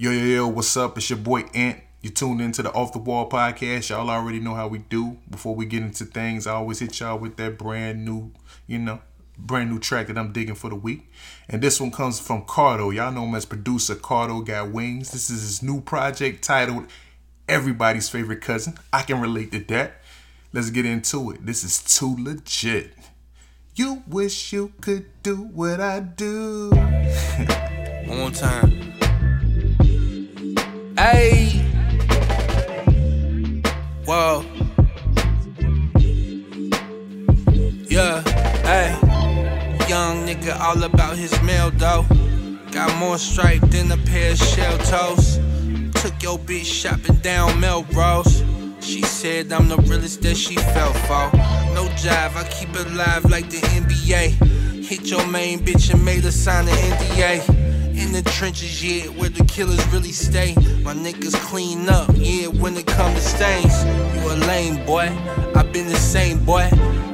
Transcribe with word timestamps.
Yo, 0.00 0.10
yo, 0.10 0.24
yo, 0.24 0.48
what's 0.48 0.78
up? 0.78 0.96
It's 0.96 1.10
your 1.10 1.18
boy 1.18 1.40
Ant. 1.52 1.78
You 2.00 2.08
tuned 2.08 2.40
into 2.40 2.62
the 2.62 2.72
Off 2.72 2.94
the 2.94 2.98
Wall 2.98 3.28
podcast. 3.28 3.90
Y'all 3.90 4.08
already 4.08 4.40
know 4.40 4.54
how 4.54 4.66
we 4.66 4.78
do. 4.78 5.18
Before 5.28 5.54
we 5.54 5.66
get 5.66 5.82
into 5.82 6.06
things, 6.06 6.46
I 6.46 6.54
always 6.54 6.78
hit 6.78 6.98
y'all 7.00 7.18
with 7.18 7.36
that 7.36 7.58
brand 7.58 8.02
new, 8.06 8.32
you 8.66 8.78
know, 8.78 9.00
brand 9.36 9.70
new 9.70 9.78
track 9.78 10.06
that 10.06 10.16
I'm 10.16 10.32
digging 10.32 10.54
for 10.54 10.70
the 10.70 10.74
week. 10.74 11.10
And 11.50 11.60
this 11.60 11.78
one 11.78 11.90
comes 11.90 12.18
from 12.18 12.46
Cardo. 12.46 12.94
Y'all 12.94 13.12
know 13.12 13.26
him 13.26 13.34
as 13.34 13.44
producer 13.44 13.94
Cardo 13.94 14.42
Got 14.42 14.70
Wings. 14.70 15.10
This 15.10 15.28
is 15.28 15.42
his 15.42 15.62
new 15.62 15.82
project 15.82 16.42
titled 16.42 16.86
Everybody's 17.46 18.08
Favorite 18.08 18.40
Cousin. 18.40 18.78
I 18.94 19.02
can 19.02 19.20
relate 19.20 19.52
to 19.52 19.58
that. 19.64 20.00
Let's 20.54 20.70
get 20.70 20.86
into 20.86 21.30
it. 21.32 21.44
This 21.44 21.62
is 21.62 21.82
too 21.82 22.16
legit. 22.18 22.94
You 23.74 24.02
wish 24.06 24.50
you 24.50 24.72
could 24.80 25.10
do 25.22 25.42
what 25.42 25.78
I 25.78 26.00
do. 26.00 26.70
One 28.06 28.32
time. 28.32 28.89
Hey. 31.00 31.52
Whoa. 34.04 34.44
Yeah. 37.88 38.20
Hey. 38.68 38.90
Young 39.88 40.26
nigga 40.26 40.60
all 40.60 40.82
about 40.82 41.16
his 41.16 41.32
mail 41.40 41.70
though. 41.70 42.04
Got 42.70 42.94
more 42.98 43.16
stripe 43.16 43.62
than 43.70 43.90
a 43.90 43.96
pair 43.96 44.32
of 44.32 44.36
shell 44.36 44.76
toes. 44.76 45.38
Took 46.02 46.22
your 46.22 46.38
bitch 46.38 46.66
shopping 46.66 47.16
down 47.22 47.58
Melrose. 47.58 48.44
She 48.80 49.00
said 49.00 49.50
I'm 49.54 49.68
the 49.68 49.78
realest 49.78 50.20
that 50.20 50.36
she 50.36 50.56
fell 50.56 50.92
for. 50.92 51.34
No 51.74 51.88
jive, 51.96 52.36
I 52.36 52.46
keep 52.50 52.76
it 52.76 52.92
live 52.92 53.24
like 53.24 53.48
the 53.48 53.62
NBA. 53.80 54.84
Hit 54.84 55.10
your 55.10 55.26
main 55.28 55.60
bitch 55.60 55.90
and 55.94 56.04
made 56.04 56.24
her 56.24 56.30
sign 56.30 56.68
an 56.68 56.74
NDA. 56.74 57.59
In 58.00 58.12
the 58.12 58.22
trenches, 58.22 58.82
yeah, 58.82 59.08
where 59.10 59.28
the 59.28 59.44
killers 59.44 59.86
really 59.92 60.10
stay. 60.10 60.54
My 60.82 60.94
niggas 60.94 61.34
clean 61.34 61.86
up, 61.90 62.08
yeah, 62.14 62.46
when 62.46 62.74
it 62.78 62.86
comes 62.86 63.14
to 63.16 63.20
stains. 63.20 63.84
You 64.14 64.32
a 64.32 64.36
lame 64.48 64.86
boy, 64.86 65.08
I 65.54 65.62
been 65.70 65.86
the 65.86 65.96
same 65.96 66.42
boy. 66.42 66.70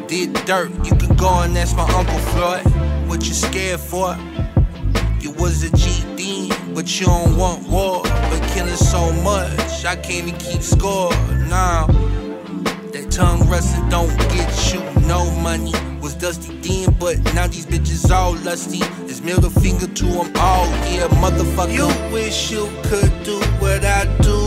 Did 0.06 0.34
dirt, 0.47 0.70
you 0.87 0.95
can 0.95 1.17
go 1.17 1.41
and 1.41 1.59
ask 1.59 1.77
my 1.77 1.91
Uncle 1.93 2.19
Floyd. 2.31 2.65
What 3.09 3.27
you 3.27 3.34
scared 3.34 3.81
for? 3.81 4.17
You 5.20 5.33
was 5.33 5.65
a 5.65 5.70
GD, 5.70 6.75
but 6.75 7.00
you 7.00 7.06
don't 7.06 7.37
want 7.37 7.67
war. 7.69 8.05
But 8.05 8.41
killing 8.55 8.77
so 8.77 9.12
much, 9.25 9.84
I 9.84 9.97
can't 9.97 10.28
even 10.28 10.39
keep 10.39 10.62
score. 10.62 11.11
Nah, 11.50 11.89
that 12.93 13.09
tongue 13.11 13.50
wrestling 13.50 13.89
don't 13.89 14.17
get 14.31 14.73
you 14.73 14.95
no 15.07 15.31
money. 15.41 15.73
Was 16.01 16.15
dusty 16.15 16.55
then, 16.61 16.95
but 16.99 17.19
now 17.35 17.47
these 17.47 17.67
bitches 17.67 18.11
all 18.11 18.35
lusty. 18.45 18.81
It's 19.07 19.21
middle 19.21 19.51
finger 19.51 19.87
to 19.87 20.05
them 20.05 20.33
all, 20.37 20.67
yeah, 20.93 21.09
motherfucker. 21.23 21.73
You 21.73 22.12
wish 22.12 22.51
you 22.51 22.69
could 22.85 23.12
do 23.25 23.39
what 23.61 23.84
I 23.84 24.05
do. 24.21 24.45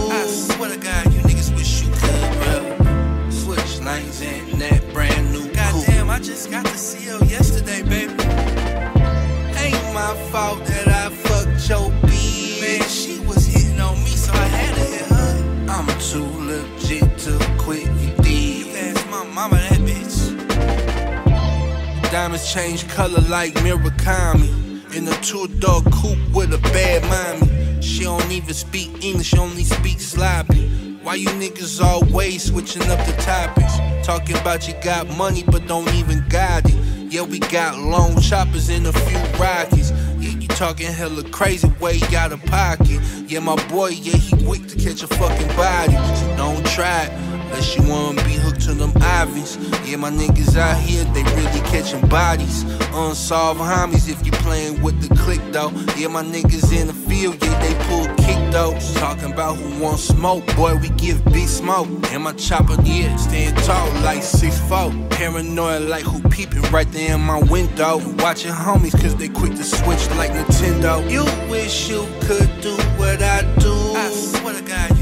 Diamonds 22.40 22.54
change 22.54 22.88
color 22.96 23.22
like 23.30 23.54
Murakami. 23.56 24.96
In 24.96 25.08
a 25.08 25.22
two-door 25.22 25.82
coupe 25.92 26.18
with 26.34 26.54
a 26.54 26.58
bad 26.72 27.04
mommy. 27.04 27.82
She 27.82 28.04
don't 28.04 28.32
even 28.32 28.54
speak 28.54 29.04
English, 29.04 29.34
only 29.36 29.64
speaks 29.64 30.06
sloppy. 30.06 30.98
Why 31.04 31.16
you 31.16 31.28
niggas 31.30 31.82
always 31.82 32.44
switching 32.44 32.84
up 32.84 33.06
the 33.06 33.14
topics? 33.22 33.78
Talking 34.06 34.38
about 34.38 34.68
you 34.68 34.74
got 34.82 35.08
money 35.18 35.44
but 35.44 35.68
don't 35.68 35.92
even 35.94 36.26
got 36.30 36.66
it. 36.66 36.76
Yeah, 37.12 37.24
we 37.24 37.40
got 37.40 37.78
long 37.78 38.20
choppers 38.22 38.70
and 38.70 38.88
a 38.88 38.94
few 38.94 39.20
Rockies. 39.40 39.92
Yeah, 40.20 40.38
you 40.40 40.48
talking 40.48 40.88
hella 40.88 41.24
crazy, 41.30 41.68
way 41.80 42.00
out 42.16 42.32
of 42.32 42.44
pocket. 42.46 43.02
Yeah, 43.28 43.40
my 43.40 43.56
boy, 43.68 43.90
yeah, 43.90 44.18
he 44.18 44.46
quick 44.46 44.68
to 44.68 44.76
catch 44.78 45.04
a 45.04 45.08
fucking 45.08 45.56
body. 45.56 45.94
Don't 46.38 46.66
try 46.68 47.06
it. 47.06 47.29
Unless 47.50 47.76
you 47.76 47.90
wanna 47.90 48.24
be 48.26 48.34
hooked 48.34 48.62
to 48.62 48.76
them 48.76 48.94
Ivies. 49.02 49.58
Yeah, 49.84 49.98
my 49.98 50.12
niggas 50.12 50.56
out 50.56 50.78
here, 50.78 51.04
they 51.16 51.24
really 51.24 51.62
catching 51.72 52.06
bodies. 52.08 52.64
Unsolved 52.94 53.60
homies 53.60 54.08
if 54.08 54.24
you 54.24 54.32
playing 54.32 54.82
with 54.84 55.02
the 55.02 55.14
click 55.16 55.42
though. 55.52 55.72
Yeah, 55.98 56.10
my 56.10 56.24
niggas 56.24 56.72
in 56.72 56.88
the 56.88 56.94
field, 56.94 57.42
yeah, 57.42 57.60
they 57.60 57.74
pull 57.86 58.06
kick 58.24 58.38
though. 58.52 58.78
Talking 59.00 59.34
about 59.34 59.58
who 59.58 59.84
want 59.84 60.00
smoke, 60.00 60.46
boy, 60.56 60.76
we 60.76 60.90
give 60.90 61.26
big 61.26 61.48
smoke. 61.48 61.88
And 62.12 62.24
my 62.24 62.34
chopper, 62.34 62.78
yeah, 62.84 63.16
stand 63.16 63.58
tall 63.64 63.88
like 64.04 64.22
six 64.22 64.60
6'4. 64.60 65.10
Paranoid 65.10 65.90
like 65.90 66.04
who 66.04 66.22
peeping 66.30 66.62
right 66.72 66.90
there 66.92 67.16
in 67.16 67.22
my 67.22 67.40
window. 67.40 67.98
Watching 68.20 68.52
homies 68.52 68.92
cause 69.02 69.16
they 69.16 69.30
quick 69.30 69.56
to 69.56 69.64
switch 69.64 70.08
like 70.12 70.32
Nintendo. 70.32 71.02
You 71.10 71.26
wish 71.50 71.90
you 71.90 72.08
could 72.22 72.50
do 72.62 72.76
what 72.98 73.24
I 73.24 73.42
do. 73.58 73.74
I 73.96 74.10
swear 74.12 74.54
to 74.54 74.62
God, 74.62 74.99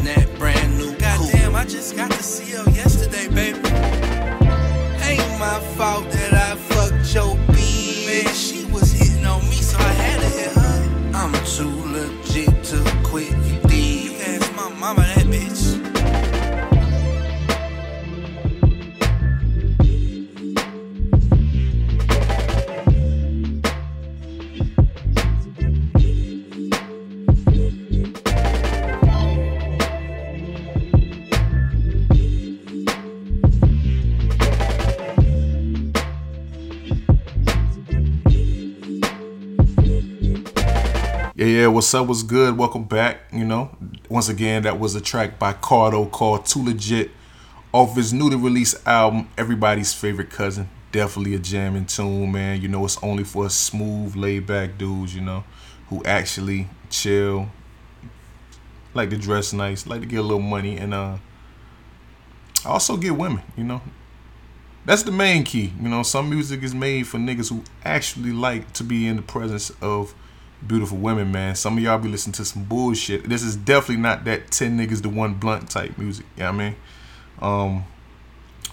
in 0.00 0.06
that 0.06 0.38
brand 0.38 0.78
new. 0.78 0.92
Goddamn, 0.96 1.54
I 1.54 1.64
just 1.64 1.96
got 1.96 2.10
the 2.10 2.22
CO 2.22 2.70
yesterday, 2.70 3.28
baby. 3.28 3.58
Ain't 5.04 5.38
my 5.38 5.60
fault 5.76 6.10
that 6.10 6.29
what's 41.80 41.94
up? 41.94 42.08
What's 42.08 42.22
good? 42.22 42.58
Welcome 42.58 42.84
back. 42.84 43.22
You 43.32 43.46
know, 43.46 43.74
once 44.10 44.28
again, 44.28 44.64
that 44.64 44.78
was 44.78 44.94
a 44.96 45.00
track 45.00 45.38
by 45.38 45.54
Cardo 45.54 46.10
called 46.10 46.44
Too 46.44 46.62
Legit 46.62 47.10
off 47.72 47.96
his 47.96 48.12
newly 48.12 48.36
released 48.36 48.86
album, 48.86 49.30
Everybody's 49.38 49.94
Favorite 49.94 50.28
Cousin. 50.28 50.68
Definitely 50.92 51.36
a 51.36 51.38
jamming 51.38 51.86
tune, 51.86 52.32
man. 52.32 52.60
You 52.60 52.68
know, 52.68 52.84
it's 52.84 53.02
only 53.02 53.24
for 53.24 53.48
smooth, 53.48 54.14
laid 54.14 54.46
back 54.46 54.76
dudes, 54.76 55.14
you 55.14 55.22
know, 55.22 55.42
who 55.88 56.04
actually 56.04 56.68
chill, 56.90 57.48
like 58.92 59.08
to 59.08 59.16
dress 59.16 59.54
nice, 59.54 59.86
like 59.86 60.02
to 60.02 60.06
get 60.06 60.18
a 60.18 60.22
little 60.22 60.38
money, 60.38 60.76
and 60.76 60.92
uh 60.92 61.16
also 62.66 62.98
get 62.98 63.16
women, 63.16 63.42
you 63.56 63.64
know. 63.64 63.80
That's 64.84 65.02
the 65.02 65.12
main 65.12 65.44
key. 65.44 65.72
You 65.80 65.88
know, 65.88 66.02
some 66.02 66.28
music 66.28 66.62
is 66.62 66.74
made 66.74 67.06
for 67.06 67.16
niggas 67.16 67.48
who 67.48 67.64
actually 67.86 68.32
like 68.32 68.70
to 68.74 68.84
be 68.84 69.06
in 69.06 69.16
the 69.16 69.22
presence 69.22 69.70
of 69.80 70.14
beautiful 70.66 70.98
women, 70.98 71.32
man. 71.32 71.54
Some 71.54 71.76
of 71.78 71.82
y'all 71.82 71.98
be 71.98 72.08
listening 72.08 72.34
to 72.34 72.44
some 72.44 72.64
bullshit. 72.64 73.28
This 73.28 73.42
is 73.42 73.56
definitely 73.56 74.02
not 74.02 74.24
that 74.24 74.50
10 74.50 74.78
niggas 74.78 75.02
to 75.02 75.08
one 75.08 75.34
blunt 75.34 75.70
type 75.70 75.96
music. 75.98 76.26
You 76.36 76.44
know 76.44 76.52
what 76.52 76.54
I 76.54 76.64
mean? 76.64 76.76
Um, 77.40 77.84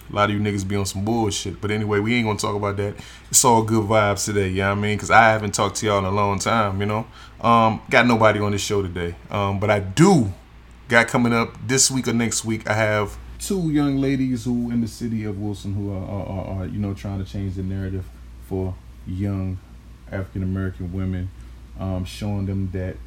a 0.10 0.16
lot 0.16 0.30
of 0.30 0.36
you 0.36 0.42
niggas 0.42 0.68
be 0.68 0.76
on 0.76 0.86
some 0.86 1.04
bullshit. 1.04 1.60
But 1.60 1.72
anyway, 1.72 2.00
we 2.00 2.16
ain't 2.16 2.26
gonna 2.26 2.40
talk 2.40 2.56
about 2.56 2.78
that. 2.78 2.96
It's 3.30 3.44
all 3.44 3.64
good 3.64 3.84
vibes 3.84 4.26
today, 4.26 4.50
you 4.50 4.58
know 4.58 4.70
what 4.70 4.78
I 4.78 4.82
mean? 4.82 4.98
Because 4.98 5.12
I 5.12 5.30
haven't 5.30 5.54
talked 5.54 5.78
to 5.78 5.86
y'all 5.86 6.00
in 6.00 6.06
a 6.06 6.12
long 6.12 6.40
time, 6.40 6.80
you 6.80 6.86
know? 6.86 7.08
Um, 7.42 7.82
got 7.90 8.08
nobody 8.08 8.40
on 8.40 8.52
the 8.52 8.58
show 8.58 8.82
today. 8.82 9.16
Um, 9.30 9.60
but 9.60 9.70
I 9.70 9.80
do 9.80 10.34
got 10.88 11.08
coming 11.08 11.34
up 11.34 11.56
this 11.66 11.92
week 11.92 12.08
or 12.08 12.14
next 12.14 12.46
week, 12.46 12.70
I 12.70 12.74
have 12.74 13.18
two 13.40 13.70
young 13.70 13.98
ladies 13.98 14.46
who 14.46 14.72
in 14.72 14.82
the 14.82 14.88
city 14.88 15.24
of 15.26 15.40
Wilson 15.40 15.74
who 15.74 15.92
are, 15.92 16.04
are, 16.04 16.26
are, 16.26 16.62
are 16.62 16.66
you 16.66 16.80
know, 16.80 16.94
trying 16.94 17.24
to 17.24 17.30
change 17.30 17.56
the 17.56 17.64
narrative 17.64 18.06
for 18.48 18.74
young 19.06 19.60
African 20.12 20.44
American 20.44 20.94
women 20.94 21.30
um, 21.80 22.06
showing 22.06 22.46
them 22.46 22.70
that 22.74 22.98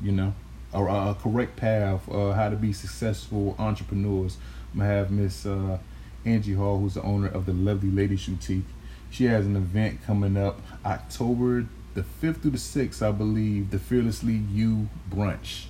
you 0.00 0.12
know 0.12 0.34
a, 0.72 0.82
a 0.82 1.16
correct 1.20 1.56
path 1.56 2.08
uh, 2.10 2.32
how 2.32 2.48
to 2.48 2.56
be 2.56 2.72
successful 2.72 3.54
entrepreneurs. 3.58 4.36
I'm 4.72 4.80
gonna 4.80 4.90
have 4.90 5.10
Miss 5.10 5.46
uh, 5.46 5.78
Angie 6.24 6.54
Hall, 6.54 6.78
who's 6.78 6.94
the 6.94 7.02
owner 7.02 7.28
of 7.28 7.46
the 7.46 7.52
Lovely 7.52 7.90
Ladies 7.90 8.26
Boutique. 8.26 8.64
She 9.10 9.24
has 9.24 9.46
an 9.46 9.56
event 9.56 10.04
coming 10.04 10.36
up 10.36 10.60
October 10.84 11.66
the 11.94 12.02
5th 12.02 12.42
through 12.42 12.52
the 12.52 12.58
6th, 12.58 13.02
I 13.04 13.10
believe, 13.10 13.70
the 13.70 13.78
Fearlessly 13.78 14.34
You 14.52 14.88
Brunch. 15.10 15.66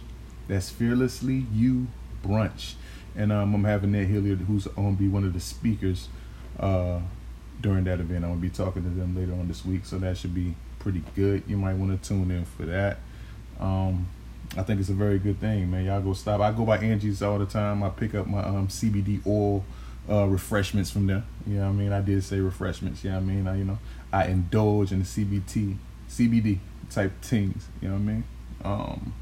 That's 0.48 0.68
Fearlessly 0.68 1.46
You 1.52 1.86
Brunch. 2.22 2.74
And 3.16 3.32
um, 3.32 3.54
I'm 3.54 3.64
having 3.64 3.92
Ned 3.92 4.06
Hilliard, 4.06 4.40
who's 4.40 4.66
going 4.66 4.96
to 4.96 5.02
be 5.02 5.08
one 5.08 5.24
of 5.24 5.32
the 5.32 5.40
speakers 5.40 6.08
uh, 6.58 7.00
during 7.60 7.84
that 7.84 8.00
event. 8.00 8.24
I'm 8.24 8.30
going 8.30 8.42
to 8.42 8.48
be 8.48 8.50
talking 8.50 8.82
to 8.82 8.90
them 8.90 9.16
later 9.16 9.32
on 9.32 9.48
this 9.48 9.64
week, 9.64 9.86
so 9.86 9.98
that 9.98 10.16
should 10.16 10.34
be 10.34 10.54
pretty 10.80 11.02
good. 11.14 11.44
You 11.46 11.56
might 11.56 11.74
want 11.74 12.02
to 12.02 12.08
tune 12.08 12.30
in 12.30 12.44
for 12.44 12.66
that. 12.66 12.98
Um, 13.60 14.08
I 14.56 14.62
think 14.62 14.80
it's 14.80 14.88
a 14.88 14.94
very 14.94 15.20
good 15.20 15.40
thing, 15.40 15.70
man. 15.70 15.84
Y'all 15.84 16.00
go 16.00 16.12
stop. 16.12 16.40
I 16.40 16.50
go 16.50 16.64
by 16.64 16.78
Angie's 16.78 17.22
all 17.22 17.38
the 17.38 17.46
time. 17.46 17.84
I 17.84 17.90
pick 17.90 18.16
up 18.16 18.26
my 18.26 18.42
um, 18.42 18.66
CBD 18.66 19.24
oil 19.24 19.64
uh, 20.10 20.26
refreshments 20.26 20.90
from 20.90 21.06
them. 21.06 21.24
You 21.46 21.58
know 21.58 21.66
what 21.66 21.68
I 21.68 21.72
mean? 21.72 21.92
I 21.92 22.00
did 22.00 22.24
say 22.24 22.40
refreshments. 22.40 23.04
You 23.04 23.10
know 23.10 23.18
what 23.18 23.22
I 23.22 23.26
mean? 23.26 23.46
I, 23.46 23.56
you 23.58 23.64
know, 23.64 23.78
I 24.12 24.26
indulge 24.26 24.90
in 24.90 25.00
the 25.00 25.04
CBT, 25.04 25.76
CBD 26.08 26.58
type 26.90 27.12
things. 27.22 27.68
You 27.80 27.88
know 27.88 27.94
what 27.94 28.00
I 28.00 28.04
mean? 28.04 28.24
Um, 28.64 29.14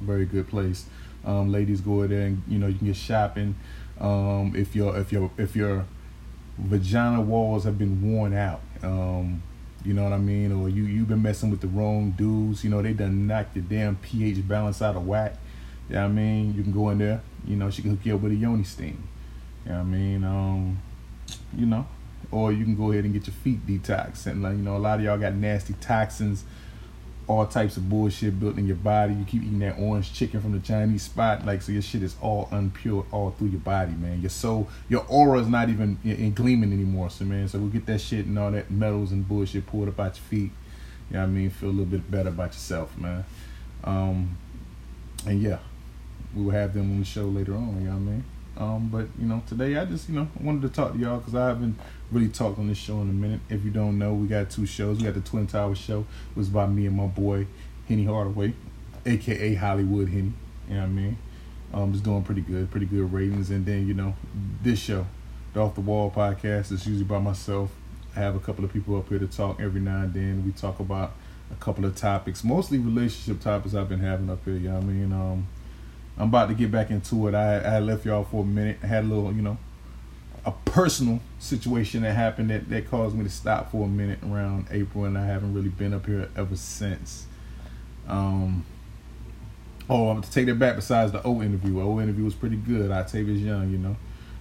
very 0.00 0.24
good 0.24 0.48
place. 0.48 0.86
Um, 1.24 1.50
ladies 1.50 1.80
go 1.80 2.06
there 2.06 2.26
and 2.26 2.42
you 2.46 2.58
know 2.58 2.66
you 2.66 2.74
can 2.74 2.88
get 2.88 2.96
shopping. 2.96 3.56
Um, 3.98 4.52
if 4.56 4.74
your 4.74 4.96
if 4.98 5.12
your 5.12 5.30
if 5.38 5.56
your 5.56 5.86
vagina 6.58 7.20
walls 7.20 7.64
have 7.64 7.78
been 7.78 8.02
worn 8.02 8.34
out, 8.34 8.60
um, 8.82 9.42
you 9.84 9.92
know 9.92 10.04
what 10.04 10.12
I 10.12 10.18
mean, 10.18 10.50
or 10.52 10.68
you 10.68 10.84
you've 10.84 11.08
been 11.08 11.22
messing 11.22 11.50
with 11.50 11.60
the 11.60 11.66
wrong 11.68 12.12
dudes. 12.12 12.64
You 12.64 12.70
know 12.70 12.80
they 12.80 12.92
done 12.94 13.26
knocked 13.26 13.54
your 13.54 13.64
damn 13.64 13.96
pH 13.96 14.46
balance 14.48 14.80
out 14.80 14.96
of 14.96 15.06
whack. 15.06 15.36
You 15.88 15.96
know 15.96 16.02
what 16.02 16.08
I 16.08 16.12
mean? 16.12 16.54
You 16.54 16.62
can 16.62 16.72
go 16.72 16.90
in 16.90 16.98
there. 16.98 17.20
You 17.46 17.56
know 17.56 17.70
she 17.70 17.82
can 17.82 17.92
hook 17.92 18.00
you 18.04 18.14
up 18.14 18.22
with 18.22 18.32
a 18.32 18.36
yoni 18.36 18.64
steam. 18.64 19.06
You 19.64 19.72
know 19.72 19.78
what 19.78 19.82
I 19.82 19.84
mean? 19.84 20.24
Um, 20.24 20.82
you 21.56 21.66
know, 21.66 21.86
or 22.30 22.50
you 22.50 22.64
can 22.64 22.76
go 22.76 22.92
ahead 22.92 23.04
and 23.04 23.12
get 23.12 23.26
your 23.26 23.34
feet 23.34 23.66
detoxed. 23.66 24.26
And 24.26 24.42
like 24.42 24.56
you 24.56 24.62
know, 24.62 24.76
a 24.76 24.78
lot 24.78 24.98
of 24.98 25.04
y'all 25.04 25.18
got 25.18 25.34
nasty 25.34 25.74
toxins 25.74 26.44
all 27.26 27.46
types 27.46 27.76
of 27.76 27.88
bullshit 27.88 28.38
built 28.38 28.58
in 28.58 28.66
your 28.66 28.76
body. 28.76 29.14
You 29.14 29.24
keep 29.24 29.42
eating 29.42 29.58
that 29.60 29.78
orange 29.78 30.12
chicken 30.12 30.40
from 30.40 30.52
the 30.52 30.60
Chinese 30.60 31.02
spot, 31.02 31.44
like 31.46 31.62
so 31.62 31.72
your 31.72 31.82
shit 31.82 32.02
is 32.02 32.16
all 32.20 32.46
unpure 32.46 33.06
all 33.12 33.30
through 33.30 33.48
your 33.48 33.60
body, 33.60 33.92
man. 33.92 34.20
Your 34.20 34.30
soul, 34.30 34.68
your 34.88 35.04
aura 35.08 35.40
is 35.40 35.48
not 35.48 35.68
even 35.68 35.98
in, 36.04 36.16
in 36.16 36.34
gleaming 36.34 36.72
anymore, 36.72 37.10
so 37.10 37.24
man. 37.24 37.48
So 37.48 37.58
we'll 37.58 37.68
get 37.68 37.86
that 37.86 38.00
shit 38.00 38.26
and 38.26 38.38
all 38.38 38.50
that 38.50 38.70
metals 38.70 39.12
and 39.12 39.26
bullshit 39.26 39.66
pulled 39.66 39.88
up 39.88 40.00
out 40.00 40.16
your 40.16 40.24
feet. 40.24 40.50
You 41.10 41.16
know 41.16 41.20
what 41.20 41.24
I 41.24 41.30
mean? 41.30 41.50
Feel 41.50 41.68
a 41.68 41.70
little 41.70 41.84
bit 41.86 42.10
better 42.10 42.28
about 42.28 42.52
yourself, 42.52 42.96
man. 42.98 43.24
Um, 43.84 44.36
and 45.26 45.40
yeah, 45.40 45.58
we 46.34 46.42
will 46.42 46.52
have 46.52 46.74
them 46.74 46.90
on 46.90 46.98
the 47.00 47.04
show 47.04 47.24
later 47.24 47.54
on. 47.54 47.80
You 47.80 47.88
know 47.88 47.90
what 47.90 47.96
I 47.96 48.00
mean? 48.00 48.24
Um, 48.56 48.88
but 48.88 49.06
you 49.18 49.26
know, 49.26 49.42
today 49.46 49.76
I 49.76 49.84
just 49.84 50.08
you 50.08 50.14
know 50.14 50.28
wanted 50.40 50.62
to 50.62 50.68
talk 50.68 50.92
to 50.92 50.98
y'all 50.98 51.18
because 51.18 51.34
I 51.34 51.48
haven't 51.48 51.78
really 52.10 52.28
talked 52.28 52.58
on 52.58 52.68
this 52.68 52.78
show 52.78 53.00
in 53.00 53.08
a 53.08 53.12
minute. 53.12 53.40
If 53.48 53.64
you 53.64 53.70
don't 53.70 53.98
know, 53.98 54.14
we 54.14 54.26
got 54.26 54.50
two 54.50 54.66
shows. 54.66 54.98
We 54.98 55.04
got 55.04 55.14
the 55.14 55.20
Twin 55.20 55.46
Tower 55.46 55.74
show, 55.74 56.00
it 56.30 56.36
was 56.36 56.48
by 56.48 56.66
me 56.66 56.86
and 56.86 56.96
my 56.96 57.06
boy 57.06 57.46
Henny 57.88 58.04
Hardaway, 58.04 58.54
aka 59.04 59.54
Hollywood 59.54 60.08
Henny. 60.08 60.32
You 60.68 60.74
know 60.74 60.80
what 60.80 60.86
I 60.86 60.88
mean? 60.88 61.18
Um, 61.72 61.92
just 61.92 62.04
doing 62.04 62.22
pretty 62.22 62.40
good, 62.40 62.70
pretty 62.70 62.86
good 62.86 63.12
ratings. 63.12 63.50
And 63.50 63.66
then 63.66 63.86
you 63.86 63.94
know, 63.94 64.14
this 64.62 64.78
show, 64.78 65.06
the 65.52 65.60
Off 65.60 65.74
the 65.74 65.80
Wall 65.80 66.10
podcast, 66.10 66.72
is 66.72 66.86
usually 66.86 67.04
by 67.04 67.18
myself. 67.18 67.70
I 68.16 68.20
have 68.20 68.36
a 68.36 68.40
couple 68.40 68.64
of 68.64 68.72
people 68.72 68.96
up 68.96 69.08
here 69.08 69.18
to 69.18 69.26
talk 69.26 69.60
every 69.60 69.80
now 69.80 70.02
and 70.02 70.14
then. 70.14 70.44
We 70.44 70.52
talk 70.52 70.78
about 70.78 71.14
a 71.50 71.56
couple 71.56 71.84
of 71.84 71.96
topics, 71.96 72.44
mostly 72.44 72.78
relationship 72.78 73.42
topics 73.42 73.74
I've 73.74 73.88
been 73.88 74.00
having 74.00 74.30
up 74.30 74.44
here. 74.44 74.54
You 74.54 74.68
know 74.68 74.74
what 74.76 74.84
I 74.84 74.86
mean? 74.86 75.12
Um, 75.12 75.48
I'm 76.16 76.28
about 76.28 76.48
to 76.48 76.54
get 76.54 76.70
back 76.70 76.90
into 76.90 77.26
it. 77.28 77.34
I 77.34 77.58
I 77.58 77.78
left 77.80 78.06
y'all 78.06 78.24
for 78.24 78.42
a 78.42 78.46
minute. 78.46 78.78
I 78.82 78.86
had 78.86 79.04
a 79.04 79.06
little, 79.08 79.32
you 79.32 79.42
know, 79.42 79.58
a 80.46 80.52
personal 80.66 81.20
situation 81.38 82.02
that 82.02 82.12
happened 82.12 82.50
that, 82.50 82.68
that 82.68 82.90
caused 82.90 83.16
me 83.16 83.24
to 83.24 83.30
stop 83.30 83.70
for 83.70 83.86
a 83.86 83.88
minute 83.88 84.18
around 84.22 84.66
April, 84.70 85.04
and 85.04 85.16
I 85.16 85.26
haven't 85.26 85.54
really 85.54 85.70
been 85.70 85.94
up 85.94 86.06
here 86.06 86.28
ever 86.36 86.56
since. 86.56 87.26
Um, 88.06 88.64
oh, 89.88 90.10
I'm 90.10 90.22
to 90.22 90.30
take 90.30 90.46
that 90.46 90.58
back. 90.58 90.76
Besides 90.76 91.12
the 91.12 91.22
O 91.24 91.42
interview, 91.42 91.80
O 91.80 92.00
interview 92.00 92.24
was 92.24 92.34
pretty 92.34 92.56
good. 92.56 92.90
Octavius 92.90 93.40
Young, 93.40 93.70
you 93.70 93.78
know, 93.78 93.96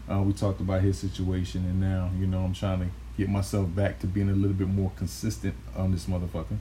uh, 0.10 0.22
we 0.22 0.34
talked 0.34 0.60
about 0.60 0.82
his 0.82 0.98
situation, 0.98 1.66
and 1.66 1.80
now 1.80 2.10
you 2.20 2.28
know 2.28 2.40
I'm 2.40 2.54
trying 2.54 2.80
to 2.80 2.88
get 3.18 3.30
myself 3.30 3.74
back 3.74 4.00
to 4.00 4.08
being 4.08 4.30
a 4.30 4.34
little 4.34 4.56
bit 4.56 4.68
more 4.68 4.92
consistent 4.98 5.56
on 5.76 5.92
this 5.92 6.06
motherfucker. 6.06 6.58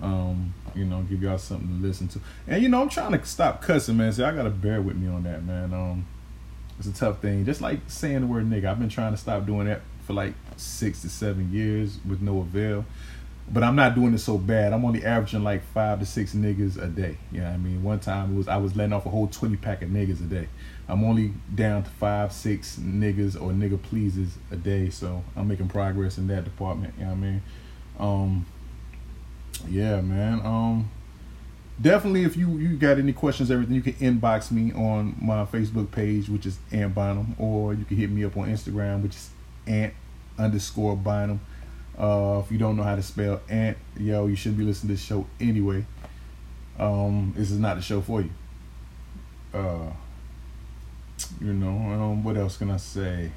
Um, 0.00 0.54
you 0.74 0.84
know, 0.84 1.02
give 1.02 1.22
y'all 1.22 1.38
something 1.38 1.68
to 1.68 1.86
listen 1.86 2.06
to, 2.08 2.20
and 2.46 2.62
you 2.62 2.68
know 2.68 2.82
I'm 2.82 2.88
trying 2.88 3.18
to 3.18 3.26
stop 3.26 3.62
cussing, 3.62 3.96
man. 3.96 4.12
So 4.12 4.24
I 4.24 4.32
gotta 4.32 4.50
bear 4.50 4.80
with 4.80 4.96
me 4.96 5.08
on 5.08 5.24
that, 5.24 5.42
man. 5.42 5.74
Um, 5.74 6.06
it's 6.78 6.88
a 6.88 6.92
tough 6.92 7.20
thing. 7.20 7.44
Just 7.44 7.60
like 7.60 7.80
saying 7.86 8.20
the 8.20 8.26
word 8.26 8.48
nigga. 8.48 8.66
I've 8.66 8.78
been 8.78 8.88
trying 8.88 9.12
to 9.12 9.16
stop 9.18 9.46
doing 9.46 9.66
that 9.66 9.82
for 10.06 10.12
like 10.12 10.34
six 10.56 11.02
to 11.02 11.08
seven 11.08 11.52
years 11.52 11.98
with 12.06 12.20
no 12.20 12.40
avail. 12.40 12.84
But 13.48 13.62
I'm 13.62 13.76
not 13.76 13.94
doing 13.94 14.12
it 14.12 14.18
so 14.18 14.38
bad. 14.38 14.72
I'm 14.72 14.84
only 14.84 15.04
averaging 15.04 15.44
like 15.44 15.62
five 15.72 16.00
to 16.00 16.06
six 16.06 16.34
niggas 16.34 16.82
a 16.82 16.88
day. 16.88 17.16
You 17.30 17.40
know 17.40 17.46
what 17.46 17.54
I 17.54 17.56
mean? 17.58 17.82
One 17.82 18.00
time 18.00 18.34
it 18.34 18.36
was 18.36 18.48
I 18.48 18.56
was 18.56 18.74
letting 18.74 18.92
off 18.92 19.06
a 19.06 19.08
whole 19.08 19.28
twenty 19.28 19.56
pack 19.56 19.82
of 19.82 19.88
niggas 19.88 20.20
a 20.20 20.24
day. 20.24 20.48
I'm 20.88 21.04
only 21.04 21.32
down 21.54 21.84
to 21.84 21.90
five, 21.90 22.32
six 22.32 22.76
niggas 22.76 23.34
or 23.36 23.52
nigga 23.52 23.80
pleases 23.80 24.36
a 24.50 24.56
day. 24.56 24.90
So 24.90 25.22
I'm 25.36 25.46
making 25.48 25.68
progress 25.68 26.18
in 26.18 26.26
that 26.28 26.44
department. 26.44 26.94
You 26.98 27.04
know 27.04 27.10
what 27.10 27.16
I 27.16 27.20
mean? 27.20 27.42
Um 27.98 28.46
yeah, 29.68 30.00
man. 30.00 30.40
Um 30.44 30.90
definitely 31.80 32.22
if 32.22 32.36
you 32.36 32.56
you 32.56 32.76
got 32.76 32.98
any 32.98 33.12
questions 33.12 33.50
everything 33.50 33.74
you 33.74 33.82
can 33.82 33.92
inbox 33.94 34.50
me 34.50 34.72
on 34.72 35.14
my 35.20 35.44
facebook 35.44 35.90
page 35.90 36.28
which 36.28 36.46
is 36.46 36.58
ant 36.72 36.94
bynum 36.94 37.36
or 37.38 37.74
you 37.74 37.84
can 37.84 37.96
hit 37.96 38.10
me 38.10 38.24
up 38.24 38.36
on 38.36 38.48
instagram 38.48 39.02
which 39.02 39.14
is 39.14 39.30
ant 39.66 39.92
underscore 40.38 40.96
bynum 40.96 41.38
uh, 41.98 42.42
if 42.44 42.52
you 42.52 42.58
don't 42.58 42.76
know 42.76 42.82
how 42.82 42.94
to 42.94 43.02
spell 43.02 43.40
ant 43.48 43.76
yo 43.98 44.26
you 44.26 44.36
should 44.36 44.56
be 44.56 44.64
listening 44.64 44.88
to 44.88 44.94
this 44.94 45.04
show 45.04 45.26
anyway. 45.40 45.84
Um, 46.78 47.32
this 47.34 47.50
is 47.50 47.58
not 47.58 47.76
the 47.76 47.82
show 47.82 48.02
for 48.02 48.20
you. 48.20 48.30
Uh, 49.54 49.90
you 51.40 51.54
know 51.54 51.68
um, 51.68 52.22
what 52.22 52.36
else 52.36 52.58
can 52.58 52.70
i 52.70 52.76
say? 52.76 53.30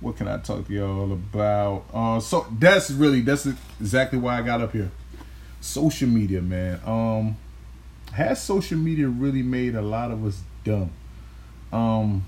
What 0.00 0.16
can 0.16 0.28
i 0.28 0.38
talk 0.38 0.68
to 0.68 0.72
y'all 0.72 1.12
about? 1.12 1.84
Uh, 1.92 2.20
so 2.20 2.46
that's 2.58 2.90
really 2.92 3.20
that's 3.20 3.46
exactly 3.80 4.18
why 4.18 4.38
i 4.38 4.42
got 4.42 4.60
up 4.60 4.72
here. 4.72 4.90
Social 5.60 6.08
media 6.08 6.40
man. 6.40 6.80
Um 6.86 7.36
has 8.12 8.42
social 8.42 8.78
media 8.78 9.08
really 9.08 9.42
made 9.42 9.74
a 9.74 9.82
lot 9.82 10.10
of 10.10 10.24
us 10.24 10.40
dumb? 10.64 10.90
Um, 11.72 12.24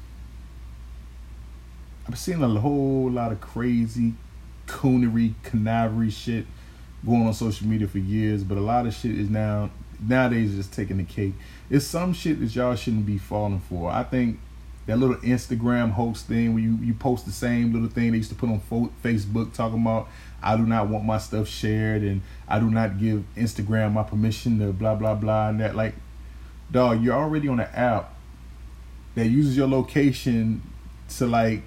I've 2.06 2.18
seen 2.18 2.42
a 2.42 2.48
whole 2.48 3.10
lot 3.10 3.32
of 3.32 3.40
crazy 3.40 4.14
coonery, 4.66 5.34
canavery 5.44 6.12
shit 6.12 6.46
going 7.04 7.26
on 7.26 7.34
social 7.34 7.66
media 7.66 7.88
for 7.88 7.98
years, 7.98 8.44
but 8.44 8.58
a 8.58 8.60
lot 8.60 8.86
of 8.86 8.94
shit 8.94 9.12
is 9.12 9.30
now 9.30 9.70
nowadays 10.00 10.54
just 10.54 10.72
taking 10.72 10.98
the 10.98 11.04
cake. 11.04 11.34
It's 11.68 11.86
some 11.86 12.12
shit 12.12 12.40
that 12.40 12.54
y'all 12.54 12.74
shouldn't 12.74 13.06
be 13.06 13.18
falling 13.18 13.60
for. 13.60 13.90
I 13.90 14.02
think 14.02 14.38
that 14.86 14.98
little 14.98 15.16
Instagram 15.16 15.92
host 15.92 16.26
thing 16.26 16.54
where 16.54 16.62
you, 16.62 16.76
you 16.82 16.94
post 16.94 17.26
the 17.26 17.32
same 17.32 17.72
little 17.72 17.88
thing 17.88 18.12
they 18.12 18.18
used 18.18 18.30
to 18.30 18.34
put 18.34 18.48
on 18.48 18.60
Facebook 19.04 19.52
talking 19.52 19.80
about 19.80 20.08
I 20.42 20.56
do 20.56 20.64
not 20.64 20.88
want 20.88 21.04
my 21.04 21.18
stuff 21.18 21.48
shared 21.48 22.02
and 22.02 22.22
I 22.48 22.58
do 22.58 22.70
not 22.70 22.98
give 22.98 23.24
Instagram 23.36 23.92
my 23.92 24.02
permission 24.02 24.58
to 24.60 24.72
blah 24.72 24.94
blah 24.94 25.14
blah 25.14 25.48
and 25.48 25.60
that 25.60 25.74
like 25.76 25.94
dog 26.70 27.02
you're 27.02 27.14
already 27.14 27.48
on 27.48 27.60
an 27.60 27.68
app 27.74 28.14
that 29.14 29.26
uses 29.26 29.56
your 29.56 29.68
location 29.68 30.62
to 31.08 31.26
like 31.26 31.62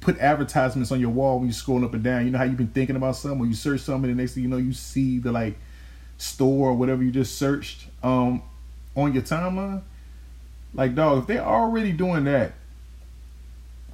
put 0.00 0.18
advertisements 0.18 0.90
on 0.90 1.00
your 1.00 1.10
wall 1.10 1.38
when 1.38 1.48
you're 1.48 1.54
scrolling 1.54 1.84
up 1.84 1.92
and 1.92 2.02
down. 2.02 2.24
You 2.24 2.30
know 2.30 2.38
how 2.38 2.44
you've 2.44 2.56
been 2.56 2.68
thinking 2.68 2.96
about 2.96 3.16
something 3.16 3.40
or 3.40 3.46
you 3.46 3.54
search 3.54 3.80
something 3.80 4.10
and 4.10 4.18
the 4.18 4.22
next 4.22 4.34
thing 4.34 4.42
you 4.42 4.48
know 4.48 4.56
you 4.56 4.72
see 4.72 5.18
the 5.18 5.30
like 5.30 5.58
store 6.16 6.70
or 6.70 6.74
whatever 6.74 7.02
you 7.02 7.10
just 7.10 7.38
searched 7.38 7.86
um 8.02 8.42
on 8.96 9.12
your 9.12 9.22
timeline. 9.22 9.82
Like 10.72 10.94
dog, 10.94 11.18
if 11.18 11.26
they're 11.26 11.44
already 11.44 11.92
doing 11.92 12.24
that, 12.24 12.52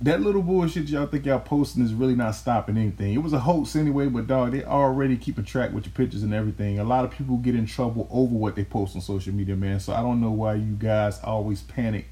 that 0.03 0.21
little 0.21 0.43
bullshit 0.43 0.88
y'all 0.88 1.07
think 1.07 1.25
y'all 1.25 1.38
posting 1.38 1.83
is 1.83 1.95
really 1.95 2.15
not 2.15 2.35
stopping 2.35 2.76
anything. 2.76 3.15
It 3.15 3.23
was 3.23 3.33
a 3.33 3.38
hoax 3.38 3.75
anyway, 3.76 4.07
but 4.07 4.26
dog, 4.26 4.53
they 4.53 4.62
already 4.62 5.17
keeping 5.17 5.45
track 5.45 5.73
with 5.73 5.87
your 5.87 5.95
pictures 5.95 6.23
and 6.23 6.35
everything. 6.35 6.79
A 6.79 6.85
lot 6.85 7.05
of 7.05 7.11
people 7.11 7.38
get 7.38 7.55
in 7.55 7.67
trouble 7.67 8.07
over 8.11 8.35
what 8.35 8.57
they 8.57 8.65
post 8.65 8.95
on 8.95 9.00
social 9.00 9.33
media, 9.33 9.57
man. 9.57 9.81
So 9.81 9.95
I 9.95 10.03
don't 10.03 10.21
know 10.21 10.31
why 10.31 10.55
you 10.55 10.75
guys 10.75 11.19
always 11.25 11.62
panic 11.62 12.07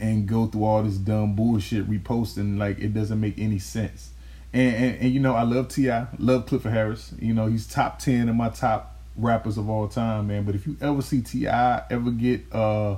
and 0.00 0.26
go 0.26 0.46
through 0.46 0.64
all 0.64 0.82
this 0.82 0.96
dumb 0.96 1.36
bullshit 1.36 1.88
reposting 1.88 2.58
like 2.58 2.78
it 2.78 2.94
doesn't 2.94 3.20
make 3.20 3.38
any 3.38 3.58
sense. 3.58 4.10
And 4.54 4.74
and, 4.74 5.00
and 5.02 5.12
you 5.12 5.20
know, 5.20 5.34
I 5.34 5.42
love 5.42 5.68
T.I., 5.68 6.06
love 6.18 6.46
Clifford 6.46 6.72
Harris. 6.72 7.12
You 7.18 7.34
know, 7.34 7.46
he's 7.46 7.66
top 7.66 7.98
ten 7.98 8.28
in 8.28 8.36
my 8.36 8.48
top 8.48 8.96
rappers 9.16 9.58
of 9.58 9.68
all 9.68 9.88
time, 9.88 10.28
man. 10.28 10.44
But 10.44 10.54
if 10.54 10.66
you 10.66 10.76
ever 10.80 11.02
see 11.02 11.20
T.I. 11.20 11.84
ever 11.90 12.10
get 12.10 12.50
uh 12.52 12.96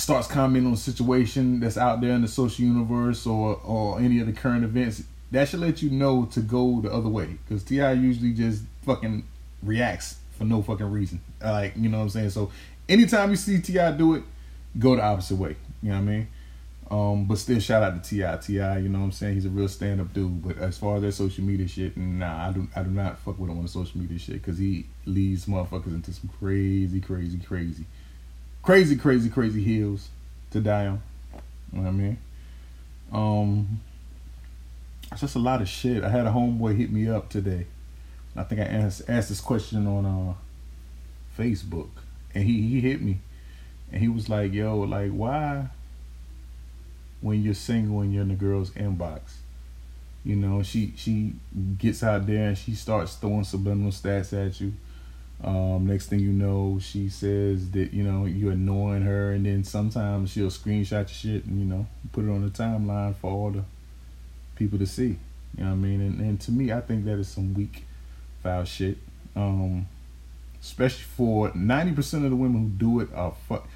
starts 0.00 0.26
commenting 0.26 0.66
on 0.66 0.74
a 0.74 0.78
situation 0.78 1.60
that's 1.60 1.76
out 1.76 2.00
there 2.00 2.12
in 2.12 2.22
the 2.22 2.28
social 2.28 2.64
universe 2.64 3.26
or 3.26 3.60
or 3.64 4.00
any 4.00 4.20
of 4.20 4.26
the 4.26 4.32
current 4.32 4.64
events, 4.64 5.02
that 5.30 5.48
should 5.48 5.60
let 5.60 5.82
you 5.82 5.90
know 5.90 6.26
to 6.32 6.40
go 6.40 6.80
the 6.80 6.90
other 6.90 7.08
way. 7.08 7.38
Because 7.46 7.62
T.I. 7.62 7.92
usually 7.92 8.32
just 8.32 8.64
fucking 8.82 9.24
reacts 9.62 10.16
for 10.32 10.44
no 10.44 10.62
fucking 10.62 10.90
reason. 10.90 11.20
Like 11.42 11.74
you 11.76 11.88
know 11.88 11.98
what 11.98 12.04
I'm 12.04 12.10
saying. 12.10 12.30
So 12.30 12.50
anytime 12.88 13.30
you 13.30 13.36
see 13.36 13.60
T.I. 13.60 13.92
do 13.92 14.14
it, 14.14 14.22
go 14.78 14.96
the 14.96 15.02
opposite 15.02 15.36
way. 15.36 15.56
You 15.82 15.90
know 15.90 15.96
what 15.96 16.02
I 16.02 16.04
mean. 16.04 16.28
Um, 16.90 17.26
but 17.26 17.38
still, 17.38 17.60
shout 17.60 17.84
out 17.84 18.02
to 18.02 18.10
T.I. 18.10 18.36
T.I. 18.38 18.78
You 18.78 18.88
know 18.88 18.98
what 18.98 19.04
I'm 19.04 19.12
saying? 19.12 19.34
He's 19.34 19.46
a 19.46 19.50
real 19.50 19.68
stand 19.68 20.00
up 20.00 20.12
dude. 20.12 20.42
But 20.42 20.58
as 20.58 20.76
far 20.76 20.96
as 20.96 21.02
that 21.02 21.12
social 21.12 21.44
media 21.44 21.68
shit, 21.68 21.96
nah, 21.96 22.48
I 22.48 22.52
do 22.52 22.66
I 22.74 22.82
do 22.82 22.90
not 22.90 23.18
fuck 23.18 23.38
with 23.38 23.50
him 23.50 23.58
on 23.58 23.62
the 23.64 23.68
social 23.68 24.00
media 24.00 24.18
shit 24.18 24.36
because 24.36 24.58
he 24.58 24.86
leads 25.04 25.44
motherfuckers 25.44 25.94
into 25.94 26.12
some 26.12 26.30
crazy, 26.38 27.00
crazy, 27.00 27.38
crazy 27.38 27.84
crazy, 28.62 28.96
crazy, 28.96 29.28
crazy 29.28 29.62
hills 29.62 30.08
to 30.50 30.60
die 30.60 30.86
on. 30.86 31.02
You 31.72 31.78
know 31.78 31.84
what 31.84 31.88
I 31.88 31.92
mean? 31.92 32.18
Um, 33.12 33.80
it's 35.12 35.20
just 35.20 35.36
a 35.36 35.40
lot 35.40 35.60
of 35.60 35.68
shit. 35.68 36.04
I 36.04 36.08
had 36.08 36.26
a 36.26 36.30
homeboy 36.30 36.76
hit 36.76 36.90
me 36.90 37.08
up 37.08 37.28
today. 37.28 37.66
I 38.36 38.44
think 38.44 38.60
I 38.60 38.64
asked 38.64 39.02
asked 39.08 39.28
this 39.28 39.40
question 39.40 39.86
on 39.86 40.06
uh, 40.06 40.34
Facebook, 41.40 41.90
and 42.34 42.44
he 42.44 42.62
he 42.62 42.80
hit 42.80 43.00
me, 43.00 43.18
and 43.90 44.00
he 44.00 44.08
was 44.08 44.28
like, 44.28 44.52
"Yo, 44.52 44.78
like 44.80 45.10
why?" 45.10 45.68
When 47.20 47.42
you're 47.42 47.54
single 47.54 48.00
and 48.00 48.14
you're 48.14 48.22
in 48.22 48.28
the 48.28 48.34
girl's 48.34 48.70
inbox, 48.70 49.20
you 50.24 50.36
know, 50.36 50.62
she 50.62 50.94
she 50.96 51.34
gets 51.76 52.02
out 52.02 52.26
there 52.26 52.48
and 52.48 52.58
she 52.58 52.74
starts 52.74 53.16
throwing 53.16 53.44
subliminal 53.44 53.92
stats 53.92 54.32
at 54.32 54.60
you. 54.60 54.72
Um, 55.42 55.86
next 55.86 56.08
thing 56.08 56.20
you 56.20 56.32
know, 56.32 56.78
she 56.80 57.08
says 57.08 57.70
that 57.70 57.94
you 57.94 58.02
know 58.02 58.26
you're 58.26 58.52
annoying 58.52 59.02
her, 59.02 59.32
and 59.32 59.46
then 59.46 59.64
sometimes 59.64 60.30
she'll 60.30 60.48
screenshot 60.48 60.90
your 60.90 61.08
shit 61.08 61.44
and 61.46 61.58
you 61.58 61.66
know 61.66 61.86
put 62.12 62.24
it 62.24 62.30
on 62.30 62.44
the 62.44 62.50
timeline 62.50 63.14
for 63.16 63.30
all 63.30 63.50
the 63.50 63.64
people 64.56 64.78
to 64.78 64.86
see. 64.86 65.18
You 65.56 65.64
know 65.64 65.70
what 65.70 65.72
I 65.72 65.76
mean? 65.76 66.00
And, 66.00 66.20
and 66.20 66.40
to 66.42 66.52
me, 66.52 66.72
I 66.72 66.80
think 66.80 67.06
that 67.06 67.18
is 67.18 67.28
some 67.28 67.54
weak, 67.54 67.84
foul 68.42 68.64
shit. 68.64 68.98
Um, 69.34 69.88
especially 70.60 71.04
for 71.04 71.52
ninety 71.54 71.92
percent 71.92 72.24
of 72.24 72.30
the 72.30 72.36
women 72.36 72.62
who 72.62 72.68
do 72.68 73.00
it 73.00 73.08
are 73.14 73.34
fuck. 73.48 73.66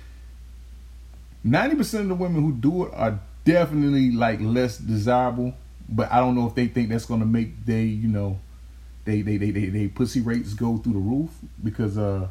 Ninety 1.42 1.76
percent 1.76 2.02
of 2.02 2.08
the 2.10 2.14
women 2.22 2.42
who 2.42 2.52
do 2.52 2.84
it 2.84 2.92
are 2.94 3.18
definitely 3.44 4.10
like 4.10 4.38
less 4.40 4.76
desirable, 4.76 5.54
but 5.88 6.12
I 6.12 6.18
don't 6.18 6.34
know 6.34 6.46
if 6.46 6.54
they 6.54 6.66
think 6.66 6.90
that's 6.90 7.06
gonna 7.06 7.26
make 7.26 7.64
they 7.64 7.84
you 7.84 8.08
know 8.08 8.38
they 9.04 9.22
they 9.22 9.36
they 9.36 9.50
they, 9.50 9.66
they 9.66 9.88
pussy 9.88 10.20
rates 10.20 10.54
go 10.54 10.78
through 10.78 10.94
the 10.94 10.98
roof 10.98 11.30
because 11.62 11.98
uh 11.98 12.28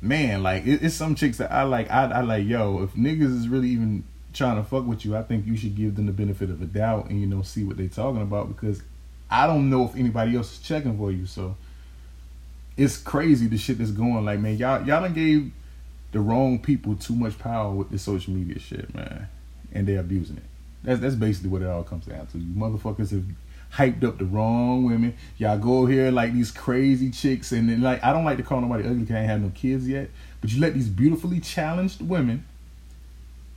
man 0.00 0.42
like 0.42 0.66
it, 0.66 0.82
it's 0.82 0.94
some 0.94 1.14
chicks 1.14 1.38
that 1.38 1.50
I 1.50 1.62
like 1.62 1.90
I 1.90 2.04
I 2.04 2.20
like 2.20 2.46
yo 2.46 2.82
if 2.82 2.92
niggas 2.94 3.34
is 3.34 3.48
really 3.48 3.68
even 3.68 4.04
trying 4.32 4.56
to 4.56 4.62
fuck 4.62 4.86
with 4.86 5.04
you 5.04 5.16
I 5.16 5.22
think 5.22 5.46
you 5.46 5.56
should 5.56 5.74
give 5.74 5.96
them 5.96 6.06
the 6.06 6.12
benefit 6.12 6.50
of 6.50 6.62
a 6.62 6.66
doubt 6.66 7.10
and 7.10 7.20
you 7.20 7.26
know 7.26 7.42
see 7.42 7.64
what 7.64 7.76
they 7.76 7.88
talking 7.88 8.22
about 8.22 8.48
because 8.48 8.82
I 9.30 9.46
don't 9.46 9.68
know 9.68 9.84
if 9.84 9.94
anybody 9.94 10.36
else 10.36 10.54
is 10.54 10.58
checking 10.60 10.96
for 10.96 11.12
you. 11.12 11.26
So 11.26 11.56
it's 12.76 12.96
crazy 12.96 13.46
the 13.46 13.58
shit 13.58 13.78
that's 13.78 13.90
going 13.90 14.24
like 14.24 14.38
man 14.40 14.56
y'all 14.56 14.86
y'all 14.86 15.02
done 15.02 15.12
gave 15.12 15.50
the 16.12 16.20
wrong 16.20 16.58
people 16.58 16.94
too 16.94 17.14
much 17.14 17.38
power 17.38 17.70
with 17.72 17.90
the 17.90 17.98
social 17.98 18.32
media 18.32 18.58
shit 18.58 18.94
man 18.94 19.28
and 19.72 19.86
they're 19.86 20.00
abusing 20.00 20.36
it. 20.36 20.44
That's 20.84 21.00
that's 21.00 21.14
basically 21.14 21.50
what 21.50 21.62
it 21.62 21.68
all 21.68 21.82
comes 21.82 22.06
down 22.06 22.26
to. 22.28 22.38
You 22.38 22.54
motherfuckers 22.54 23.10
have 23.10 23.24
hyped 23.74 24.04
up 24.04 24.18
the 24.18 24.24
wrong 24.24 24.84
women. 24.84 25.16
Y'all 25.36 25.58
go 25.58 25.86
here 25.86 26.10
like 26.10 26.32
these 26.32 26.50
crazy 26.50 27.10
chicks, 27.10 27.52
and 27.52 27.68
then 27.68 27.82
like 27.82 28.02
I 28.02 28.12
don't 28.12 28.24
like 28.24 28.38
to 28.38 28.42
call 28.42 28.60
nobody 28.60 28.84
ugly 28.84 29.00
because 29.00 29.16
I 29.16 29.20
ain't 29.20 29.30
have 29.30 29.42
no 29.42 29.50
kids 29.54 29.88
yet. 29.88 30.10
But 30.40 30.52
you 30.52 30.60
let 30.60 30.74
these 30.74 30.88
beautifully 30.88 31.40
challenged 31.40 32.00
women 32.00 32.44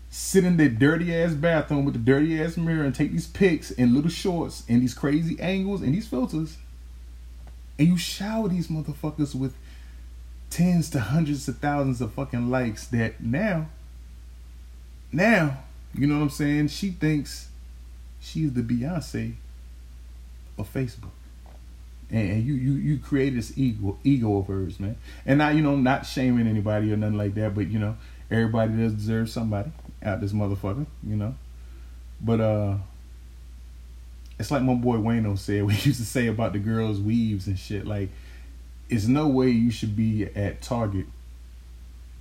sit 0.10 0.44
in 0.44 0.58
their 0.58 0.70
dirty 0.70 1.16
ass 1.16 1.34
bathroom 1.34 1.86
with 1.86 1.94
the 1.94 2.00
dirty 2.00 2.42
ass 2.42 2.58
mirror 2.58 2.84
and 2.84 2.94
take 2.94 3.12
these 3.12 3.28
pics 3.28 3.72
in 3.72 3.96
little 3.96 4.10
shorts 4.10 4.64
and 4.68 4.82
these 4.82 4.94
crazy 4.94 5.40
angles 5.40 5.82
and 5.82 5.94
these 5.94 6.08
filters, 6.08 6.58
and 7.80 7.88
you 7.88 7.98
shower 7.98 8.50
these 8.50 8.68
motherfuckers 8.68 9.34
with 9.34 9.56
tens 10.50 10.90
to 10.90 11.00
hundreds 11.00 11.48
of 11.48 11.58
thousands 11.60 12.02
of 12.02 12.14
fucking 12.14 12.50
likes. 12.50 12.86
That 12.88 13.22
now, 13.22 13.70
now, 15.12 15.60
you 15.96 16.08
know 16.08 16.18
what 16.18 16.24
I'm 16.24 16.30
saying? 16.30 16.68
She 16.68 16.90
thinks 16.90 17.48
she's 18.20 18.54
the 18.54 18.62
Beyonce 18.62 19.36
Facebook. 20.64 21.12
And 22.10 22.44
you 22.44 22.54
you 22.56 22.74
you 22.74 22.98
create 23.00 23.36
this 23.36 23.58
ego 23.58 23.98
ego 24.04 24.38
of 24.38 24.48
hers, 24.48 24.80
man. 24.80 24.98
And 25.26 25.38
not 25.38 25.56
you 25.56 25.62
know 25.62 25.78
not 25.78 26.06
shaming 26.06 26.46
anybody 26.46 26.92
or 26.92 26.98
nothing 26.98 27.18
like 27.18 27.36
that, 27.36 27.56
but 27.56 27.68
you 27.70 27.80
know 27.80 27.96
everybody 28.30 28.74
does 28.74 28.94
deserve 28.94 29.30
somebody 29.30 29.72
out 30.04 30.20
this 30.20 30.34
motherfucker, 30.34 30.86
you 31.08 31.16
know. 31.16 31.36
But 32.20 32.42
uh, 32.42 32.78
it's 34.40 34.52
like 34.52 34.64
my 34.64 34.74
boy 34.74 34.98
Wayno 34.98 35.38
said. 35.38 35.64
We 35.66 35.74
used 35.74 36.00
to 36.00 36.06
say 36.06 36.28
about 36.28 36.54
the 36.54 36.60
girls' 36.60 37.00
weaves 37.00 37.48
and 37.48 37.58
shit. 37.58 37.86
Like, 37.86 38.10
it's 38.90 39.08
no 39.08 39.28
way 39.28 39.50
you 39.50 39.72
should 39.72 39.96
be 39.96 40.26
at 40.36 40.62
Target 40.62 41.06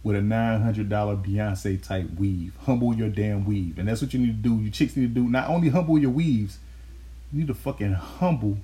with 0.03 0.17
a 0.17 0.23
nine 0.23 0.63
hundred 0.63 0.89
dollar 0.89 1.17
Beyonce 1.17 1.83
type 1.83 2.11
weave. 2.19 2.55
Humble 2.61 2.95
your 2.95 3.09
damn 3.09 3.45
weave, 3.45 3.79
and 3.79 3.89
that's 3.89 4.03
what 4.03 4.15
you 4.15 4.21
need 4.21 4.43
to 4.43 4.49
do. 4.49 4.63
You 4.63 4.71
chicks 4.71 4.97
need 4.97 5.15
to 5.15 5.21
do. 5.21 5.29
Not 5.29 5.49
only 5.49 5.69
humble 5.69 5.99
your 5.99 6.11
weaves 6.11 6.59
you 7.33 7.41
need 7.41 7.49
to 7.49 7.55
fucking 7.55 7.93
humble 7.93 8.59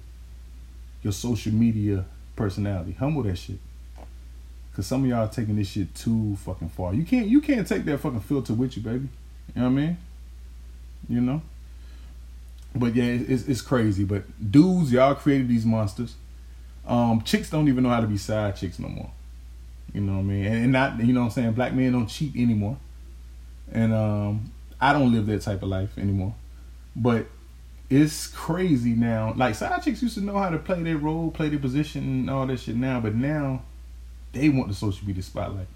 your 1.03 1.13
social 1.13 1.53
media 1.53 2.05
personality. 2.35 2.93
Humble 2.93 3.23
that 3.25 3.37
shit. 3.37 3.59
Cause 4.75 4.87
some 4.87 5.05
of 5.05 5.09
y'all 5.09 5.29
taking 5.29 5.57
this 5.57 5.69
shit 5.69 5.95
too 5.95 6.37
fucking 6.37 6.69
far. 6.69 6.93
You 6.93 7.05
can't 7.05 7.27
you 7.29 7.41
can't 7.41 7.67
take 7.67 7.87
that 7.87 7.99
fucking 7.99 8.21
filter 8.21 8.53
with 8.53 8.77
you, 8.77 8.83
baby. 8.83 9.09
You 9.55 9.63
know 9.63 9.69
what 9.69 9.69
I 9.69 9.71
mean? 9.71 9.97
You 11.09 11.21
know? 11.23 11.43
But 12.75 12.95
yeah, 12.95 13.05
it's 13.05 13.45
it's 13.49 13.63
crazy. 13.63 14.05
But 14.05 14.25
dudes, 14.51 14.93
y'all 14.93 15.15
created 15.15 15.49
these 15.49 15.65
monsters. 15.65 16.15
Um, 16.87 17.23
chicks 17.23 17.49
don't 17.49 17.69
even 17.69 17.85
know 17.85 17.89
how 17.89 18.01
to 18.01 18.07
be 18.07 18.19
side 18.19 18.57
chicks 18.57 18.79
no 18.79 18.89
more. 18.89 19.11
You 19.95 20.03
know 20.03 20.15
what 20.15 20.19
I 20.19 20.23
mean? 20.25 20.45
And, 20.45 20.55
and 20.57 20.73
not 20.73 21.01
you 21.01 21.15
know 21.15 21.21
what 21.21 21.27
I'm 21.27 21.33
saying, 21.33 21.53
black 21.53 21.73
men 21.73 21.93
don't 21.93 22.07
cheat 22.07 22.37
anymore. 22.37 22.77
And 23.73 23.95
um 23.95 24.53
I 24.79 24.93
don't 24.93 25.11
live 25.11 25.25
that 25.27 25.41
type 25.41 25.63
of 25.63 25.71
life 25.71 25.97
anymore. 25.97 26.35
But 26.95 27.29
it's 27.89 28.27
crazy 28.27 28.95
now. 28.95 29.33
Like 29.37 29.55
side 29.55 29.83
chicks 29.83 30.03
used 30.03 30.15
to 30.17 30.21
know 30.21 30.39
how 30.39 30.51
to 30.51 30.59
play 30.59 30.83
their 30.83 30.97
role, 30.97 31.31
play 31.31 31.49
their 31.49 31.59
position, 31.59 32.03
and 32.03 32.31
all 32.31 32.47
that 32.47 32.59
shit 32.59 32.77
now, 32.77 33.01
but 33.01 33.15
now 33.15 33.63
they 34.33 34.49
want 34.49 34.69
the 34.69 34.75
social 34.75 35.07
media 35.07 35.23
spotlight. 35.23 35.69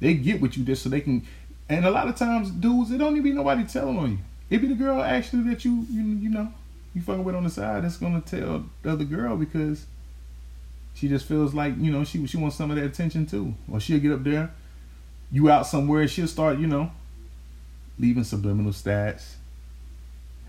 They 0.00 0.14
get 0.14 0.40
with 0.40 0.56
you 0.56 0.64
just 0.64 0.82
so 0.82 0.88
they 0.88 1.02
can. 1.02 1.26
And 1.68 1.84
a 1.84 1.90
lot 1.90 2.08
of 2.08 2.16
times, 2.16 2.50
dudes, 2.50 2.90
it 2.90 2.98
don't 2.98 3.12
even 3.12 3.22
be 3.22 3.32
nobody 3.32 3.64
telling 3.64 3.98
on 3.98 4.10
you. 4.12 4.18
It 4.48 4.58
be 4.58 4.68
the 4.68 4.74
girl 4.74 5.02
actually 5.02 5.42
that 5.50 5.64
you 5.64 5.86
you 5.90 6.02
you 6.02 6.30
know 6.30 6.52
you 6.94 7.02
fucking 7.02 7.22
with 7.22 7.34
on 7.34 7.44
the 7.44 7.50
side 7.50 7.84
that's 7.84 7.98
gonna 7.98 8.20
tell 8.20 8.64
the 8.82 8.90
other 8.90 9.04
girl 9.04 9.36
because 9.36 9.86
she 10.94 11.08
just 11.08 11.26
feels 11.26 11.54
like 11.54 11.74
you 11.78 11.92
know 11.92 12.02
she 12.04 12.26
she 12.26 12.36
wants 12.36 12.56
some 12.56 12.70
of 12.70 12.76
that 12.76 12.86
attention 12.86 13.26
too. 13.26 13.54
Or 13.70 13.78
she'll 13.78 14.00
get 14.00 14.12
up 14.12 14.24
there, 14.24 14.50
you 15.30 15.50
out 15.50 15.66
somewhere, 15.66 16.08
she'll 16.08 16.26
start 16.26 16.58
you 16.58 16.66
know 16.66 16.90
leaving 17.98 18.24
subliminal 18.24 18.72
stats 18.72 19.34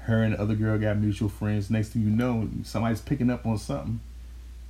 her 0.03 0.23
and 0.23 0.33
the 0.33 0.41
other 0.41 0.55
girl 0.55 0.77
got 0.77 0.97
mutual 0.97 1.29
friends. 1.29 1.69
Next 1.69 1.89
thing 1.89 2.01
you 2.01 2.09
know, 2.09 2.49
somebody's 2.63 3.01
picking 3.01 3.29
up 3.29 3.45
on 3.45 3.57
something. 3.57 3.99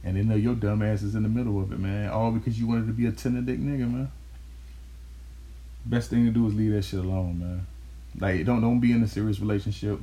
And 0.03 0.17
they 0.17 0.23
know 0.23 0.35
your 0.35 0.55
dumb 0.55 0.81
ass 0.81 1.03
is 1.03 1.15
in 1.15 1.23
the 1.23 1.29
middle 1.29 1.61
of 1.61 1.71
it, 1.71 1.79
man. 1.79 2.09
All 2.09 2.31
because 2.31 2.59
you 2.59 2.67
wanted 2.67 2.87
to 2.87 2.93
be 2.93 3.05
a 3.05 3.11
tender 3.11 3.41
dick 3.41 3.59
nigga, 3.59 3.91
man. 3.91 4.11
Best 5.85 6.09
thing 6.09 6.25
to 6.25 6.31
do 6.31 6.47
is 6.47 6.53
leave 6.53 6.73
that 6.73 6.83
shit 6.83 6.99
alone, 6.99 7.39
man. 7.39 7.67
Like, 8.19 8.45
don't 8.45 8.61
don't 8.61 8.79
be 8.79 8.91
in 8.91 9.03
a 9.03 9.07
serious 9.07 9.39
relationship 9.39 9.99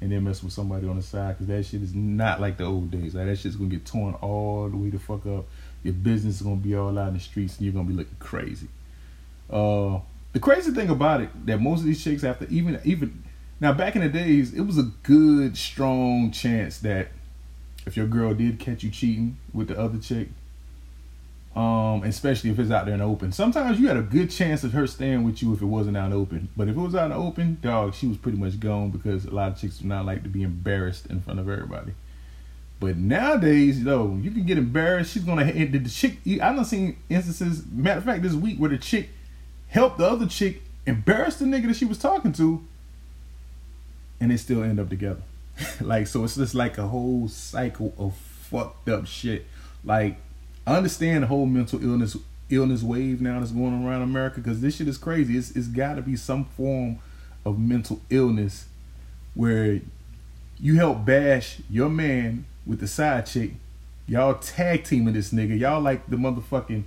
and 0.00 0.12
then 0.12 0.24
mess 0.24 0.42
with 0.42 0.52
somebody 0.52 0.86
on 0.86 0.96
the 0.96 1.02
side 1.02 1.36
because 1.36 1.46
that 1.46 1.64
shit 1.64 1.82
is 1.82 1.94
not 1.94 2.40
like 2.40 2.56
the 2.56 2.64
old 2.64 2.90
days. 2.90 3.14
Like, 3.14 3.26
that 3.26 3.38
shit's 3.38 3.56
gonna 3.56 3.70
get 3.70 3.86
torn 3.86 4.14
all 4.14 4.68
the 4.68 4.76
way 4.76 4.90
the 4.90 4.98
fuck 4.98 5.24
up. 5.26 5.46
Your 5.82 5.94
business 5.94 6.36
is 6.36 6.42
gonna 6.42 6.56
be 6.56 6.74
all 6.74 6.96
out 6.98 7.08
in 7.08 7.14
the 7.14 7.20
streets 7.20 7.56
and 7.56 7.64
you're 7.64 7.72
gonna 7.72 7.88
be 7.88 7.94
looking 7.94 8.16
crazy. 8.18 8.68
Uh, 9.48 10.00
the 10.32 10.40
crazy 10.40 10.72
thing 10.72 10.90
about 10.90 11.20
it 11.20 11.46
that 11.46 11.60
most 11.60 11.80
of 11.80 11.86
these 11.86 12.02
chicks 12.02 12.22
after 12.22 12.46
even 12.50 12.80
even 12.84 13.24
now, 13.60 13.72
back 13.72 13.96
in 13.96 14.02
the 14.02 14.08
days, 14.08 14.54
it 14.54 14.60
was 14.60 14.78
a 14.78 14.90
good, 15.02 15.56
strong 15.56 16.30
chance 16.30 16.78
that 16.78 17.08
if 17.86 17.96
your 17.96 18.06
girl 18.06 18.32
did 18.34 18.60
catch 18.60 18.84
you 18.84 18.90
cheating 18.90 19.38
with 19.52 19.68
the 19.68 19.78
other 19.78 19.98
chick, 19.98 20.28
um, 21.56 22.04
especially 22.04 22.50
if 22.50 22.58
it's 22.60 22.70
out 22.70 22.84
there 22.84 22.94
in 22.94 23.00
the 23.00 23.06
open, 23.06 23.32
sometimes 23.32 23.80
you 23.80 23.88
had 23.88 23.96
a 23.96 24.02
good 24.02 24.30
chance 24.30 24.62
of 24.62 24.72
her 24.74 24.86
staying 24.86 25.24
with 25.24 25.42
you 25.42 25.52
if 25.52 25.60
it 25.60 25.66
wasn't 25.66 25.96
out 25.96 26.06
in 26.06 26.10
the 26.12 26.16
open. 26.16 26.48
But 26.56 26.68
if 26.68 26.76
it 26.76 26.80
was 26.80 26.94
out 26.94 27.06
in 27.06 27.10
the 27.10 27.16
open, 27.16 27.58
dog, 27.60 27.94
she 27.94 28.06
was 28.06 28.16
pretty 28.16 28.38
much 28.38 28.60
gone 28.60 28.90
because 28.90 29.24
a 29.24 29.30
lot 29.30 29.52
of 29.52 29.58
chicks 29.58 29.78
do 29.78 29.88
not 29.88 30.06
like 30.06 30.22
to 30.22 30.28
be 30.28 30.44
embarrassed 30.44 31.06
in 31.06 31.20
front 31.20 31.40
of 31.40 31.48
everybody. 31.48 31.94
But 32.78 32.96
nowadays, 32.96 33.82
though, 33.82 34.16
you 34.22 34.30
can 34.30 34.46
get 34.46 34.56
embarrassed. 34.56 35.12
She's 35.12 35.24
gonna 35.24 35.44
hit 35.44 35.72
the 35.72 35.88
chick. 35.90 36.18
I 36.40 36.54
done 36.54 36.64
seen 36.64 36.96
instances. 37.08 37.64
Matter 37.66 37.98
of 37.98 38.04
fact, 38.04 38.22
this 38.22 38.34
week 38.34 38.58
where 38.58 38.70
the 38.70 38.78
chick 38.78 39.08
helped 39.66 39.98
the 39.98 40.06
other 40.06 40.26
chick 40.26 40.62
embarrass 40.86 41.36
the 41.36 41.44
nigga 41.44 41.66
that 41.66 41.76
she 41.76 41.84
was 41.84 41.98
talking 41.98 42.32
to 42.34 42.64
and 44.20 44.30
they 44.30 44.36
still 44.36 44.62
end 44.62 44.80
up 44.80 44.88
together. 44.88 45.22
like 45.80 46.06
so 46.06 46.24
it's 46.24 46.36
just 46.36 46.54
like 46.54 46.78
a 46.78 46.86
whole 46.86 47.28
cycle 47.28 47.92
of 47.98 48.14
fucked 48.14 48.88
up 48.88 49.06
shit. 49.06 49.46
Like 49.84 50.16
I 50.66 50.76
understand 50.76 51.24
the 51.24 51.28
whole 51.28 51.46
mental 51.46 51.82
illness 51.82 52.16
illness 52.50 52.82
wave 52.82 53.20
now 53.20 53.40
that's 53.40 53.52
going 53.52 53.84
around 53.84 54.02
America 54.02 54.40
because 54.40 54.60
this 54.60 54.76
shit 54.76 54.88
is 54.88 54.98
crazy. 54.98 55.36
It's 55.36 55.50
it's 55.52 55.68
got 55.68 55.94
to 55.94 56.02
be 56.02 56.16
some 56.16 56.44
form 56.44 56.98
of 57.44 57.58
mental 57.58 58.00
illness 58.10 58.66
where 59.34 59.80
you 60.60 60.76
help 60.76 61.04
bash 61.04 61.58
your 61.70 61.88
man 61.88 62.44
with 62.66 62.80
the 62.80 62.88
side 62.88 63.26
chick. 63.26 63.52
Y'all 64.06 64.34
tag 64.34 64.84
teaming 64.84 65.14
this 65.14 65.32
nigga. 65.32 65.58
Y'all 65.58 65.80
like 65.80 66.08
the 66.08 66.16
motherfucking 66.16 66.84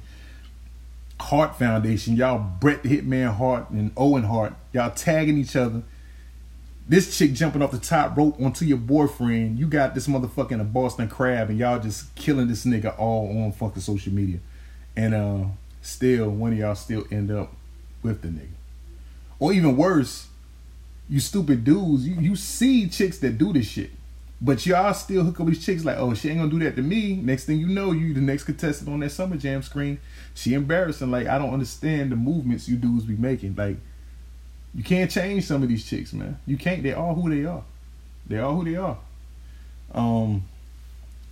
Hart 1.20 1.58
Foundation. 1.58 2.16
Y'all 2.16 2.40
Bret 2.60 2.84
the 2.84 2.90
Hitman 2.90 3.36
Hart 3.36 3.70
and 3.70 3.92
Owen 3.96 4.24
Hart. 4.24 4.54
Y'all 4.74 4.92
tagging 4.92 5.38
each 5.38 5.56
other 5.56 5.84
this 6.92 7.18
chick 7.18 7.32
jumping 7.32 7.62
off 7.62 7.72
the 7.72 7.78
top 7.78 8.18
rope 8.18 8.38
onto 8.42 8.66
your 8.66 8.78
boyfriend, 8.78 9.58
you 9.58 9.66
got 9.66 9.96
this 9.96 10.08
motherfucking 10.08 10.60
a 10.60 10.64
Boston 10.66 11.08
crab, 11.08 11.50
and 11.50 11.58
y'all 11.58 11.80
just 11.80 12.14
killing 12.16 12.50
this 12.50 12.66
nigga 12.66 12.94
all 13.00 13.30
on 13.46 13.54
fucking 13.54 13.82
social 13.82 14.12
media, 14.12 14.40
and 14.94 15.14
uh, 15.16 15.46
still 15.82 16.30
one 16.30 16.52
of 16.52 16.58
y'all 16.58 16.76
still 16.76 17.06
end 17.10 17.32
up 17.32 17.54
with 18.04 18.22
the 18.22 18.28
nigga, 18.28 18.50
or 19.40 19.54
even 19.54 19.78
worse, 19.78 20.28
you 21.08 21.22
stupid 21.22 21.64
dudes, 21.64 22.06
you 22.06 22.16
you 22.20 22.36
see 22.36 22.90
chicks 22.90 23.20
that 23.20 23.38
do 23.38 23.54
this 23.54 23.68
shit, 23.68 23.92
But 24.44 24.66
y'all 24.66 24.94
still 24.96 25.24
hook 25.24 25.40
up 25.40 25.46
with 25.46 25.56
these 25.56 25.66
chicks 25.66 25.86
like, 25.86 25.98
oh, 25.98 26.16
she 26.16 26.28
ain't 26.30 26.40
gonna 26.40 26.50
do 26.50 26.58
that 26.60 26.76
to 26.76 26.82
me. 26.82 27.14
Next 27.14 27.46
thing 27.46 27.60
you 27.60 27.68
know, 27.68 27.92
you 27.92 28.12
the 28.14 28.22
next 28.22 28.46
contestant 28.46 28.90
on 28.90 29.00
that 29.02 29.12
summer 29.12 29.38
jam 29.38 29.62
screen. 29.62 30.00
She 30.34 30.56
embarrassing. 30.56 31.12
Like 31.12 31.28
I 31.28 31.38
don't 31.38 31.54
understand 31.54 32.12
the 32.12 32.16
movements 32.16 32.68
you 32.68 32.76
dudes 32.76 33.06
be 33.06 33.16
making. 33.16 33.56
Like 33.56 33.78
you 34.74 34.84
can't 34.84 35.12
change 35.12 35.46
some 35.46 35.64
of 35.64 35.70
these 35.70 35.88
chicks, 35.88 36.14
man. 36.14 36.40
You 36.46 36.58
can't. 36.58 36.82
They 36.82 36.94
are 36.94 37.14
who 37.14 37.30
they 37.30 37.46
are. 37.46 37.64
They 38.28 38.38
are 38.38 38.54
who 38.54 38.64
they 38.64 38.76
are. 38.76 38.98
Um, 39.94 40.46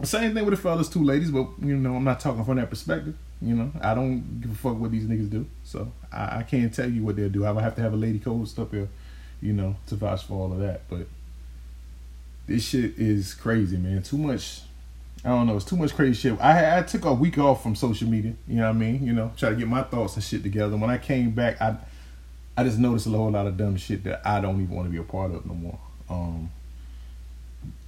same 0.03 0.33
thing 0.33 0.45
with 0.45 0.55
the 0.55 0.61
fellas 0.61 0.89
too, 0.89 1.03
ladies. 1.03 1.31
But 1.31 1.47
you 1.61 1.75
know, 1.77 1.95
I'm 1.95 2.03
not 2.03 2.19
talking 2.19 2.43
from 2.43 2.57
that 2.57 2.69
perspective. 2.69 3.15
You 3.41 3.55
know, 3.55 3.71
I 3.81 3.93
don't 3.95 4.41
give 4.41 4.51
a 4.51 4.55
fuck 4.55 4.77
what 4.77 4.91
these 4.91 5.05
niggas 5.05 5.29
do. 5.29 5.45
So 5.63 5.91
I, 6.11 6.39
I 6.39 6.43
can't 6.43 6.73
tell 6.73 6.89
you 6.89 7.03
what 7.03 7.15
they'll 7.15 7.29
do. 7.29 7.45
I 7.45 7.51
would 7.51 7.63
have 7.63 7.75
to 7.75 7.81
have 7.81 7.93
a 7.93 7.97
lady 7.97 8.19
co-host 8.19 8.59
up 8.59 8.71
here, 8.71 8.89
you 9.41 9.53
know, 9.53 9.77
to 9.87 9.95
vouch 9.95 10.25
for 10.25 10.33
all 10.33 10.51
of 10.51 10.59
that. 10.59 10.81
But 10.89 11.07
this 12.47 12.63
shit 12.65 12.97
is 12.97 13.33
crazy, 13.33 13.77
man. 13.77 14.03
Too 14.03 14.17
much. 14.17 14.61
I 15.23 15.29
don't 15.29 15.47
know. 15.47 15.55
It's 15.55 15.65
too 15.65 15.77
much 15.77 15.95
crazy 15.95 16.29
shit. 16.29 16.41
I 16.41 16.79
I 16.79 16.83
took 16.83 17.05
a 17.05 17.13
week 17.13 17.37
off 17.37 17.63
from 17.63 17.75
social 17.75 18.09
media. 18.09 18.33
You 18.47 18.57
know 18.57 18.63
what 18.63 18.75
I 18.75 18.79
mean? 18.79 19.05
You 19.05 19.13
know, 19.13 19.31
try 19.37 19.49
to 19.49 19.55
get 19.55 19.67
my 19.69 19.83
thoughts 19.83 20.15
and 20.15 20.23
shit 20.23 20.43
together. 20.43 20.75
When 20.75 20.89
I 20.89 20.97
came 20.97 21.31
back, 21.31 21.61
I 21.61 21.77
I 22.59 22.63
just 22.65 22.77
noticed 22.77 23.07
a 23.07 23.11
whole 23.11 23.31
lot 23.31 23.47
of 23.47 23.55
dumb 23.55 23.77
shit 23.77 24.03
that 24.03 24.21
I 24.27 24.41
don't 24.41 24.61
even 24.61 24.75
want 24.75 24.89
to 24.89 24.91
be 24.91 24.97
a 24.97 25.03
part 25.03 25.31
of 25.31 25.45
no 25.45 25.53
more. 25.53 25.79
Um, 26.09 26.51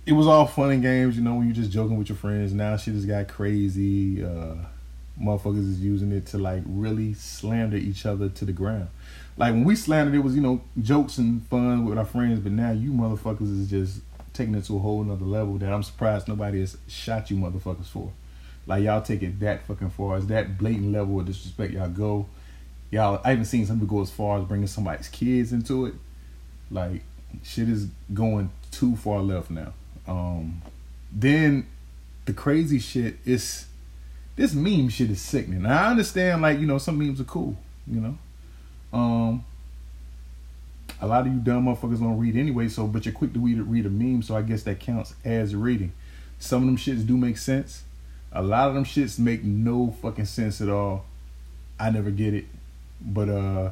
it 0.06 0.14
was 0.14 0.28
all 0.28 0.48
fun 0.48 0.72
and 0.72 0.82
games, 0.82 1.18
you 1.18 1.22
know, 1.22 1.36
when 1.36 1.46
you're 1.46 1.54
just 1.54 1.72
joking 1.72 1.98
with 1.98 2.08
your 2.08 2.18
friends. 2.18 2.54
Now 2.54 2.78
shit 2.78 2.94
just 2.94 3.06
got 3.06 3.28
crazy. 3.28 4.24
Uh, 4.24 4.56
motherfuckers 5.22 5.70
is 5.70 5.82
using 5.82 6.14
it 6.14 6.26
to 6.28 6.38
like 6.38 6.64
really 6.66 7.14
slander 7.16 7.76
each 7.76 8.06
other 8.06 8.30
to 8.30 8.46
the 8.46 8.54
ground. 8.54 8.88
Like 9.36 9.52
when 9.52 9.66
we 9.66 9.76
slandered, 9.76 10.16
it 10.16 10.20
was 10.20 10.36
you 10.36 10.42
know 10.42 10.62
jokes 10.82 11.18
and 11.18 11.46
fun 11.48 11.84
with 11.84 11.98
our 11.98 12.06
friends, 12.06 12.40
but 12.40 12.54
now 12.54 12.72
you 12.72 12.92
motherfuckers 12.94 13.52
is 13.52 13.70
just 13.70 14.00
taking 14.32 14.56
it 14.56 14.64
to 14.66 14.78
a 14.78 14.80
whole 14.80 15.04
nother 15.04 15.26
level 15.26 15.58
that 15.58 15.74
I'm 15.74 15.84
surprised 15.84 16.30
nobody 16.30 16.62
has 16.62 16.78
shot 16.88 17.30
you 17.30 17.36
motherfuckers 17.36 17.88
for. 17.88 18.14
Like 18.66 18.86
y'all 18.86 19.02
take 19.02 19.22
it 19.22 19.38
that 19.42 19.68
fucking 19.68 19.90
far. 19.90 20.18
Is 20.18 20.28
that 20.28 20.58
blatant 20.58 20.94
level 20.94 21.20
of 21.20 21.26
disrespect 21.26 21.74
y'all 21.74 21.90
go? 21.90 22.28
Y'all, 22.92 23.22
I 23.24 23.32
even 23.32 23.46
seen 23.46 23.66
some 23.66 23.80
people 23.80 23.98
go 23.98 24.04
as 24.04 24.12
far 24.12 24.38
as 24.38 24.46
bringing 24.46 24.68
somebody's 24.68 25.08
kids 25.08 25.54
into 25.54 25.86
it. 25.86 25.96
Like 26.70 27.04
shit 27.44 27.70
is 27.70 27.88
going 28.14 28.52
too 28.70 28.96
far 28.98 29.22
left 29.22 29.50
now. 29.50 29.74
Um, 30.08 30.62
then 31.12 31.68
the 32.26 32.34
crazy 32.34 32.80
shit 32.80 33.16
is 33.26 33.66
this 34.36 34.54
meme 34.54 34.90
shit 34.90 35.10
is 35.10 35.22
sickening. 35.22 35.64
Now, 35.64 35.88
I 35.88 35.92
understand 35.92 36.42
like 36.42 36.60
you 36.60 36.68
know 36.68 36.78
some 36.78 36.98
memes 36.98 37.22
are 37.22 37.26
cool, 37.26 37.58
you 37.88 38.02
know. 38.02 38.18
Um, 38.92 39.46
a 41.00 41.08
lot 41.08 41.26
of 41.26 41.34
you 41.34 41.40
dumb 41.40 41.66
motherfuckers 41.66 42.00
don't 42.00 42.20
read 42.20 42.36
anyway, 42.36 42.68
so 42.68 42.88
but 42.88 43.06
you're 43.06 43.14
quick 43.14 43.34
to 43.34 43.40
read, 43.40 43.60
read 43.60 43.86
a 43.86 43.90
meme, 43.90 44.22
so 44.22 44.36
I 44.36 44.42
guess 44.42 44.64
that 44.64 44.80
counts 44.80 45.16
as 45.24 45.56
reading. 45.56 45.94
Some 46.40 46.64
of 46.64 46.68
them 46.68 46.78
shits 46.78 47.06
do 47.06 47.18
make 47.18 47.38
sense. 47.38 47.84
A 48.32 48.42
lot 48.42 48.70
of 48.70 48.76
them 48.76 48.86
shits 48.86 49.20
make 49.20 49.44
no 49.44 49.96
fucking 50.02 50.26
sense 50.26 50.62
at 50.62 50.70
all. 50.70 51.06
I 51.80 51.90
never 51.90 52.12
get 52.12 52.34
it. 52.34 52.46
But 53.02 53.30
uh 53.30 53.72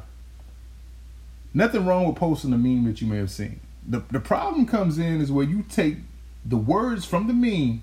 nothing 1.54 1.86
wrong 1.86 2.06
with 2.06 2.16
posting 2.16 2.52
a 2.52 2.58
meme 2.58 2.84
that 2.84 3.00
you 3.00 3.06
may 3.06 3.18
have 3.18 3.30
seen. 3.30 3.60
The 3.86 4.02
the 4.10 4.20
problem 4.20 4.66
comes 4.66 4.98
in 4.98 5.20
is 5.20 5.30
where 5.32 5.46
you 5.46 5.64
take 5.68 5.96
the 6.44 6.56
words 6.56 7.04
from 7.04 7.26
the 7.26 7.32
meme, 7.32 7.82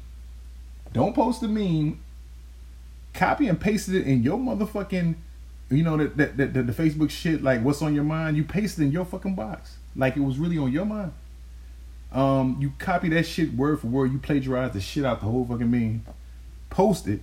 don't 0.94 1.13
post 1.13 1.42
the 1.42 1.48
meme, 1.48 2.00
copy 3.13 3.48
and 3.48 3.60
paste 3.60 3.89
it 3.89 4.06
in 4.06 4.24
your 4.24 4.38
motherfucking 4.38 5.16
you 5.70 5.84
know 5.84 5.98
that 5.98 6.18
that, 6.18 6.38
that, 6.38 6.54
the 6.54 6.74
Facebook 6.74 7.10
shit 7.10 7.44
like 7.44 7.62
what's 7.62 7.82
on 7.82 7.94
your 7.94 8.04
mind, 8.04 8.38
you 8.38 8.44
paste 8.44 8.80
it 8.80 8.84
in 8.84 8.92
your 8.92 9.06
fucking 9.06 9.36
box. 9.36 9.77
Like 9.96 10.16
it 10.16 10.22
was 10.22 10.38
really 10.38 10.58
on 10.58 10.72
your 10.72 10.86
mind. 10.86 11.13
Um, 12.12 12.58
you 12.62 12.72
copy 12.80 13.10
that 13.10 13.24
shit 13.24 13.54
word 13.54 13.82
for 13.82 13.88
word, 13.88 14.13
you 14.13 14.20
plagiarize 14.20 14.72
the 14.72 14.80
shit 14.80 15.04
out 15.04 15.20
the 15.20 15.25
whole 15.25 15.46
fucking 15.46 15.70
meme, 15.70 16.06
post 16.70 17.08
it. 17.08 17.22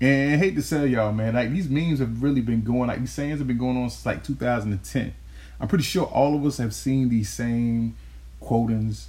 And 0.00 0.34
I 0.34 0.36
hate 0.36 0.56
to 0.56 0.68
tell 0.68 0.86
y'all, 0.86 1.12
man, 1.12 1.34
like 1.34 1.50
these 1.50 1.68
memes 1.68 2.00
have 2.00 2.22
really 2.22 2.42
been 2.42 2.62
going, 2.62 2.88
like 2.88 3.00
these 3.00 3.12
sayings 3.12 3.38
have 3.38 3.48
been 3.48 3.58
going 3.58 3.76
on 3.76 3.88
since 3.88 4.04
like 4.04 4.22
2010. 4.22 5.14
I'm 5.58 5.68
pretty 5.68 5.84
sure 5.84 6.04
all 6.04 6.36
of 6.36 6.44
us 6.44 6.58
have 6.58 6.74
seen 6.74 7.08
these 7.08 7.30
same 7.30 7.96
quotings 8.40 9.08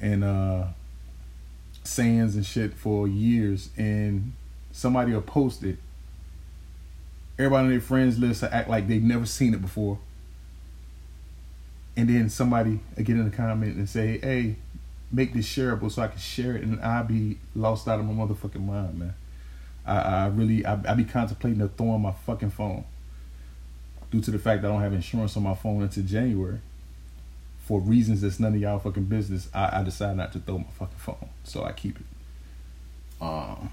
and 0.00 0.22
uh 0.22 0.66
sayings 1.82 2.36
and 2.36 2.44
shit 2.44 2.74
for 2.74 3.08
years 3.08 3.70
and 3.76 4.34
somebody 4.72 5.12
will 5.12 5.22
post 5.22 5.62
it 5.62 5.78
everybody 7.38 7.64
on 7.64 7.70
their 7.70 7.80
friends 7.80 8.18
list 8.18 8.42
will 8.42 8.48
act 8.52 8.68
like 8.68 8.88
they've 8.88 9.02
never 9.02 9.26
seen 9.26 9.54
it 9.54 9.60
before. 9.60 9.98
And 11.96 12.08
then 12.08 12.28
somebody 12.28 12.80
will 12.96 13.04
get 13.04 13.16
in 13.16 13.28
the 13.28 13.34
comment 13.34 13.76
and 13.76 13.88
say, 13.88 14.18
hey, 14.18 14.56
make 15.10 15.32
this 15.32 15.46
shareable 15.46 15.90
so 15.90 16.02
I 16.02 16.08
can 16.08 16.18
share 16.18 16.56
it 16.56 16.62
and 16.62 16.80
I'll 16.80 17.04
be 17.04 17.38
lost 17.54 17.88
out 17.88 18.00
of 18.00 18.06
my 18.06 18.12
motherfucking 18.12 18.64
mind, 18.64 18.98
man. 18.98 19.14
I, 19.86 19.98
I 19.98 20.26
really, 20.28 20.64
I, 20.64 20.78
I 20.88 20.94
be 20.94 21.04
contemplating 21.04 21.60
to 21.60 21.68
throw 21.68 21.90
on 21.90 22.02
my 22.02 22.12
fucking 22.12 22.50
phone 22.50 22.84
due 24.10 24.20
to 24.20 24.30
the 24.30 24.38
fact 24.38 24.62
that 24.62 24.68
I 24.68 24.72
don't 24.72 24.82
have 24.82 24.92
insurance 24.92 25.36
on 25.36 25.42
my 25.42 25.54
phone 25.54 25.82
until 25.82 26.04
January. 26.04 26.60
For 27.60 27.80
reasons 27.80 28.20
that's 28.20 28.38
none 28.38 28.54
of 28.54 28.60
y'all 28.60 28.78
fucking 28.78 29.04
business, 29.04 29.48
I, 29.52 29.80
I 29.80 29.82
decide 29.82 30.16
not 30.16 30.32
to 30.32 30.38
throw 30.38 30.58
my 30.58 30.70
fucking 30.78 30.98
phone. 30.98 31.28
So 31.44 31.64
I 31.64 31.72
keep 31.72 31.98
it. 31.98 32.06
Um, 33.20 33.70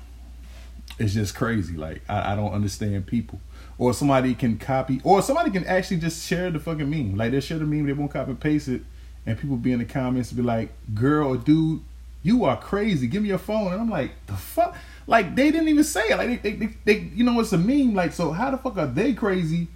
it's 0.98 1.14
just 1.14 1.36
crazy. 1.36 1.76
Like, 1.76 2.02
I, 2.10 2.34
I 2.34 2.36
don't 2.36 2.54
understand 2.54 3.06
people 3.06 3.40
or 3.78 3.94
somebody 3.94 4.36
can 4.36 4.58
copy, 4.58 5.02
or 5.04 5.22
somebody 5.22 5.52
can 5.52 5.66
actually 5.66 5.98
just 5.98 6.28
share 6.28 6.52
the 6.52 6.60
fucking 6.60 6.90
meme. 6.90 7.16
Like 7.16 7.32
they 7.32 7.40
share 7.40 7.60
the 7.60 7.66
meme, 7.66 7.86
they 7.86 7.94
won't 7.94 8.12
copy 8.12 8.32
and 8.32 8.40
paste 8.40 8.68
it, 8.68 8.82
and 9.26 9.38
people 9.38 9.58
be 9.58 9.72
in 9.72 9.80
the 9.80 9.86
comments 9.86 10.32
be 10.32 10.42
like, 10.42 10.72
"Girl 10.94 11.34
or 11.34 11.38
dude, 11.38 11.82
you 12.24 12.46
are 12.46 12.58
crazy. 12.58 13.08
Give 13.08 13.22
me 13.22 13.30
your 13.30 13.38
phone." 13.38 13.72
And 13.72 13.82
I'm 13.82 13.90
like, 13.90 14.12
"The 14.28 14.34
fuck." 14.34 14.76
Like 15.06 15.36
they 15.36 15.52
didn't 15.52 15.68
even 15.68 15.84
say 15.84 16.10
it. 16.10 16.18
Like 16.18 16.42
they, 16.42 16.54
they, 16.54 16.70
they, 16.86 17.00
you 17.14 17.24
know, 17.24 17.40
it's 17.40 17.54
a 17.54 17.58
meme. 17.58 17.94
Like 17.94 18.14
so, 18.14 18.32
how 18.32 18.52
the 18.52 18.58
fuck 18.58 18.78
are 18.78 18.88
they 18.88 19.14
crazy? 19.14 19.68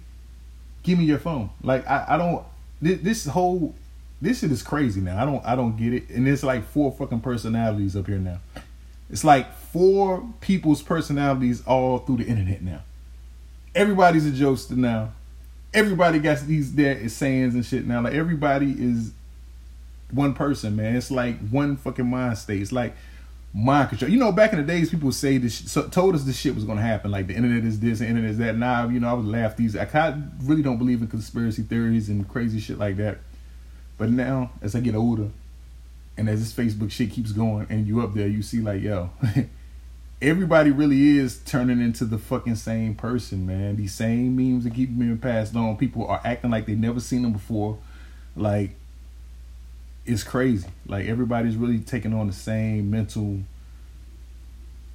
Give 0.82 0.98
me 0.98 1.04
your 1.04 1.18
phone. 1.18 1.50
Like 1.62 1.86
I, 1.86 2.06
I 2.08 2.16
don't. 2.16 2.44
This, 2.80 3.00
this 3.00 3.26
whole, 3.26 3.74
this 4.22 4.40
shit 4.40 4.50
is 4.50 4.62
crazy 4.62 5.00
now. 5.00 5.20
I 5.20 5.24
don't, 5.24 5.44
I 5.44 5.56
don't 5.56 5.76
get 5.76 5.92
it. 5.92 6.08
And 6.10 6.26
it's 6.26 6.42
like 6.42 6.64
four 6.64 6.92
fucking 6.92 7.20
personalities 7.20 7.96
up 7.96 8.06
here 8.06 8.18
now. 8.18 8.38
It's 9.10 9.24
like 9.24 9.54
four 9.54 10.26
people's 10.40 10.80
personalities 10.82 11.62
all 11.66 11.98
through 11.98 12.18
the 12.18 12.26
internet 12.26 12.62
now 12.62 12.82
everybody's 13.78 14.26
a 14.26 14.30
jokester 14.30 14.76
now. 14.76 15.12
Everybody 15.72 16.18
got 16.18 16.40
these 16.40 16.74
their 16.74 17.08
sayings 17.08 17.54
and 17.54 17.64
shit 17.64 17.86
now. 17.86 18.02
Like 18.02 18.14
everybody 18.14 18.72
is 18.72 19.12
one 20.10 20.34
person, 20.34 20.76
man. 20.76 20.96
It's 20.96 21.10
like 21.10 21.38
one 21.48 21.76
fucking 21.76 22.06
mind 22.06 22.38
state. 22.38 22.62
It's 22.62 22.72
like 22.72 22.94
mind 23.52 23.90
control. 23.90 24.10
You 24.10 24.18
know, 24.18 24.32
back 24.32 24.52
in 24.52 24.58
the 24.58 24.64
days, 24.64 24.90
people 24.90 25.12
say 25.12 25.38
this, 25.38 25.70
so, 25.70 25.88
told 25.88 26.14
us 26.14 26.24
this 26.24 26.38
shit 26.38 26.54
was 26.54 26.64
gonna 26.64 26.82
happen. 26.82 27.10
Like 27.10 27.26
the 27.26 27.34
internet 27.34 27.64
is 27.64 27.80
this, 27.80 27.98
the 27.98 28.06
internet 28.06 28.30
is 28.30 28.38
that. 28.38 28.56
Now, 28.56 28.88
you 28.88 29.00
know, 29.00 29.08
I 29.08 29.12
would 29.12 29.26
laugh 29.26 29.56
these. 29.56 29.76
I 29.76 29.84
kind 29.84 30.32
really 30.42 30.62
don't 30.62 30.78
believe 30.78 31.02
in 31.02 31.08
conspiracy 31.08 31.62
theories 31.62 32.08
and 32.08 32.28
crazy 32.28 32.60
shit 32.60 32.78
like 32.78 32.96
that. 32.96 33.18
But 33.96 34.10
now, 34.10 34.52
as 34.62 34.74
I 34.74 34.80
get 34.80 34.94
older, 34.94 35.30
and 36.16 36.28
as 36.28 36.40
this 36.40 36.52
Facebook 36.52 36.90
shit 36.90 37.10
keeps 37.10 37.32
going, 37.32 37.66
and 37.68 37.86
you 37.86 38.00
up 38.00 38.14
there, 38.14 38.28
you 38.28 38.42
see 38.42 38.60
like, 38.60 38.82
yo, 38.82 39.10
everybody 40.22 40.70
really 40.70 41.18
is 41.18 41.38
turning 41.38 41.80
into 41.80 42.04
the 42.04 42.18
fucking 42.18 42.56
same 42.56 42.94
person, 42.94 43.46
man. 43.46 43.76
These 43.76 43.94
same 43.94 44.36
memes 44.36 44.64
that 44.64 44.74
keep 44.74 44.96
being 44.96 45.18
passed 45.18 45.54
on. 45.54 45.76
People 45.76 46.06
are 46.06 46.20
acting 46.24 46.50
like 46.50 46.66
they've 46.66 46.78
never 46.78 47.00
seen 47.00 47.22
them 47.22 47.32
before. 47.32 47.78
Like 48.36 48.76
it's 50.08 50.24
crazy. 50.24 50.66
Like 50.86 51.06
everybody's 51.06 51.56
really 51.56 51.78
taking 51.78 52.14
on 52.14 52.26
the 52.26 52.32
same 52.32 52.90
mental 52.90 53.40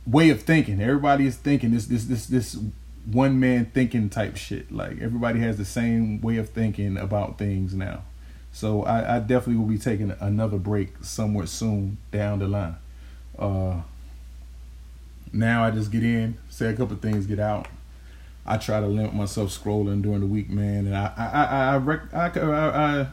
way 0.05 0.29
of 0.29 0.41
thinking. 0.41 0.81
Everybody 0.81 1.27
is 1.27 1.37
thinking 1.37 1.71
this 1.71 1.85
this 1.85 2.05
this 2.05 2.25
this 2.25 2.57
one 3.05 3.39
man 3.39 3.65
thinking 3.73 4.09
type 4.09 4.35
shit. 4.37 4.71
Like 4.71 5.01
everybody 5.01 5.39
has 5.39 5.57
the 5.57 5.65
same 5.65 6.21
way 6.21 6.37
of 6.37 6.49
thinking 6.49 6.97
about 6.97 7.37
things 7.37 7.73
now. 7.73 8.03
So 8.51 8.83
I, 8.83 9.15
I 9.15 9.19
definitely 9.19 9.55
will 9.55 9.65
be 9.65 9.77
taking 9.77 10.11
another 10.19 10.57
break 10.57 10.93
somewhere 11.01 11.47
soon 11.47 11.97
down 12.11 12.39
the 12.39 12.47
line. 12.47 12.75
Uh 13.37 13.81
now 15.31 15.63
I 15.63 15.71
just 15.71 15.91
get 15.91 16.03
in, 16.03 16.37
say 16.49 16.67
a 16.67 16.73
couple 16.73 16.95
things, 16.97 17.25
get 17.25 17.39
out. 17.39 17.67
I 18.45 18.57
try 18.57 18.79
to 18.79 18.87
limit 18.87 19.13
myself 19.13 19.49
scrolling 19.49 20.01
during 20.01 20.19
the 20.19 20.27
week, 20.27 20.49
man, 20.49 20.85
and 20.85 20.95
I 20.95 21.13
I 21.17 21.25
I 21.25 21.73
I 21.73 21.77
rec- 21.77 22.13
I, 22.13 22.27
I, 22.39 23.01
I, 23.01 23.07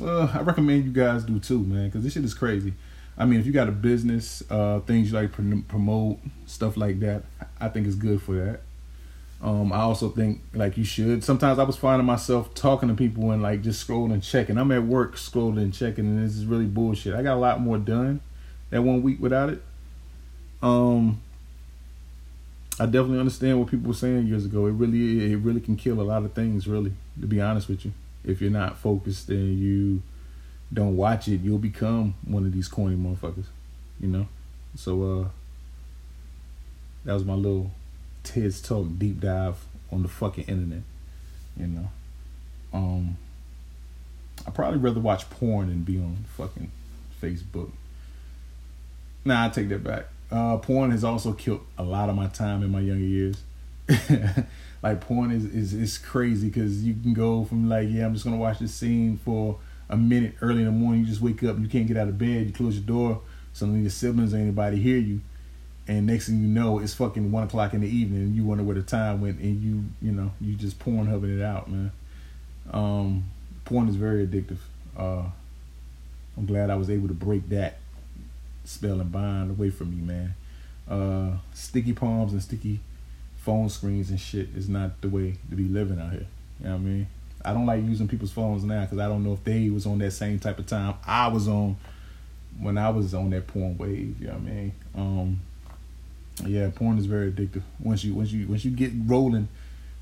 uh, 0.00 0.30
I 0.34 0.40
recommend 0.40 0.84
you 0.84 0.92
guys 0.92 1.24
do 1.24 1.38
too, 1.38 1.60
man, 1.60 1.86
because 1.86 2.04
this 2.04 2.12
shit 2.12 2.24
is 2.24 2.34
crazy. 2.34 2.74
I 3.16 3.24
mean, 3.24 3.40
if 3.40 3.46
you 3.46 3.52
got 3.52 3.68
a 3.68 3.72
business, 3.72 4.42
uh, 4.48 4.80
things 4.80 5.10
you 5.10 5.16
like 5.16 5.32
pr- 5.32 5.42
promote, 5.66 6.18
stuff 6.46 6.76
like 6.76 7.00
that, 7.00 7.24
I 7.60 7.68
think 7.68 7.86
it's 7.86 7.96
good 7.96 8.22
for 8.22 8.34
that. 8.36 8.60
Um, 9.40 9.72
I 9.72 9.78
also 9.78 10.08
think 10.08 10.40
like 10.52 10.76
you 10.76 10.84
should. 10.84 11.22
Sometimes 11.22 11.58
I 11.58 11.64
was 11.64 11.76
finding 11.76 12.06
myself 12.06 12.54
talking 12.54 12.88
to 12.88 12.94
people 12.94 13.30
and 13.30 13.42
like 13.42 13.62
just 13.62 13.86
scrolling, 13.86 14.22
checking. 14.22 14.58
I'm 14.58 14.70
at 14.72 14.82
work 14.82 15.16
scrolling, 15.16 15.72
checking, 15.72 16.06
and 16.06 16.24
this 16.24 16.36
is 16.36 16.44
really 16.44 16.66
bullshit. 16.66 17.14
I 17.14 17.22
got 17.22 17.34
a 17.34 17.40
lot 17.40 17.60
more 17.60 17.78
done 17.78 18.20
that 18.70 18.82
one 18.82 19.02
week 19.02 19.20
without 19.20 19.48
it. 19.48 19.62
Um, 20.60 21.20
I 22.80 22.86
definitely 22.86 23.20
understand 23.20 23.60
what 23.60 23.68
people 23.68 23.88
were 23.88 23.94
saying 23.94 24.26
years 24.26 24.44
ago. 24.44 24.66
It 24.66 24.72
really, 24.72 25.32
it 25.32 25.36
really 25.36 25.60
can 25.60 25.76
kill 25.76 26.00
a 26.00 26.02
lot 26.02 26.24
of 26.24 26.32
things. 26.32 26.66
Really, 26.66 26.92
to 27.20 27.26
be 27.26 27.40
honest 27.40 27.68
with 27.68 27.84
you, 27.84 27.92
if 28.28 28.40
you're 28.42 28.50
not 28.50 28.76
focused 28.76 29.30
and 29.30 29.58
you 29.58 30.02
don't 30.72 30.96
watch 30.96 31.28
it, 31.28 31.40
you'll 31.40 31.58
become 31.58 32.14
one 32.24 32.44
of 32.44 32.52
these 32.52 32.68
corny 32.68 32.94
motherfuckers. 32.94 33.46
you 33.98 34.08
know. 34.08 34.28
So 34.76 35.02
uh, 35.02 35.28
that 37.04 37.14
was 37.14 37.24
my 37.24 37.34
little 37.34 37.70
Ted's 38.22 38.60
Talk 38.60 38.86
deep 38.98 39.20
dive 39.20 39.56
on 39.90 40.02
the 40.02 40.08
fucking 40.08 40.44
internet, 40.44 40.82
you 41.56 41.66
know. 41.66 41.88
Um, 42.72 43.16
I'd 44.46 44.54
probably 44.54 44.78
rather 44.78 45.00
watch 45.00 45.28
porn 45.30 45.68
than 45.68 45.82
be 45.82 45.96
on 45.96 46.24
fucking 46.36 46.70
Facebook. 47.20 47.70
Nah, 49.24 49.46
I 49.46 49.48
take 49.48 49.70
that 49.70 49.82
back. 49.82 50.04
Uh, 50.30 50.58
porn 50.58 50.90
has 50.90 51.02
also 51.02 51.32
killed 51.32 51.64
a 51.78 51.82
lot 51.82 52.10
of 52.10 52.14
my 52.14 52.26
time 52.26 52.62
in 52.62 52.70
my 52.70 52.80
younger 52.80 53.04
years. 53.04 53.42
like 54.82 55.00
porn 55.00 55.30
is 55.30 55.44
is, 55.46 55.72
is 55.72 55.98
crazy 55.98 56.48
because 56.48 56.84
you 56.84 56.94
can 56.94 57.14
go 57.14 57.44
from 57.44 57.68
like 57.68 57.88
yeah 57.90 58.04
I'm 58.04 58.12
just 58.12 58.24
gonna 58.24 58.36
watch 58.36 58.58
this 58.58 58.74
scene 58.74 59.18
for 59.24 59.58
a 59.88 59.96
minute 59.96 60.34
early 60.40 60.60
in 60.60 60.66
the 60.66 60.72
morning. 60.72 61.00
You 61.00 61.06
just 61.06 61.20
wake 61.20 61.42
up, 61.42 61.58
you 61.58 61.68
can't 61.68 61.86
get 61.86 61.96
out 61.96 62.08
of 62.08 62.18
bed, 62.18 62.46
you 62.46 62.52
close 62.52 62.76
your 62.76 62.84
door, 62.84 63.22
of 63.60 63.76
your 63.76 63.90
siblings 63.90 64.34
or 64.34 64.36
anybody 64.36 64.76
hear 64.76 64.98
you, 64.98 65.20
and 65.88 66.06
next 66.06 66.26
thing 66.26 66.40
you 66.40 66.46
know 66.46 66.78
it's 66.78 66.94
fucking 66.94 67.32
one 67.32 67.44
o'clock 67.44 67.74
in 67.74 67.80
the 67.80 67.88
evening 67.88 68.20
and 68.20 68.36
you 68.36 68.44
wonder 68.44 68.62
where 68.62 68.76
the 68.76 68.82
time 68.82 69.20
went 69.20 69.40
and 69.40 69.60
you 69.62 69.84
you 70.00 70.12
know 70.12 70.30
you 70.40 70.54
just 70.54 70.78
porn 70.78 71.06
hubbing 71.06 71.38
it 71.38 71.42
out, 71.42 71.70
man. 71.70 71.90
Um, 72.70 73.24
porn 73.64 73.88
is 73.88 73.96
very 73.96 74.26
addictive. 74.26 74.58
Uh, 74.96 75.24
I'm 76.36 76.46
glad 76.46 76.70
I 76.70 76.76
was 76.76 76.90
able 76.90 77.08
to 77.08 77.14
break 77.14 77.48
that 77.48 77.78
spell 78.64 79.00
and 79.00 79.10
bind 79.10 79.50
away 79.50 79.70
from 79.70 79.90
me, 79.90 80.02
man. 80.02 80.34
Uh, 80.88 81.38
sticky 81.54 81.94
palms 81.94 82.32
and 82.32 82.42
sticky 82.42 82.80
phone 83.48 83.70
screens 83.70 84.10
and 84.10 84.20
shit 84.20 84.50
is 84.54 84.68
not 84.68 85.00
the 85.00 85.08
way 85.08 85.34
to 85.48 85.56
be 85.56 85.64
living 85.64 85.98
out 85.98 86.12
here. 86.12 86.26
You 86.60 86.66
know 86.66 86.72
what 86.72 86.76
I 86.76 86.80
mean? 86.80 87.06
I 87.42 87.54
don't 87.54 87.64
like 87.64 87.82
using 87.82 88.06
people's 88.06 88.30
phones 88.30 88.62
now 88.62 88.82
because 88.82 88.98
I 88.98 89.08
don't 89.08 89.24
know 89.24 89.32
if 89.32 89.42
they 89.42 89.70
was 89.70 89.86
on 89.86 89.96
that 90.00 90.10
same 90.10 90.38
type 90.38 90.58
of 90.58 90.66
time 90.66 90.96
I 91.06 91.28
was 91.28 91.48
on 91.48 91.78
when 92.60 92.76
I 92.76 92.90
was 92.90 93.14
on 93.14 93.30
that 93.30 93.46
porn 93.46 93.78
wave. 93.78 94.16
You 94.20 94.26
know 94.26 94.34
what 94.34 94.42
I 94.42 94.44
mean? 94.44 94.72
Um, 94.94 95.40
yeah, 96.44 96.68
porn 96.74 96.98
is 96.98 97.06
very 97.06 97.32
addictive. 97.32 97.62
Once 97.80 98.04
you 98.04 98.12
once 98.12 98.32
you 98.32 98.46
once 98.46 98.66
you 98.66 98.70
get 98.70 98.92
rolling, 99.06 99.48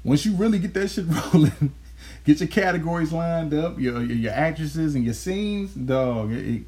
once 0.03 0.27
you 0.27 0.35
really 0.35 0.59
get 0.59 0.75
that 0.75 0.89
shit 0.89 1.05
rolling, 1.33 1.73
get 2.25 2.41
your 2.41 2.49
categories 2.49 3.13
lined 3.13 3.55
up, 3.55 3.79
your 3.79 4.03
your 4.03 4.33
actresses 4.33 4.97
and 4.97 5.05
your 5.05 5.15
scenes, 5.15 5.73
dog. 5.73 6.33
It, 6.33 6.49
it, 6.49 6.63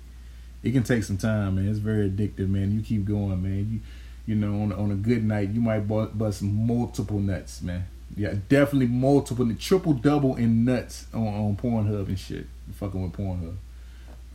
it 0.63 0.71
can 0.71 0.85
take 0.85 1.03
some 1.03 1.17
time, 1.17 1.57
man. 1.57 1.69
It's 1.69 1.81
very 1.81 2.09
addictive, 2.09 2.49
man. 2.49 2.71
You 2.71 2.83
keep 2.83 3.05
going, 3.05 3.43
man. 3.43 3.69
You 3.69 3.81
you 4.29 4.35
know, 4.35 4.61
on 4.61 4.73
on 4.75 4.91
a 4.91 4.95
good 4.95 5.25
night, 5.25 5.49
you 5.49 5.61
might 5.63 5.89
bust 5.89 6.43
multiple 6.43 7.19
nuts, 7.19 7.63
man. 7.63 7.87
Yeah, 8.15 8.35
definitely 8.51 8.89
multiple, 8.89 9.51
triple 9.59 9.95
double 9.95 10.37
in 10.37 10.67
nuts 10.67 11.07
on 11.15 11.27
on 11.27 11.57
Pornhub 11.57 12.09
and 12.09 12.19
shit. 12.19 12.47
Fucking 12.75 13.03
with 13.03 13.13
Pornhub. 13.15 13.57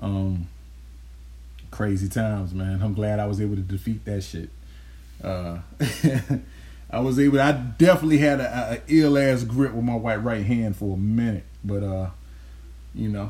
Um, 0.01 0.47
crazy 1.69 2.09
times, 2.09 2.55
man. 2.55 2.81
I'm 2.81 2.95
glad 2.95 3.19
I 3.19 3.27
was 3.27 3.39
able 3.39 3.55
to 3.55 3.61
defeat 3.61 4.03
that 4.05 4.21
shit. 4.21 4.49
Uh, 5.23 5.59
I 6.89 6.99
was 6.99 7.19
able. 7.19 7.39
I 7.39 7.51
definitely 7.51 8.17
had 8.17 8.39
a, 8.39 8.73
a 8.73 8.81
ill 8.87 9.15
ass 9.15 9.43
grip 9.43 9.73
with 9.73 9.85
my 9.85 9.95
white 9.95 10.23
right 10.23 10.43
hand 10.43 10.75
for 10.75 10.95
a 10.95 10.99
minute, 10.99 11.45
but 11.63 11.83
uh, 11.83 12.09
you 12.95 13.09
know, 13.09 13.29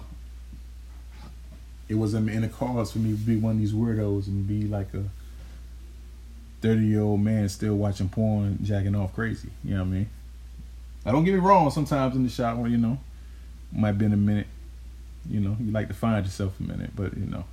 it 1.90 1.96
wasn't 1.96 2.30
in 2.30 2.44
the 2.44 2.48
cards 2.48 2.94
for 2.94 3.00
me 3.00 3.12
to 3.12 3.18
be 3.18 3.36
one 3.36 3.56
of 3.56 3.60
these 3.60 3.74
weirdos 3.74 4.28
and 4.28 4.48
be 4.48 4.64
like 4.66 4.94
a 4.94 5.04
30 6.64 6.86
year 6.86 7.02
old 7.02 7.20
man 7.20 7.50
still 7.50 7.76
watching 7.76 8.08
porn, 8.08 8.58
jacking 8.64 8.96
off 8.96 9.14
crazy. 9.14 9.50
You 9.66 9.76
know 9.76 9.82
what 9.82 9.88
I 9.88 9.92
mean? 9.92 10.10
I 11.06 11.12
don't 11.12 11.26
get 11.26 11.34
me 11.34 11.42
wrong. 11.42 11.70
Sometimes 11.70 12.16
in 12.16 12.24
the 12.24 12.30
shower, 12.30 12.68
you 12.68 12.78
know, 12.78 12.98
might 13.74 13.92
be 13.98 14.06
in 14.06 14.14
a 14.14 14.18
minute. 14.18 14.48
You 15.30 15.42
know, 15.42 15.58
you 15.60 15.72
like 15.72 15.90
to 15.90 15.94
find 15.94 16.26
yourself 16.26 16.58
a 16.62 16.64
minute, 16.64 16.92
but 16.96 17.16
you 17.18 17.26
know, 17.26 17.44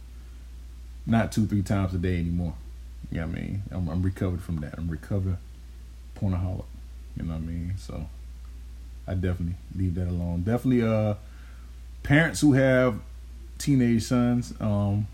not 1.07 1.33
two, 1.33 1.47
three 1.47 1.63
times 1.63 1.93
a 1.93 1.99
day 1.99 2.19
anymore. 2.19 2.55
You 3.11 3.21
know 3.21 3.27
what 3.27 3.37
I 3.37 3.41
mean? 3.41 3.63
I'm, 3.73 3.89
I'm 3.89 4.03
recovered 4.03 4.43
from 4.43 4.61
that. 4.61 4.75
I'm 4.79 4.89
recovered 4.89 5.39
pornaholic. 6.17 6.65
You 7.17 7.25
know 7.25 7.35
what 7.35 7.43
I 7.43 7.47
mean? 7.47 7.75
So 7.79 8.09
I 9.09 9.15
definitely 9.15 9.57
leave 9.77 9.97
that 9.97 10.07
alone. 10.07 10.43
Definitely, 10.43 10.85
uh, 10.85 11.15
parents 12.05 12.41
who 12.41 12.53
have 12.53 13.01
teenage 13.59 14.05
sons, 14.05 14.55
um, 14.61 15.09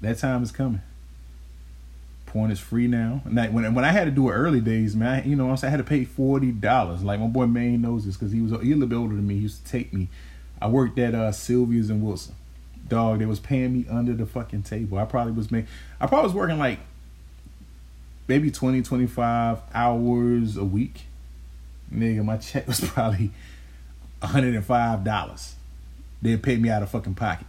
that 0.00 0.16
time 0.16 0.42
is 0.42 0.52
coming. 0.52 0.80
Porn 2.30 2.52
is 2.52 2.60
free 2.60 2.86
now. 2.86 3.22
And 3.24 3.36
that, 3.36 3.52
when 3.52 3.74
when 3.74 3.84
I 3.84 3.88
had 3.88 4.04
to 4.04 4.12
do 4.12 4.28
it 4.30 4.32
early 4.32 4.60
days, 4.60 4.94
man, 4.94 5.08
I, 5.08 5.24
you 5.24 5.34
know, 5.34 5.50
I 5.50 5.66
had 5.68 5.78
to 5.78 5.84
pay 5.84 6.04
forty 6.04 6.52
dollars. 6.52 7.02
Like 7.02 7.18
my 7.18 7.26
boy 7.26 7.46
Maine 7.46 7.82
knows 7.82 8.06
this 8.06 8.16
because 8.16 8.32
he 8.32 8.40
was 8.40 8.52
he 8.62 8.70
a 8.70 8.74
little 8.74 8.86
bit 8.86 8.96
older 8.96 9.16
than 9.16 9.26
me. 9.26 9.34
He 9.34 9.40
used 9.40 9.64
to 9.64 9.70
take 9.70 9.92
me. 9.92 10.08
I 10.62 10.68
worked 10.68 10.96
at 10.98 11.14
uh, 11.14 11.32
Sylvia's 11.32 11.90
and 11.90 12.02
Wilson. 12.04 12.36
Dog, 12.88 13.18
they 13.18 13.26
was 13.26 13.40
paying 13.40 13.72
me 13.72 13.86
under 13.90 14.12
the 14.12 14.26
fucking 14.26 14.62
table. 14.62 14.98
I 14.98 15.04
probably 15.06 15.32
was 15.32 15.50
making. 15.50 15.68
I 16.00 16.06
probably 16.06 16.28
was 16.28 16.34
working 16.34 16.58
like 16.58 16.78
maybe 18.28 18.50
20, 18.50 18.82
25 18.82 19.58
hours 19.74 20.56
a 20.56 20.64
week. 20.64 21.02
Nigga, 21.92 22.24
my 22.24 22.36
check 22.36 22.68
was 22.68 22.80
probably 22.84 23.32
$105. 24.22 25.52
They'd 26.22 26.42
pay 26.42 26.56
me 26.56 26.68
out 26.68 26.82
of 26.84 26.90
fucking 26.90 27.14
pocket. 27.14 27.46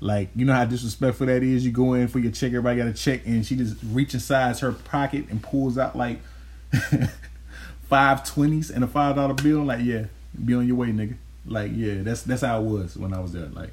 Like, 0.00 0.28
you 0.36 0.44
know 0.44 0.52
how 0.52 0.64
disrespectful 0.64 1.26
that 1.26 1.42
is? 1.42 1.64
You 1.64 1.72
go 1.72 1.94
in 1.94 2.08
for 2.08 2.18
your 2.18 2.32
check, 2.32 2.48
everybody 2.48 2.78
got 2.78 2.86
a 2.86 2.92
check, 2.92 3.26
and 3.26 3.46
she 3.46 3.56
just 3.56 3.76
reaches 3.82 4.14
inside 4.14 4.58
her 4.58 4.72
pocket 4.72 5.26
and 5.30 5.42
pulls 5.42 5.78
out 5.78 5.96
like 5.96 6.20
five 7.88 8.24
twenties 8.24 8.70
and 8.70 8.84
a 8.84 8.86
five 8.86 9.16
dollar 9.16 9.34
bill. 9.34 9.64
Like, 9.64 9.80
yeah, 9.82 10.06
be 10.44 10.54
on 10.54 10.66
your 10.66 10.76
way, 10.76 10.88
nigga. 10.88 11.16
Like, 11.46 11.72
yeah, 11.74 12.02
that's 12.02 12.22
that's 12.22 12.42
how 12.42 12.60
it 12.60 12.64
was 12.64 12.96
when 12.96 13.14
I 13.14 13.20
was 13.20 13.32
there. 13.32 13.46
Like, 13.46 13.70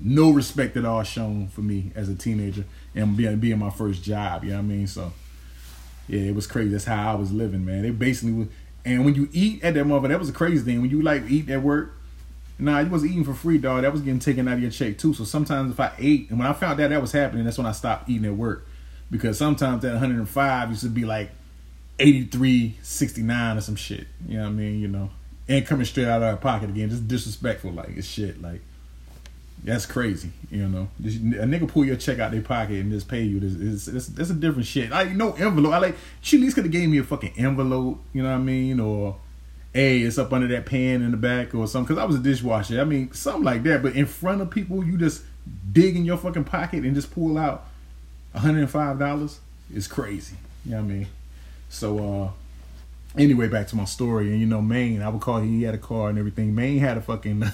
no 0.00 0.30
respect 0.30 0.76
at 0.76 0.84
all 0.84 1.02
shown 1.04 1.48
for 1.48 1.60
me 1.60 1.92
as 1.94 2.08
a 2.08 2.14
teenager 2.14 2.64
and 2.94 3.16
being 3.16 3.36
being 3.38 3.58
my 3.58 3.70
first 3.70 4.02
job. 4.02 4.42
You 4.42 4.50
know 4.50 4.56
what 4.56 4.62
I 4.62 4.66
mean? 4.66 4.86
So, 4.88 5.12
yeah, 6.08 6.22
it 6.22 6.34
was 6.34 6.46
crazy. 6.48 6.70
That's 6.70 6.84
how 6.84 7.12
I 7.12 7.14
was 7.14 7.32
living, 7.32 7.64
man. 7.64 7.84
It 7.84 7.98
basically 7.98 8.32
was. 8.32 8.48
And 8.84 9.04
when 9.04 9.14
you 9.14 9.28
eat 9.32 9.64
at 9.64 9.74
that 9.74 9.84
mother, 9.84 10.08
that 10.08 10.18
was 10.18 10.28
a 10.28 10.32
crazy 10.32 10.62
thing. 10.62 10.82
When 10.82 10.90
you 10.90 11.00
like 11.00 11.22
eat 11.28 11.48
at 11.48 11.62
work, 11.62 11.94
Nah, 12.58 12.80
you 12.80 12.88
was 12.88 13.04
eating 13.04 13.24
for 13.24 13.34
free, 13.34 13.58
dog. 13.58 13.82
That 13.82 13.92
was 13.92 14.00
getting 14.00 14.20
taken 14.20 14.46
out 14.46 14.54
of 14.54 14.62
your 14.62 14.70
check 14.70 14.98
too. 14.98 15.12
So 15.12 15.24
sometimes 15.24 15.72
if 15.72 15.80
I 15.80 15.92
ate, 15.98 16.30
and 16.30 16.38
when 16.38 16.46
I 16.46 16.52
found 16.52 16.80
out 16.80 16.90
that 16.90 17.00
was 17.00 17.12
happening, 17.12 17.44
that's 17.44 17.58
when 17.58 17.66
I 17.66 17.72
stopped 17.72 18.08
eating 18.08 18.26
at 18.26 18.34
work. 18.34 18.66
Because 19.10 19.38
sometimes 19.38 19.82
that 19.82 19.92
105 19.92 20.70
used 20.70 20.82
to 20.82 20.88
be 20.88 21.04
like 21.04 21.30
83.69 21.98 23.56
or 23.56 23.60
some 23.60 23.76
shit. 23.76 24.06
You 24.26 24.36
know 24.36 24.44
what 24.44 24.48
I 24.48 24.52
mean? 24.52 24.80
You 24.80 24.88
know, 24.88 25.10
and 25.48 25.66
coming 25.66 25.84
straight 25.84 26.06
out 26.06 26.22
of 26.22 26.28
our 26.28 26.36
pocket 26.36 26.70
again, 26.70 26.90
just 26.90 27.08
disrespectful. 27.08 27.72
Like 27.72 27.90
it's 27.96 28.06
shit. 28.06 28.40
Like 28.40 28.60
that's 29.62 29.86
crazy. 29.86 30.30
You 30.50 30.68
know, 30.68 30.88
a 31.00 31.46
nigga 31.46 31.68
pull 31.68 31.84
your 31.84 31.96
check 31.96 32.18
out 32.18 32.30
their 32.30 32.42
pocket 32.42 32.80
and 32.80 32.92
just 32.92 33.08
pay 33.08 33.22
you. 33.22 33.40
This 33.40 33.86
is 33.86 34.06
that's 34.14 34.30
a 34.30 34.34
different 34.34 34.66
shit. 34.66 34.90
Like 34.90 35.10
no 35.10 35.32
envelope. 35.32 35.72
I 35.72 35.78
like 35.78 35.96
she 36.20 36.36
at 36.36 36.42
least 36.42 36.54
could 36.54 36.64
have 36.64 36.72
gave 36.72 36.88
me 36.88 36.98
a 36.98 37.04
fucking 37.04 37.34
envelope. 37.36 38.00
You 38.12 38.22
know 38.22 38.30
what 38.30 38.36
I 38.36 38.38
mean? 38.38 38.80
Or 38.80 39.16
hey, 39.74 39.98
it's 39.98 40.18
up 40.18 40.32
under 40.32 40.46
that 40.46 40.64
pan 40.64 41.02
in 41.02 41.10
the 41.10 41.16
back 41.16 41.54
or 41.54 41.66
something. 41.66 41.94
Because 41.94 42.02
I 42.02 42.06
was 42.06 42.16
a 42.16 42.20
dishwasher. 42.20 42.80
I 42.80 42.84
mean, 42.84 43.12
something 43.12 43.42
like 43.42 43.64
that. 43.64 43.82
But 43.82 43.96
in 43.96 44.06
front 44.06 44.40
of 44.40 44.48
people, 44.48 44.84
you 44.84 44.96
just 44.96 45.22
dig 45.70 45.96
in 45.96 46.04
your 46.04 46.16
fucking 46.16 46.44
pocket 46.44 46.84
and 46.84 46.94
just 46.94 47.12
pull 47.12 47.36
out 47.36 47.66
$105 48.34 49.38
is 49.74 49.88
crazy. 49.88 50.36
You 50.64 50.70
know 50.70 50.76
what 50.78 50.84
I 50.84 50.86
mean? 50.86 51.06
So, 51.68 51.98
uh, 51.98 52.30
anyway, 53.20 53.48
back 53.48 53.66
to 53.68 53.76
my 53.76 53.84
story. 53.84 54.30
And, 54.30 54.40
you 54.40 54.46
know, 54.46 54.62
Maine, 54.62 55.02
I 55.02 55.08
would 55.08 55.20
call 55.20 55.40
he 55.40 55.64
had 55.64 55.74
a 55.74 55.78
car 55.78 56.08
and 56.08 56.18
everything. 56.18 56.54
Maine 56.54 56.78
had 56.78 56.96
a 56.96 57.02
fucking. 57.02 57.44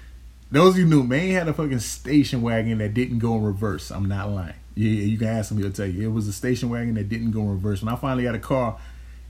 those 0.52 0.74
of 0.74 0.78
you 0.78 0.86
knew, 0.86 1.02
Maine 1.02 1.32
had 1.32 1.48
a 1.48 1.52
fucking 1.52 1.80
station 1.80 2.40
wagon 2.40 2.78
that 2.78 2.94
didn't 2.94 3.18
go 3.18 3.34
in 3.34 3.42
reverse. 3.42 3.90
I'm 3.90 4.06
not 4.06 4.30
lying. 4.30 4.54
Yeah, 4.76 4.90
you 4.90 5.18
can 5.18 5.28
ask 5.28 5.50
him, 5.50 5.58
he'll 5.58 5.72
tell 5.72 5.86
you. 5.86 6.08
It 6.08 6.12
was 6.12 6.28
a 6.28 6.32
station 6.32 6.70
wagon 6.70 6.94
that 6.94 7.08
didn't 7.08 7.32
go 7.32 7.40
in 7.40 7.50
reverse. 7.50 7.82
When 7.82 7.92
I 7.92 7.96
finally 7.96 8.24
got 8.24 8.36
a 8.36 8.40
car, 8.40 8.78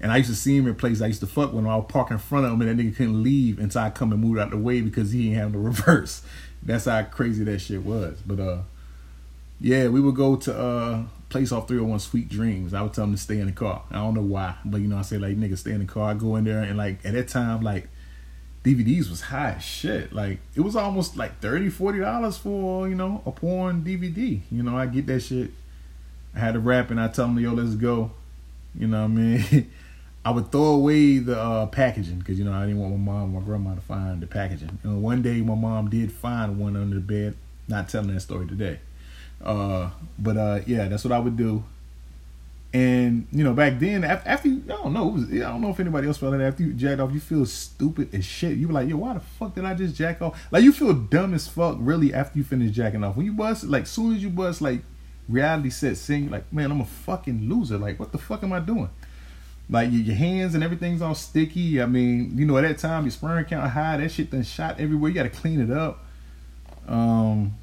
and 0.00 0.12
I 0.12 0.18
used 0.18 0.30
to 0.30 0.36
see 0.36 0.56
him 0.56 0.66
in 0.66 0.74
places 0.74 1.02
I 1.02 1.06
used 1.06 1.20
to 1.20 1.26
fuck 1.26 1.52
when 1.52 1.66
I 1.66 1.76
would 1.76 1.88
park 1.88 2.10
in 2.10 2.18
front 2.18 2.46
of 2.46 2.52
him 2.52 2.60
and 2.62 2.78
that 2.78 2.82
nigga 2.82 2.96
couldn't 2.96 3.22
leave 3.22 3.58
until 3.58 3.82
I 3.82 3.90
come 3.90 4.12
and 4.12 4.20
move 4.20 4.38
out 4.38 4.50
the 4.50 4.56
way 4.56 4.80
because 4.80 5.12
he 5.12 5.28
ain't 5.28 5.36
have 5.38 5.52
the 5.52 5.58
reverse. 5.70 6.22
That's 6.62 6.86
how 6.86 7.02
crazy 7.04 7.44
that 7.44 7.60
shit 7.60 7.82
was. 7.82 8.18
But 8.26 8.40
uh 8.40 8.58
yeah, 9.60 9.88
we 9.88 10.00
would 10.00 10.16
go 10.16 10.36
to 10.36 10.58
uh 10.58 11.02
place 11.28 11.52
off 11.52 11.68
301 11.68 12.00
Sweet 12.00 12.28
Dreams. 12.28 12.74
I 12.74 12.82
would 12.82 12.92
tell 12.92 13.04
him 13.04 13.12
to 13.12 13.18
stay 13.18 13.38
in 13.38 13.46
the 13.46 13.52
car. 13.52 13.82
I 13.90 13.96
don't 13.96 14.14
know 14.14 14.20
why, 14.22 14.56
but 14.64 14.80
you 14.80 14.88
know, 14.88 14.98
I 14.98 15.02
say 15.02 15.18
like 15.18 15.36
nigga 15.36 15.56
stay 15.56 15.72
in 15.72 15.80
the 15.80 15.86
car. 15.86 16.10
I 16.10 16.14
go 16.14 16.36
in 16.36 16.44
there 16.44 16.62
and 16.62 16.76
like 16.76 17.04
at 17.04 17.14
that 17.14 17.28
time, 17.28 17.62
like 17.62 17.88
DVDs 18.64 19.10
was 19.10 19.20
high 19.20 19.58
shit. 19.58 20.12
Like 20.12 20.38
it 20.54 20.62
was 20.62 20.74
almost 20.74 21.16
like 21.16 21.40
30 21.40 21.70
dollars 22.00 22.38
for, 22.38 22.88
you 22.88 22.94
know, 22.94 23.22
a 23.26 23.30
porn 23.30 23.82
DVD. 23.82 24.40
You 24.50 24.62
know, 24.62 24.76
I 24.76 24.86
get 24.86 25.06
that 25.06 25.20
shit. 25.20 25.50
I 26.34 26.40
had 26.40 26.54
to 26.54 26.60
rap 26.60 26.90
and 26.90 27.00
I 27.00 27.08
tell 27.08 27.26
him, 27.26 27.38
yo, 27.38 27.52
let's 27.52 27.74
go. 27.74 28.10
You 28.74 28.88
know 28.88 29.02
what 29.02 29.04
I 29.04 29.08
mean? 29.08 29.70
I 30.24 30.30
would 30.30 30.50
throw 30.50 30.74
away 30.74 31.18
the 31.18 31.38
uh, 31.38 31.66
packaging 31.66 32.18
because 32.18 32.38
you 32.38 32.44
know 32.44 32.52
I 32.52 32.66
didn't 32.66 32.80
want 32.80 32.92
my 32.98 33.12
mom, 33.12 33.34
or 33.34 33.40
my 33.40 33.46
grandma 33.46 33.74
to 33.74 33.80
find 33.80 34.20
the 34.20 34.26
packaging. 34.26 34.78
Know, 34.82 34.96
one 34.96 35.22
day 35.22 35.40
my 35.42 35.54
mom 35.54 35.90
did 35.90 36.10
find 36.12 36.58
one 36.58 36.76
under 36.76 36.94
the 36.94 37.00
bed. 37.00 37.36
Not 37.68 37.88
telling 37.88 38.12
that 38.12 38.20
story 38.20 38.46
today, 38.46 38.78
uh, 39.42 39.90
but 40.18 40.36
uh, 40.36 40.60
yeah, 40.66 40.88
that's 40.88 41.04
what 41.04 41.12
I 41.12 41.18
would 41.18 41.36
do. 41.36 41.64
And 42.74 43.26
you 43.30 43.44
know, 43.44 43.52
back 43.54 43.78
then, 43.78 44.02
after, 44.02 44.28
after 44.28 44.48
you, 44.48 44.62
I 44.64 44.68
don't 44.68 44.92
know, 44.92 45.06
was, 45.06 45.30
I 45.30 45.38
don't 45.38 45.60
know 45.60 45.70
if 45.70 45.78
anybody 45.78 46.08
else 46.08 46.18
felt 46.18 46.32
that 46.32 46.40
after 46.40 46.62
you 46.64 46.72
jacked 46.72 47.00
off, 47.00 47.12
you 47.12 47.20
feel 47.20 47.46
stupid 47.46 48.14
as 48.14 48.24
shit. 48.24 48.58
You 48.58 48.66
were 48.66 48.74
like, 48.74 48.88
yo, 48.88 48.96
why 48.96 49.14
the 49.14 49.20
fuck 49.20 49.54
did 49.54 49.64
I 49.64 49.74
just 49.74 49.94
jack 49.94 50.20
off? 50.20 50.42
Like 50.50 50.64
you 50.64 50.72
feel 50.72 50.92
dumb 50.92 51.34
as 51.34 51.46
fuck, 51.46 51.76
really, 51.78 52.12
after 52.12 52.38
you 52.38 52.44
finish 52.44 52.72
jacking 52.72 53.04
off. 53.04 53.16
When 53.16 53.26
you 53.26 53.32
bust, 53.32 53.64
like, 53.64 53.86
soon 53.86 54.16
as 54.16 54.22
you 54.22 54.30
bust, 54.30 54.60
like 54.60 54.80
reality 55.28 55.70
sets 55.70 56.08
in. 56.10 56.30
Like, 56.30 56.52
man, 56.52 56.70
I'm 56.70 56.80
a 56.80 56.84
fucking 56.84 57.48
loser. 57.48 57.78
Like, 57.78 57.98
what 57.98 58.12
the 58.12 58.18
fuck 58.18 58.42
am 58.42 58.52
I 58.52 58.60
doing? 58.60 58.90
Like 59.70 59.88
your, 59.90 60.14
hands 60.14 60.54
and 60.54 60.62
everything's 60.62 61.00
all 61.00 61.14
sticky. 61.14 61.80
I 61.80 61.86
mean, 61.86 62.36
you 62.36 62.44
know, 62.44 62.58
at 62.58 62.62
that 62.62 62.78
time 62.78 63.04
your 63.04 63.10
sperm 63.10 63.44
count 63.44 63.70
high. 63.70 63.96
That 63.96 64.10
shit 64.10 64.30
then 64.30 64.42
shot 64.42 64.78
everywhere. 64.78 65.08
You 65.08 65.14
got 65.14 65.22
to 65.22 65.30
clean 65.30 65.60
it 65.60 65.70
up. 65.70 66.04
Um, 66.86 67.54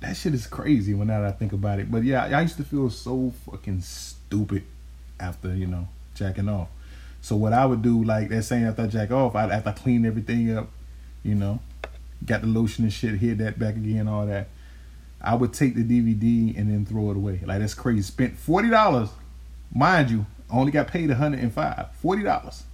that 0.00 0.16
shit 0.16 0.34
is 0.34 0.46
crazy 0.46 0.92
when 0.92 1.06
now 1.08 1.22
that 1.22 1.28
I 1.28 1.32
think 1.32 1.52
about 1.52 1.78
it. 1.78 1.90
But 1.90 2.04
yeah, 2.04 2.24
I 2.24 2.42
used 2.42 2.58
to 2.58 2.64
feel 2.64 2.90
so 2.90 3.32
fucking 3.50 3.80
stupid 3.80 4.64
after 5.18 5.54
you 5.54 5.66
know 5.66 5.88
jacking 6.14 6.48
off. 6.48 6.68
So 7.22 7.36
what 7.36 7.54
I 7.54 7.64
would 7.64 7.80
do, 7.80 8.04
like 8.04 8.28
that 8.28 8.42
saying 8.42 8.64
after 8.64 8.82
I 8.82 8.86
jack 8.86 9.10
off, 9.10 9.34
I'd 9.34 9.50
after 9.50 9.70
I 9.70 9.72
clean 9.72 10.04
everything 10.04 10.56
up, 10.56 10.68
you 11.22 11.34
know, 11.34 11.60
got 12.26 12.42
the 12.42 12.46
lotion 12.46 12.84
and 12.84 12.92
shit, 12.92 13.14
hit 13.14 13.38
that 13.38 13.58
back 13.58 13.76
again, 13.76 14.08
all 14.08 14.26
that. 14.26 14.48
I 15.22 15.34
would 15.34 15.54
take 15.54 15.74
the 15.74 15.82
DVD 15.82 16.54
and 16.58 16.70
then 16.70 16.84
throw 16.84 17.10
it 17.10 17.16
away. 17.16 17.40
Like 17.44 17.60
that's 17.60 17.72
crazy. 17.72 18.02
Spent 18.02 18.38
forty 18.38 18.68
dollars, 18.68 19.08
mind 19.74 20.10
you. 20.10 20.26
Only 20.50 20.72
got 20.72 20.88
paid 20.88 21.10
a 21.10 21.14
hundred 21.14 21.40
and 21.40 21.52
five. 21.52 21.86
Forty 22.00 22.22
dollars. 22.22 22.64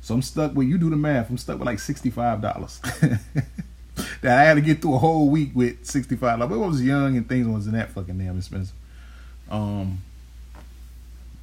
So 0.00 0.14
I'm 0.14 0.22
stuck 0.22 0.54
with 0.54 0.68
you 0.68 0.78
do 0.78 0.90
the 0.90 0.96
math. 0.96 1.30
I'm 1.30 1.38
stuck 1.38 1.58
with 1.58 1.66
like 1.66 1.78
sixty 1.78 2.10
five 2.10 2.40
dollars. 2.40 2.80
that 4.22 4.38
I 4.38 4.44
had 4.44 4.54
to 4.54 4.60
get 4.60 4.80
through 4.80 4.94
a 4.94 4.98
whole 4.98 5.28
week 5.28 5.50
with 5.54 5.84
sixty 5.84 6.16
five 6.16 6.38
dollars. 6.38 6.56
But 6.56 6.64
I 6.64 6.66
was 6.66 6.82
young 6.82 7.16
and 7.16 7.28
things 7.28 7.46
wasn't 7.46 7.76
that 7.76 7.90
fucking 7.90 8.18
damn 8.18 8.38
expensive. 8.38 8.76
Um. 9.50 9.98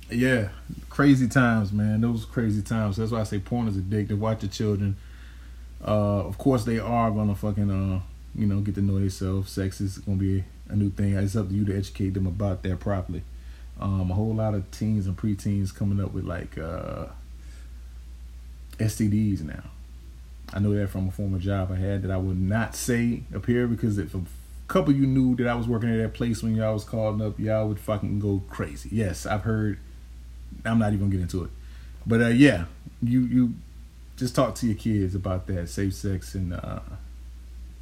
Yeah, 0.10 0.50
crazy 0.90 1.28
times, 1.28 1.72
man. 1.72 2.02
Those 2.02 2.26
crazy 2.26 2.62
times. 2.62 2.98
That's 2.98 3.12
why 3.12 3.22
I 3.22 3.24
say 3.24 3.40
porn 3.40 3.68
is 3.68 3.76
addictive. 3.76 4.20
Watch 4.20 4.44
your 4.44 4.52
children. 4.52 4.98
Uh, 5.84 6.22
of 6.26 6.38
course, 6.38 6.64
they 6.64 6.80
are 6.80 7.10
gonna 7.12 7.36
fucking 7.36 7.72
uh, 7.72 8.02
you 8.36 8.46
know, 8.46 8.60
get 8.60 8.76
to 8.76 8.82
know 8.82 9.00
themselves. 9.00 9.52
Sex 9.52 9.82
is 9.82 9.98
gonna 10.00 10.18
be 10.18 10.44
a 10.70 10.76
new 10.76 10.90
thing. 10.90 11.16
It's 11.16 11.36
up 11.36 11.50
to 11.50 11.54
you 11.54 11.66
to 11.66 11.78
educate 11.78 12.14
them 12.14 12.28
about 12.28 12.64
that 12.64 12.80
properly. 12.80 13.24
Um, 13.80 14.10
a 14.10 14.14
whole 14.14 14.34
lot 14.34 14.54
of 14.54 14.70
teens 14.72 15.06
and 15.06 15.18
preteens 15.18 15.76
coming 15.76 16.04
up 16.04 16.14
with 16.14 16.24
like 16.24 16.58
uh, 16.58 17.08
STDs 18.78 19.44
now. 19.44 19.64
I 20.54 20.60
know 20.60 20.74
that 20.74 20.90
from 20.90 21.08
a 21.08 21.12
former 21.12 21.40
job 21.40 21.72
I 21.72 21.76
had 21.76 22.04
that 22.04 22.12
I 22.12 22.18
would 22.18 22.40
not 22.40 22.76
say 22.76 23.24
up 23.36 23.46
here 23.46 23.68
because 23.68 23.98
if 23.98 24.14
a 24.14 24.22
couple 24.68 24.94
you 24.94 25.06
knew 25.06 25.36
that 25.38 25.48
I 25.48 25.56
was 25.56 25.68
working 25.68 25.90
at 25.90 25.98
that 25.98 26.14
place 26.14 26.42
when 26.42 26.56
y'all 26.56 26.74
was 26.74 26.84
calling 26.84 27.22
up, 27.22 27.40
y'all 27.40 27.68
would 27.68 27.80
fucking 27.80 28.20
go 28.20 28.44
crazy. 28.50 28.90
Yes, 28.92 29.26
I've 29.26 29.42
heard. 29.42 29.80
I'm 30.64 30.80
not 30.80 30.94
even 30.94 31.00
gonna 31.00 31.12
get 31.12 31.22
into 31.22 31.44
it, 31.44 31.50
but 32.06 32.22
uh, 32.22 32.28
yeah, 32.28 32.66
you 33.02 33.22
you 33.22 33.54
just 34.16 34.36
talk 34.36 34.56
to 34.56 34.66
your 34.66 34.76
kids 34.76 35.16
about 35.16 35.48
that 35.48 35.68
safe 35.68 35.94
sex 35.94 36.36
and 36.36 36.54
uh, 36.54 36.80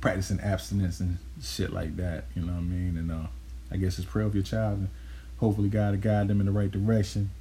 practicing 0.01 0.39
abstinence 0.39 0.99
and 0.99 1.17
shit 1.41 1.71
like 1.71 1.95
that. 1.97 2.25
You 2.35 2.41
know 2.41 2.53
what 2.53 2.59
I 2.59 2.63
mean? 2.63 2.97
And 2.97 3.11
uh, 3.11 3.27
I 3.71 3.77
guess 3.77 3.99
it's 3.99 4.07
pray 4.07 4.23
of 4.23 4.33
your 4.33 4.43
child 4.43 4.79
and 4.79 4.89
hopefully 5.43 5.69
God 5.69 5.91
to 5.91 5.97
guide 5.97 6.27
them 6.27 6.39
in 6.39 6.45
the 6.45 6.51
right 6.51 6.71
direction. 6.71 7.31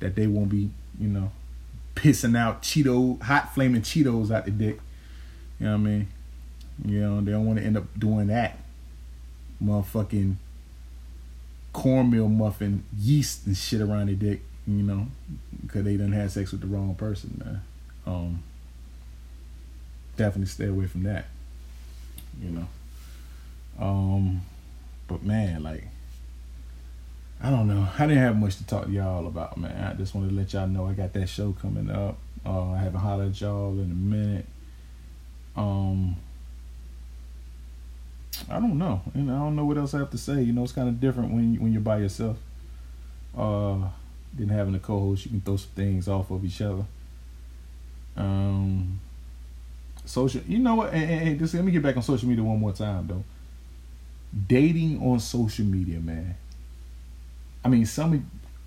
That 0.00 0.14
they 0.14 0.26
won't 0.26 0.48
be, 0.48 0.70
you 1.00 1.08
know, 1.08 1.30
pissing 1.94 2.36
out 2.36 2.62
Cheeto, 2.62 3.20
hot 3.22 3.54
flaming 3.54 3.82
Cheetos 3.82 4.30
out 4.30 4.44
the 4.44 4.50
dick. 4.50 4.80
You 5.58 5.66
know 5.66 5.72
what 5.72 5.78
I 5.78 5.82
mean? 5.82 6.08
You 6.84 7.00
know, 7.00 7.20
they 7.20 7.32
don't 7.32 7.46
want 7.46 7.58
to 7.58 7.64
end 7.64 7.76
up 7.76 7.84
doing 7.98 8.28
that. 8.28 8.58
Motherfucking 9.62 10.36
cornmeal 11.72 12.28
muffin 12.28 12.84
yeast 12.96 13.46
and 13.46 13.56
shit 13.56 13.80
around 13.80 14.06
their 14.06 14.14
dick, 14.14 14.40
you 14.66 14.82
know, 14.82 15.08
because 15.62 15.84
they 15.84 15.96
done 15.96 16.12
had 16.12 16.30
sex 16.30 16.52
with 16.52 16.60
the 16.60 16.66
wrong 16.66 16.94
person, 16.94 17.40
man. 17.44 17.62
Um, 18.06 18.42
definitely 20.16 20.46
stay 20.46 20.66
away 20.66 20.86
from 20.86 21.02
that, 21.04 21.26
you 22.40 22.50
know. 22.50 22.68
Um, 23.80 24.42
but 25.08 25.22
man, 25.24 25.62
like, 25.62 25.84
I 27.40 27.50
don't 27.50 27.68
know. 27.68 27.86
I 27.96 28.06
didn't 28.06 28.22
have 28.22 28.36
much 28.36 28.56
to 28.56 28.66
talk 28.66 28.86
to 28.86 28.90
y'all 28.90 29.26
about, 29.26 29.56
man. 29.56 29.84
I 29.84 29.94
just 29.94 30.14
wanted 30.14 30.30
to 30.30 30.34
let 30.34 30.52
y'all 30.52 30.66
know 30.66 30.86
I 30.86 30.92
got 30.92 31.12
that 31.12 31.28
show 31.28 31.54
coming 31.60 31.88
up. 31.88 32.18
Uh, 32.44 32.72
I 32.72 32.78
haven't 32.78 33.00
hollered 33.00 33.30
at 33.30 33.40
y'all 33.40 33.72
in 33.74 33.90
a 33.90 33.94
minute. 33.94 34.46
Um, 35.56 36.16
I 38.50 38.54
don't 38.54 38.76
know. 38.76 39.02
and 39.14 39.30
I 39.30 39.38
don't 39.38 39.54
know 39.54 39.64
what 39.64 39.78
else 39.78 39.94
I 39.94 39.98
have 39.98 40.10
to 40.10 40.18
say. 40.18 40.42
You 40.42 40.52
know, 40.52 40.64
it's 40.64 40.72
kind 40.72 40.88
of 40.88 41.00
different 41.00 41.32
when 41.32 41.60
when 41.60 41.72
you're 41.72 41.80
by 41.80 41.98
yourself. 41.98 42.38
Uh, 43.36 43.88
than 44.36 44.48
having 44.48 44.74
a 44.74 44.78
co-host, 44.78 45.24
you 45.24 45.30
can 45.30 45.40
throw 45.40 45.56
some 45.56 45.70
things 45.74 46.08
off 46.08 46.30
of 46.30 46.44
each 46.44 46.60
other. 46.60 46.84
Um, 48.16 49.00
social. 50.04 50.42
You 50.46 50.58
know 50.58 50.74
what? 50.74 50.92
And 50.92 51.38
just 51.38 51.54
let 51.54 51.64
me 51.64 51.70
get 51.70 51.82
back 51.82 51.96
on 51.96 52.02
social 52.02 52.28
media 52.28 52.42
one 52.42 52.58
more 52.58 52.72
time, 52.72 53.06
though. 53.06 53.24
Dating 54.48 55.00
on 55.02 55.20
social 55.20 55.64
media, 55.64 56.00
man 56.00 56.36
I 57.68 57.70
mean, 57.70 57.84
some 57.84 58.14
of 58.14 58.20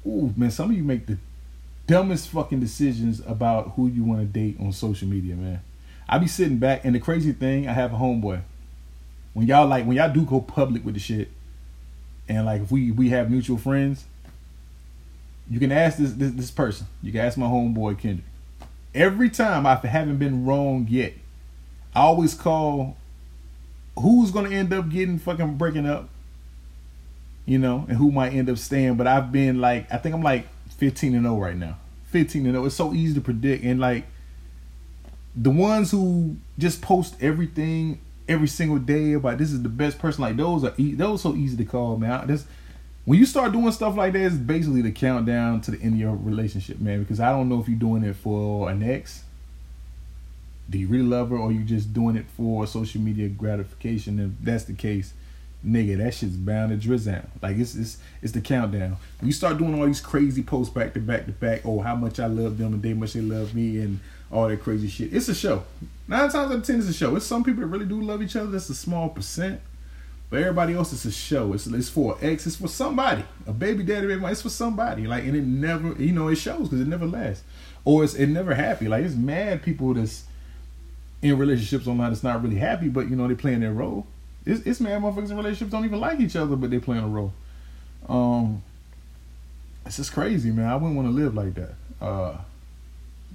ooh 0.08 0.32
man, 0.38 0.52
some 0.52 0.70
of 0.70 0.78
you 0.78 0.84
make 0.84 1.08
the 1.08 1.18
dumbest 1.88 2.30
fucking 2.30 2.60
decisions 2.60 3.20
about 3.26 3.72
who 3.76 3.88
you 3.88 4.04
want 4.04 4.20
to 4.22 4.28
date 4.28 4.58
on 4.60 4.72
social 4.72 5.08
media, 5.08 5.36
man. 5.36 5.60
I 6.08 6.20
be 6.20 6.28
sitting 6.28 6.60
back, 6.60 6.86
and 6.86 6.94
the 6.94 7.00
crazy 7.00 7.32
thing, 7.32 7.68
I 7.68 7.74
have 7.74 7.94
a 7.94 7.98
homeboy. 7.98 8.44
When 9.34 9.48
y'all 9.48 9.66
like, 9.66 9.88
when 9.88 9.98
y'all 9.98 10.14
do 10.14 10.22
go 10.24 10.40
public 10.40 10.86
with 10.86 10.94
the 10.94 11.00
shit, 11.00 11.30
and 12.30 12.46
like 12.46 12.62
if 12.62 12.72
we 12.72 12.92
we 12.92 13.10
have 13.10 13.32
mutual 13.32 13.58
friends, 13.58 14.06
you 15.50 15.60
can 15.60 15.72
ask 15.72 15.98
this 15.98 16.14
this, 16.14 16.32
this 16.34 16.52
person. 16.52 16.86
You 17.02 17.12
can 17.12 17.22
ask 17.22 17.40
my 17.40 17.48
homeboy 17.48 17.98
Kendrick. 17.98 18.28
Every 18.94 19.32
time 19.32 19.66
I 19.66 19.74
haven't 19.78 20.18
been 20.18 20.46
wrong 20.46 20.86
yet, 20.88 21.14
I 21.96 22.02
always 22.02 22.36
call 22.36 22.98
who's 23.98 24.30
gonna 24.30 24.52
end 24.52 24.72
up 24.72 24.90
getting 24.90 25.18
fucking 25.18 25.56
breaking 25.56 25.88
up 25.88 26.08
you 27.46 27.58
know, 27.58 27.86
and 27.88 27.98
who 27.98 28.12
might 28.12 28.34
end 28.34 28.50
up 28.50 28.58
staying. 28.58 28.96
But 28.96 29.08
I've 29.08 29.32
been 29.32 29.60
like, 29.60 29.92
I 29.92 29.98
think 29.98 30.16
I'm 30.16 30.24
like 30.24 30.48
15 30.78 31.16
and 31.16 31.26
0 31.26 31.38
right 31.38 31.56
now. 31.56 31.78
15 32.06 32.46
and 32.46 32.56
0. 32.56 32.66
It's 32.66 32.76
so 32.76 32.94
easy 32.94 33.14
to 33.16 33.22
predict. 33.22 33.64
And 33.64 33.80
like 33.80 34.06
the 35.36 35.50
ones 35.50 35.92
who 35.92 36.38
just 36.58 36.82
post 36.82 37.16
everything 37.22 38.00
every 38.28 38.48
single 38.48 38.78
day 38.78 39.14
about 39.14 39.38
this 39.38 39.52
is 39.52 39.62
the 39.64 39.70
best 39.70 40.00
person, 40.00 40.22
like 40.22 40.38
those 40.38 40.64
are 40.64 40.74
e- 40.78 40.94
those 40.94 41.20
are 41.20 41.32
so 41.32 41.36
easy 41.36 41.58
to 41.58 41.66
call, 41.66 41.98
man. 41.98 42.28
This 42.28 42.46
when 43.06 43.18
you 43.18 43.26
start 43.26 43.52
doing 43.52 43.72
stuff 43.72 43.96
like 43.96 44.14
that, 44.14 44.22
it's 44.22 44.36
basically 44.36 44.82
the 44.82 44.92
countdown 44.92 45.62
to 45.62 45.72
the 45.72 45.82
end 45.82 45.94
of 45.94 46.00
your 46.00 46.16
relationship, 46.16 46.80
man. 46.80 47.00
Because 47.00 47.20
I 47.20 47.32
don't 47.32 47.50
know 47.50 47.60
if 47.60 47.68
you're 47.68 47.80
doing 47.80 48.04
it 48.04 48.16
for 48.16 48.70
an 48.70 48.84
ex. 48.84 49.24
Do 50.70 50.78
you 50.78 50.88
really 50.88 51.06
love 51.06 51.32
her, 51.32 51.38
or 51.38 51.52
you 51.52 51.64
just 51.64 51.94
doing 51.94 52.16
it 52.16 52.26
for 52.38 52.66
social 52.68 53.02
media 53.02 53.28
gratification? 53.28 54.20
If 54.20 54.46
that's 54.46 54.66
the 54.66 54.74
case, 54.74 55.14
nigga, 55.66 55.98
that 55.98 56.14
shit's 56.14 56.36
bound 56.36 56.72
to 56.72 56.78
drizzle. 56.78 57.22
Like 57.42 57.58
it's 57.58 57.76
it's 57.76 57.98
it's 58.22 58.34
the 58.34 58.42
countdown. 58.42 58.98
When 59.20 59.28
you 59.28 59.34
start 59.34 59.58
doing 59.58 59.80
all 59.80 59.86
these 59.86 60.02
crazy 60.02 60.44
posts 60.44 60.74
back 60.74 60.94
to 60.94 61.00
back 61.00 61.26
to 61.26 61.32
back, 61.32 61.62
oh 61.66 61.80
how 61.80 61.96
much 61.96 62.20
I 62.20 62.28
love 62.28 62.58
them 62.58 62.74
and 62.74 62.82
they 62.82 62.94
much 62.94 63.14
they 63.14 63.22
love 63.22 63.54
me 63.54 63.80
and 63.80 64.00
all 64.32 64.48
that 64.48 64.62
crazy 64.62 64.88
shit. 64.88 65.14
It's 65.14 65.28
a 65.28 65.36
show. 65.36 65.64
Nine 66.08 66.30
times 66.30 66.36
out 66.36 66.52
of 66.52 66.64
ten, 66.64 66.80
it's 66.80 66.90
a 66.90 66.94
show. 66.94 67.16
It's 67.16 67.26
some 67.26 67.44
people 67.44 67.62
that 67.62 67.68
really 67.68 67.86
do 67.86 68.02
love 68.02 68.22
each 68.22 68.36
other. 68.36 68.52
That's 68.52 68.70
a 68.70 68.76
small 68.76 69.10
percent. 69.10 69.62
But 70.30 70.40
everybody 70.40 70.74
else, 70.74 70.94
it's 70.94 71.04
a 71.06 71.12
show. 71.12 71.54
It's 71.54 71.68
it's 71.68 71.90
for 71.90 72.18
ex. 72.22 72.48
It's 72.48 72.56
for 72.56 72.70
somebody. 72.70 73.24
A 73.46 73.52
baby 73.52 73.84
daddy, 73.84 74.08
baby, 74.08 74.24
It's 74.26 74.42
for 74.42 74.50
somebody. 74.50 75.06
Like 75.06 75.26
and 75.26 75.36
it 75.36 75.44
never, 75.44 75.94
you 76.02 76.14
know, 76.14 76.30
it 76.30 76.36
shows 76.36 76.70
because 76.70 76.80
it 76.80 76.88
never 76.88 77.06
lasts, 77.06 77.44
or 77.84 78.04
it's 78.04 78.14
it 78.14 78.28
never 78.28 78.56
happy. 78.56 78.88
Like 78.88 79.04
it's 79.04 79.16
mad 79.16 79.62
people 79.62 79.94
that's 79.94 80.24
in 81.22 81.38
relationships 81.38 81.86
online 81.86 82.12
that's 82.12 82.24
not 82.24 82.42
really 82.42 82.56
happy, 82.56 82.88
but 82.88 83.10
you 83.10 83.16
know 83.16 83.28
they 83.28 83.36
playing 83.36 83.60
their 83.60 83.74
role. 83.74 84.08
It's, 84.46 84.66
it's 84.66 84.80
mad 84.80 85.02
motherfuckers 85.02 85.30
in 85.30 85.38
relationships 85.38 85.72
don't 85.72 85.86
even 85.86 86.00
like 86.00 86.20
each 86.20 86.36
other, 86.36 86.56
but 86.56 86.72
they 86.72 86.80
playing 86.80 87.04
a 87.04 87.08
role. 87.08 87.34
Um, 88.10 88.64
it's 89.86 89.98
just 89.98 90.14
crazy, 90.14 90.52
man. 90.52 90.68
I 90.68 90.76
wouldn't 90.76 90.96
want 90.96 91.08
to 91.08 91.14
live 91.14 91.36
like 91.36 91.54
that. 91.56 91.76
Uh, 92.02 92.38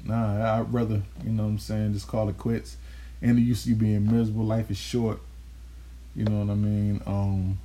nah, 0.04 0.60
I'd 0.60 0.72
rather, 0.72 1.02
you 1.24 1.30
know 1.30 1.44
what 1.44 1.50
I'm 1.50 1.58
saying, 1.58 1.92
just 1.92 2.08
call 2.08 2.28
it 2.28 2.38
quits. 2.38 2.76
And 3.22 3.38
used 3.38 3.64
to 3.64 3.70
you 3.70 3.76
being 3.76 4.10
miserable. 4.10 4.44
Life 4.44 4.70
is 4.70 4.76
short. 4.76 5.20
You 6.14 6.24
know 6.24 6.40
what 6.40 6.52
I 6.52 6.54
mean? 6.54 7.00
Um, 7.06 7.58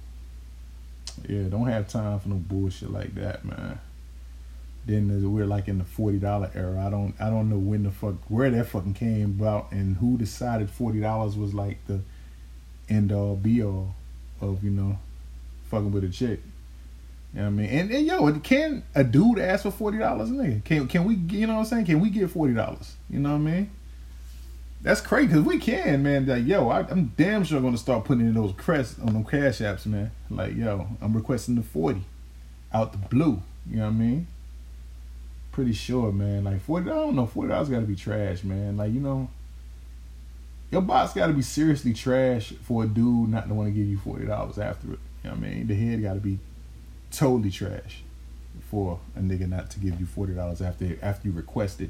yeah, 1.27 1.43
don't 1.43 1.67
have 1.67 1.87
time 1.87 2.19
for 2.19 2.29
no 2.29 2.35
bullshit 2.35 2.91
like 2.91 3.15
that, 3.15 3.43
man. 3.43 3.79
Then 4.85 5.31
we're 5.31 5.45
like 5.45 5.67
in 5.67 5.77
the 5.77 5.83
forty 5.83 6.17
dollar 6.17 6.49
era. 6.55 6.83
I 6.85 6.89
don't 6.89 7.13
I 7.19 7.29
don't 7.29 7.49
know 7.49 7.57
when 7.57 7.83
the 7.83 7.91
fuck 7.91 8.15
where 8.29 8.49
that 8.49 8.65
fucking 8.67 8.95
came 8.95 9.25
about 9.25 9.71
and 9.71 9.97
who 9.97 10.17
decided 10.17 10.69
forty 10.69 10.99
dollars 10.99 11.37
was 11.37 11.53
like 11.53 11.85
the 11.85 12.01
end 12.91 13.11
all 13.11 13.35
be 13.35 13.63
all 13.63 13.95
of, 14.41 14.63
you 14.63 14.69
know, 14.69 14.97
fucking 15.69 15.91
with 15.91 16.03
a 16.03 16.09
chick. 16.09 16.41
You 17.33 17.39
know 17.39 17.45
what 17.45 17.47
I 17.47 17.51
mean? 17.51 17.69
And, 17.69 17.91
and 17.91 18.05
yo, 18.05 18.39
can 18.39 18.83
a 18.93 19.03
dude 19.03 19.39
ask 19.39 19.63
for 19.63 19.71
forty 19.71 19.97
dollars, 19.97 20.29
nigga? 20.29 20.63
Can 20.65 20.87
can 20.87 21.05
we? 21.05 21.15
You 21.15 21.47
know 21.47 21.53
what 21.53 21.59
I'm 21.61 21.65
saying? 21.65 21.85
Can 21.85 22.01
we 22.01 22.09
get 22.09 22.29
forty 22.29 22.53
dollars? 22.53 22.95
You 23.09 23.19
know 23.19 23.31
what 23.31 23.35
I 23.35 23.39
mean? 23.39 23.71
That's 24.81 24.99
crazy 24.99 25.27
because 25.27 25.43
we 25.43 25.59
can, 25.59 26.03
man. 26.03 26.25
Like, 26.25 26.45
yo, 26.45 26.67
I, 26.67 26.81
am 26.89 27.13
damn 27.15 27.43
sure 27.43 27.61
gonna 27.61 27.77
start 27.77 28.03
putting 28.03 28.25
in 28.25 28.33
those 28.33 28.53
crests 28.57 28.99
on 28.99 29.13
them 29.13 29.23
cash 29.23 29.59
apps, 29.59 29.85
man. 29.85 30.11
Like, 30.29 30.55
yo, 30.55 30.87
I'm 31.01 31.15
requesting 31.15 31.55
the 31.55 31.61
forty 31.61 32.03
out 32.73 32.91
the 32.91 32.97
blue. 32.97 33.41
You 33.69 33.77
know 33.77 33.83
what 33.83 33.89
I 33.89 33.93
mean? 33.93 34.27
Pretty 35.51 35.73
sure, 35.73 36.11
man. 36.11 36.43
Like 36.43 36.61
forty, 36.61 36.89
I 36.89 36.95
don't 36.95 37.15
know. 37.15 37.27
Forty 37.27 37.49
dollars 37.49 37.69
got 37.69 37.79
to 37.79 37.85
be 37.85 37.95
trash, 37.95 38.43
man. 38.43 38.75
Like, 38.75 38.91
you 38.91 38.99
know, 38.99 39.29
your 40.71 40.81
box 40.81 41.13
got 41.13 41.27
to 41.27 41.33
be 41.33 41.41
seriously 41.41 41.93
trash 41.93 42.53
for 42.63 42.85
a 42.85 42.87
dude 42.87 43.29
not 43.29 43.47
to 43.47 43.53
want 43.53 43.67
to 43.67 43.71
give 43.71 43.87
you 43.87 43.97
forty 43.97 44.25
dollars 44.25 44.57
after 44.57 44.93
it. 44.93 44.99
You 45.23 45.29
know 45.29 45.35
what 45.35 45.45
I 45.45 45.49
mean? 45.49 45.67
The 45.67 45.75
head 45.75 46.01
got 46.01 46.13
to 46.13 46.19
be 46.19 46.39
totally 47.11 47.51
trash 47.51 48.03
for 48.69 48.99
a 49.15 49.19
nigga 49.19 49.47
not 49.49 49.69
to 49.71 49.79
give 49.79 49.99
you 49.99 50.05
forty 50.05 50.33
dollars 50.33 50.61
after 50.61 50.97
after 51.01 51.27
you 51.27 51.33
request 51.33 51.81
it. 51.81 51.89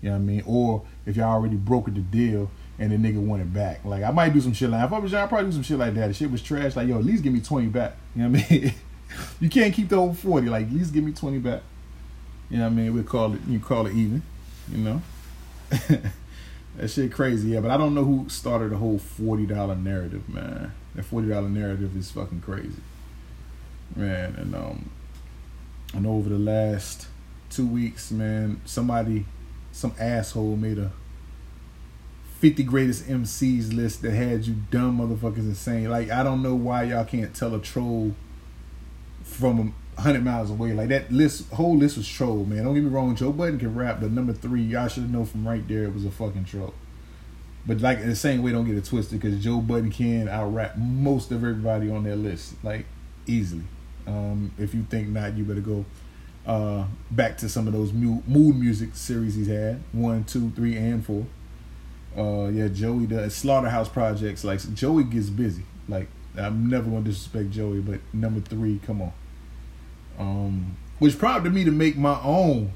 You 0.00 0.08
know 0.08 0.16
what 0.16 0.22
I 0.22 0.24
mean? 0.24 0.42
Or 0.46 0.82
if 1.06 1.16
y'all 1.16 1.30
already 1.30 1.56
brokered 1.56 1.94
the 1.94 2.00
deal 2.00 2.50
and 2.78 2.90
the 2.90 2.96
nigga 2.96 3.24
want 3.24 3.42
it 3.42 3.52
back. 3.52 3.84
Like 3.84 4.02
I 4.02 4.10
might 4.10 4.32
do 4.32 4.40
some 4.40 4.54
shit 4.54 4.70
like 4.70 4.84
if 4.84 4.92
I 4.92 4.98
was 4.98 5.12
y'all, 5.12 5.24
I'd 5.24 5.28
probably 5.28 5.48
do 5.48 5.52
some 5.52 5.62
shit 5.62 5.78
like 5.78 5.94
that. 5.94 6.08
The 6.08 6.14
shit 6.14 6.30
was 6.30 6.42
trash. 6.42 6.74
Like 6.74 6.88
yo, 6.88 6.98
at 6.98 7.04
least 7.04 7.22
give 7.22 7.32
me 7.32 7.40
twenty 7.40 7.68
back. 7.68 7.96
You 8.16 8.22
know 8.22 8.30
what 8.30 8.50
I 8.50 8.54
mean? 8.54 8.74
you 9.40 9.50
can't 9.50 9.74
keep 9.74 9.90
the 9.90 9.96
whole 9.96 10.14
forty. 10.14 10.48
Like 10.48 10.66
at 10.66 10.72
least 10.72 10.94
give 10.94 11.04
me 11.04 11.12
twenty 11.12 11.38
back. 11.38 11.62
You 12.48 12.58
know 12.58 12.64
what 12.64 12.72
I 12.72 12.74
mean? 12.76 12.94
We 12.94 13.02
call 13.02 13.34
it 13.34 13.40
you 13.46 13.60
call 13.60 13.86
it 13.86 13.94
even. 13.94 14.22
You 14.70 14.78
know. 14.78 15.02
that 16.76 16.88
shit 16.88 17.12
crazy, 17.12 17.50
yeah. 17.50 17.60
But 17.60 17.70
I 17.70 17.76
don't 17.76 17.94
know 17.94 18.04
who 18.04 18.28
started 18.28 18.70
the 18.70 18.76
whole 18.76 18.98
forty 18.98 19.46
dollar 19.46 19.76
narrative, 19.76 20.28
man. 20.28 20.72
That 20.94 21.04
forty 21.04 21.28
dollar 21.28 21.48
narrative 21.48 21.96
is 21.96 22.10
fucking 22.10 22.40
crazy, 22.40 22.82
man. 23.94 24.34
And 24.36 24.54
um, 24.54 24.90
I 25.94 25.98
know 25.98 26.12
over 26.12 26.28
the 26.28 26.38
last 26.38 27.08
two 27.50 27.66
weeks, 27.66 28.10
man, 28.10 28.60
somebody, 28.64 29.26
some 29.72 29.94
asshole 29.98 30.56
made 30.56 30.78
a 30.78 30.90
50 32.42 32.64
greatest 32.64 33.06
MCs 33.06 33.72
list 33.72 34.02
that 34.02 34.10
had 34.10 34.46
you 34.46 34.56
dumb 34.72 34.98
motherfuckers 34.98 35.38
insane. 35.38 35.88
Like, 35.88 36.10
I 36.10 36.24
don't 36.24 36.42
know 36.42 36.56
why 36.56 36.82
y'all 36.84 37.04
can't 37.04 37.32
tell 37.34 37.54
a 37.54 37.60
troll 37.60 38.16
from 39.22 39.60
a 39.60 39.72
hundred 39.98 40.24
miles 40.24 40.50
away. 40.50 40.72
Like 40.72 40.88
that 40.88 41.12
list, 41.12 41.50
whole 41.52 41.76
list 41.76 41.96
was 41.96 42.08
troll, 42.08 42.44
man. 42.44 42.64
Don't 42.64 42.74
get 42.74 42.84
me 42.84 42.90
wrong, 42.90 43.14
Joe 43.14 43.32
Budden 43.32 43.58
can 43.58 43.74
rap, 43.74 44.00
but 44.00 44.10
number 44.10 44.32
three, 44.32 44.62
y'all 44.62 44.88
should 44.88 45.12
know 45.12 45.24
from 45.24 45.46
right 45.46 45.66
there 45.66 45.84
it 45.84 45.94
was 45.94 46.04
a 46.04 46.10
fucking 46.10 46.44
troll. 46.44 46.74
But 47.66 47.80
like 47.80 47.98
in 47.98 48.08
the 48.08 48.16
same 48.16 48.42
way, 48.42 48.52
don't 48.52 48.64
get 48.64 48.76
it 48.76 48.84
twisted 48.84 49.20
because 49.20 49.42
Joe 49.42 49.58
Budden 49.60 49.90
can 49.90 50.28
out 50.28 50.48
rap 50.48 50.76
most 50.76 51.30
of 51.30 51.44
everybody 51.44 51.90
on 51.90 52.04
that 52.04 52.16
list, 52.16 52.54
like 52.64 52.86
easily. 53.26 53.64
Um, 54.06 54.52
if 54.58 54.74
you 54.74 54.84
think 54.84 55.08
not, 55.08 55.36
you 55.36 55.44
better 55.44 55.60
go 55.60 55.84
uh, 56.46 56.86
back 57.10 57.38
to 57.38 57.48
some 57.48 57.66
of 57.66 57.72
those 57.72 57.92
Mood 57.92 58.26
Muzik 58.26 58.96
series 58.96 59.36
he's 59.36 59.46
had 59.46 59.80
one, 59.92 60.24
two, 60.24 60.50
three, 60.50 60.76
and 60.76 61.04
four. 61.04 61.26
Uh, 62.16 62.48
yeah, 62.48 62.68
Joey 62.68 63.06
does 63.06 63.34
Slaughterhouse 63.34 63.88
projects. 63.88 64.44
Like 64.44 64.60
Joey 64.74 65.04
gets 65.04 65.30
busy. 65.30 65.62
Like 65.88 66.08
I'm 66.36 66.68
never 66.68 66.90
gonna 66.90 67.02
disrespect 67.02 67.50
Joey, 67.50 67.80
but 67.80 68.00
number 68.12 68.40
three, 68.40 68.80
come 68.84 69.02
on. 69.02 69.12
Um, 70.18 70.76
which 70.98 71.18
prompted 71.18 71.52
me 71.52 71.64
to 71.64 71.70
make 71.70 71.96
my 71.96 72.20
own 72.22 72.72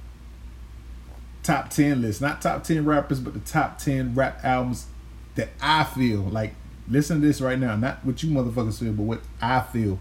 top 1.43 1.71
ten 1.71 2.03
list, 2.03 2.21
not 2.21 2.43
top 2.43 2.65
ten 2.65 2.85
rappers, 2.85 3.21
but 3.21 3.35
the 3.35 3.41
top 3.41 3.79
ten 3.79 4.15
rap 4.15 4.41
albums 4.45 4.87
that 5.35 5.51
I 5.61 5.85
feel 5.85 6.23
like. 6.23 6.55
Listen 6.89 7.21
to 7.21 7.27
this 7.27 7.41
right 7.41 7.59
now, 7.59 7.75
not 7.75 8.05
what 8.05 8.23
you 8.23 8.31
motherfuckers 8.31 8.79
feel, 8.79 8.93
but 8.93 9.03
what 9.03 9.21
I 9.43 9.61
feel, 9.61 9.99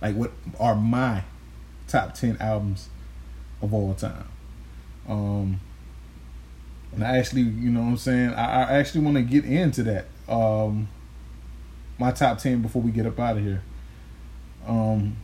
like 0.00 0.14
what 0.14 0.30
are 0.60 0.76
my 0.76 1.24
top 1.88 2.14
ten 2.14 2.36
albums 2.38 2.88
of 3.60 3.74
all 3.74 3.94
time. 3.94 4.28
Um, 5.08 5.60
and 6.92 7.04
I 7.04 7.18
actually, 7.18 7.42
you 7.42 7.70
know 7.70 7.80
what 7.80 7.86
I'm 7.88 7.96
saying? 7.96 8.30
I, 8.30 8.62
I 8.62 8.78
actually 8.78 9.04
want 9.04 9.16
to 9.16 9.22
get 9.22 9.44
into 9.44 9.82
that. 9.84 10.06
Um, 10.28 10.88
my 11.98 12.10
top 12.10 12.38
10 12.38 12.62
before 12.62 12.82
we 12.82 12.90
get 12.90 13.06
up 13.06 13.18
out 13.18 13.36
of 13.36 13.44
here. 13.44 13.62
Um, 14.66 15.16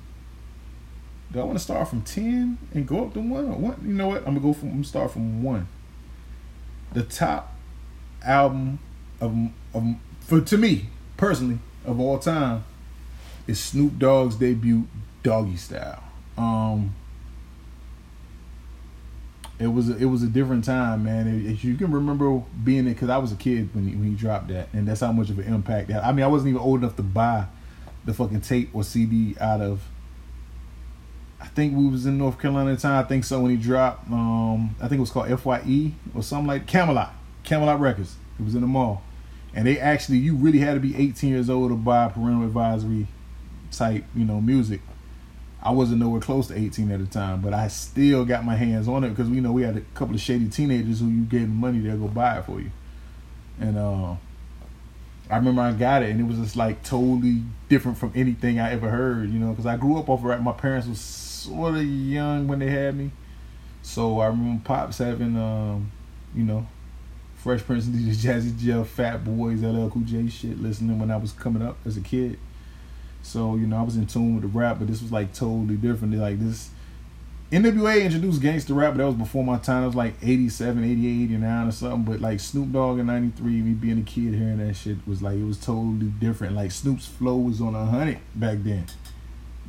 do 1.33 1.41
I 1.41 1.45
want 1.45 1.59
to 1.59 1.65
start 1.65 1.89
from 1.89 2.03
10 2.03 2.59
and 2.73 2.87
go 2.87 3.05
up 3.05 3.15
to 3.15 3.21
1 3.21 3.45
or 3.47 3.57
what? 3.57 3.83
You 3.83 3.95
know 3.95 4.09
what? 4.09 4.27
I'm 4.27 4.35
to 4.35 4.41
go 4.41 4.53
from, 4.53 4.69
I'm 4.69 4.75
gonna 4.77 4.85
start 4.85 5.11
from 5.11 5.43
1. 5.43 5.67
The 6.93 7.03
top 7.03 7.55
album 8.23 8.79
of, 9.21 9.37
of, 9.75 9.85
for 10.21 10.41
to 10.41 10.57
me, 10.59 10.87
personally, 11.17 11.59
of 11.85 12.01
all 12.01 12.19
time 12.19 12.65
is 13.47 13.61
Snoop 13.61 13.99
Dogg's 13.99 14.37
debut, 14.37 14.87
Doggy 15.23 15.57
Style. 15.57 16.03
Um, 16.39 16.95
it 19.59 19.69
was 19.69 19.89
a, 19.89 19.97
it 19.97 20.05
was 20.05 20.23
a 20.23 20.27
different 20.27 20.65
time, 20.65 21.05
man. 21.05 21.47
If 21.47 21.65
you 21.65 21.77
can 21.77 21.91
remember 21.91 22.43
being 22.63 22.87
it, 22.87 22.95
because 22.95 23.09
I 23.09 23.17
was 23.19 23.33
a 23.33 23.37
kid 23.37 23.75
when 23.75 23.89
he, 23.89 23.95
when 23.95 24.09
he 24.11 24.15
dropped 24.15 24.49
that, 24.49 24.69
and 24.73 24.87
that's 24.87 25.01
how 25.01 25.13
much 25.13 25.31
of 25.31 25.39
an 25.39 25.53
impact 25.53 25.89
that. 25.89 26.05
I 26.05 26.13
mean, 26.13 26.25
I 26.25 26.29
wasn't 26.29 26.51
even 26.51 26.61
old 26.61 26.81
enough 26.81 26.97
to 26.97 27.03
buy 27.03 27.47
the 28.05 28.13
fucking 28.13 28.43
tape 28.43 28.71
or 28.75 28.85
CD 28.85 29.35
out 29.41 29.61
of. 29.61 29.83
I 31.41 31.47
think 31.47 31.77
we 31.77 31.87
was 31.87 32.07
in 32.07 32.19
North 32.19 32.41
Carolina 32.41 32.73
at 32.73 32.77
the 32.77 32.83
time. 32.83 33.05
I 33.05 33.07
think 33.07 33.25
so 33.25 33.41
when 33.41 33.51
he 33.51 33.57
dropped. 33.57 34.11
Um, 34.11 34.75
I 34.81 34.89
think 34.89 34.99
it 34.99 35.01
was 35.01 35.11
called 35.11 35.29
Fye 35.41 35.93
or 36.15 36.23
something 36.23 36.47
like 36.47 36.67
Camelot, 36.67 37.15
Camelot 37.45 37.79
Records. 37.81 38.17
It 38.39 38.45
was 38.45 38.55
in 38.55 38.63
the 38.63 38.67
mall, 38.67 39.03
and 39.55 39.67
they 39.67 39.79
actually 39.79 40.19
you 40.19 40.35
really 40.35 40.59
had 40.59 40.75
to 40.75 40.81
be 40.81 40.97
18 40.97 41.31
years 41.31 41.51
old 41.51 41.71
to 41.71 41.77
buy 41.77 42.09
parental 42.09 42.45
advisory 42.45 43.07
type, 43.71 44.05
you 44.15 44.25
know, 44.25 44.41
music. 44.41 44.81
I 45.63 45.71
wasn't 45.73 46.01
nowhere 46.01 46.21
close 46.21 46.47
to 46.49 46.59
18 46.59 46.91
at 46.93 47.01
the 47.01 47.07
time, 47.07 47.41
but 47.41 47.53
I 47.53 47.69
still 47.69 48.25
got 48.25 48.45
my 48.45 48.55
hands 48.55 48.89
on 48.89 49.05
it 49.05 49.11
because 49.11 49.29
you 49.29 49.41
know 49.41 49.53
we 49.53 49.63
had 49.63 49.77
a 49.77 49.81
couple 49.95 50.15
of 50.15 50.21
shady 50.21 50.49
teenagers 50.49 51.01
who 51.01 51.09
you 51.09 51.25
gave 51.25 51.49
money 51.49 51.81
they'll 51.81 51.99
go 51.99 52.09
buy 52.09 52.39
it 52.39 52.45
for 52.45 52.61
you, 52.61 52.71
and 53.61 53.77
uh, 53.77 54.15
I 55.29 55.37
remember 55.37 55.63
I 55.63 55.73
got 55.73 56.03
it 56.03 56.11
and 56.11 56.21
it 56.21 56.25
was 56.25 56.39
just 56.39 56.57
like 56.57 56.83
totally 56.83 57.43
different 57.69 57.99
from 57.99 58.13
anything 58.15 58.61
I 58.61 58.73
ever 58.73 58.91
heard, 58.91 59.31
you 59.31 59.39
know, 59.39 59.51
because 59.51 59.67
I 59.67 59.77
grew 59.77 59.99
up 59.99 60.09
off 60.09 60.21
of 60.21 60.25
rap. 60.25 60.41
My 60.41 60.53
parents 60.53 60.87
was 60.87 61.01
sort 61.01 61.75
of 61.75 61.85
young 61.85 62.47
when 62.47 62.61
they 62.61 62.71
had 62.71 62.97
me, 62.97 63.11
so 63.83 64.21
I 64.21 64.27
remember 64.27 64.63
pops 64.65 64.99
having, 64.99 65.37
um, 65.37 65.91
you 66.35 66.45
know, 66.45 66.67
Fresh 67.37 67.63
Prince, 67.63 67.87
DJ 67.87 68.15
Jazzy 68.15 68.59
Jeff, 68.59 68.89
Fat 68.89 69.25
Boys, 69.25 69.63
LL 69.63 69.89
Cool 69.89 70.03
J 70.03 70.29
shit, 70.29 70.61
listening 70.61 70.99
when 70.99 71.11
I 71.11 71.17
was 71.17 71.33
coming 71.33 71.63
up 71.63 71.77
as 71.85 71.97
a 71.97 72.01
kid. 72.01 72.39
So, 73.23 73.57
you 73.57 73.67
know, 73.67 73.77
I 73.77 73.83
was 73.83 73.97
in 73.97 74.07
tune 74.07 74.35
with 74.35 74.43
the 74.43 74.59
rap, 74.59 74.79
but 74.79 74.89
this 74.89 75.03
was 75.03 75.11
like 75.11 75.33
totally 75.33 75.77
different. 75.77 76.15
Like 76.15 76.39
this 76.39 76.71
NWA 77.53 78.03
introduced 78.03 78.43
gangster 78.43 78.75
rap, 78.75 78.95
but 78.95 78.99
that 78.99 79.07
was 79.07 79.15
before 79.15 79.45
my 79.45 79.57
time. 79.59 79.85
It 79.85 79.87
was 79.87 79.95
like 79.95 80.15
87, 80.21 80.83
88, 80.83 81.25
89 81.25 81.69
or 81.69 81.71
something. 81.71 82.03
But 82.03 82.21
like 82.21 82.41
Snoop 82.41 82.73
Dogg 82.73 82.99
in 82.99 83.07
93, 83.07 83.63
me 83.63 83.73
being 83.73 83.99
a 83.99 84.03
kid 84.03 84.35
hearing 84.35 84.59
that 84.59 84.75
shit 84.75 84.97
was 85.07 85.23
like, 85.23 85.37
it 85.37 85.45
was 85.45 85.59
totally 85.59 86.07
different. 86.07 86.57
Like 86.57 86.73
Snoop's 86.73 87.07
flow 87.07 87.37
was 87.37 87.61
on 87.61 87.77
a 87.77 87.85
hundred 87.85 88.19
back 88.35 88.59
then. 88.63 88.87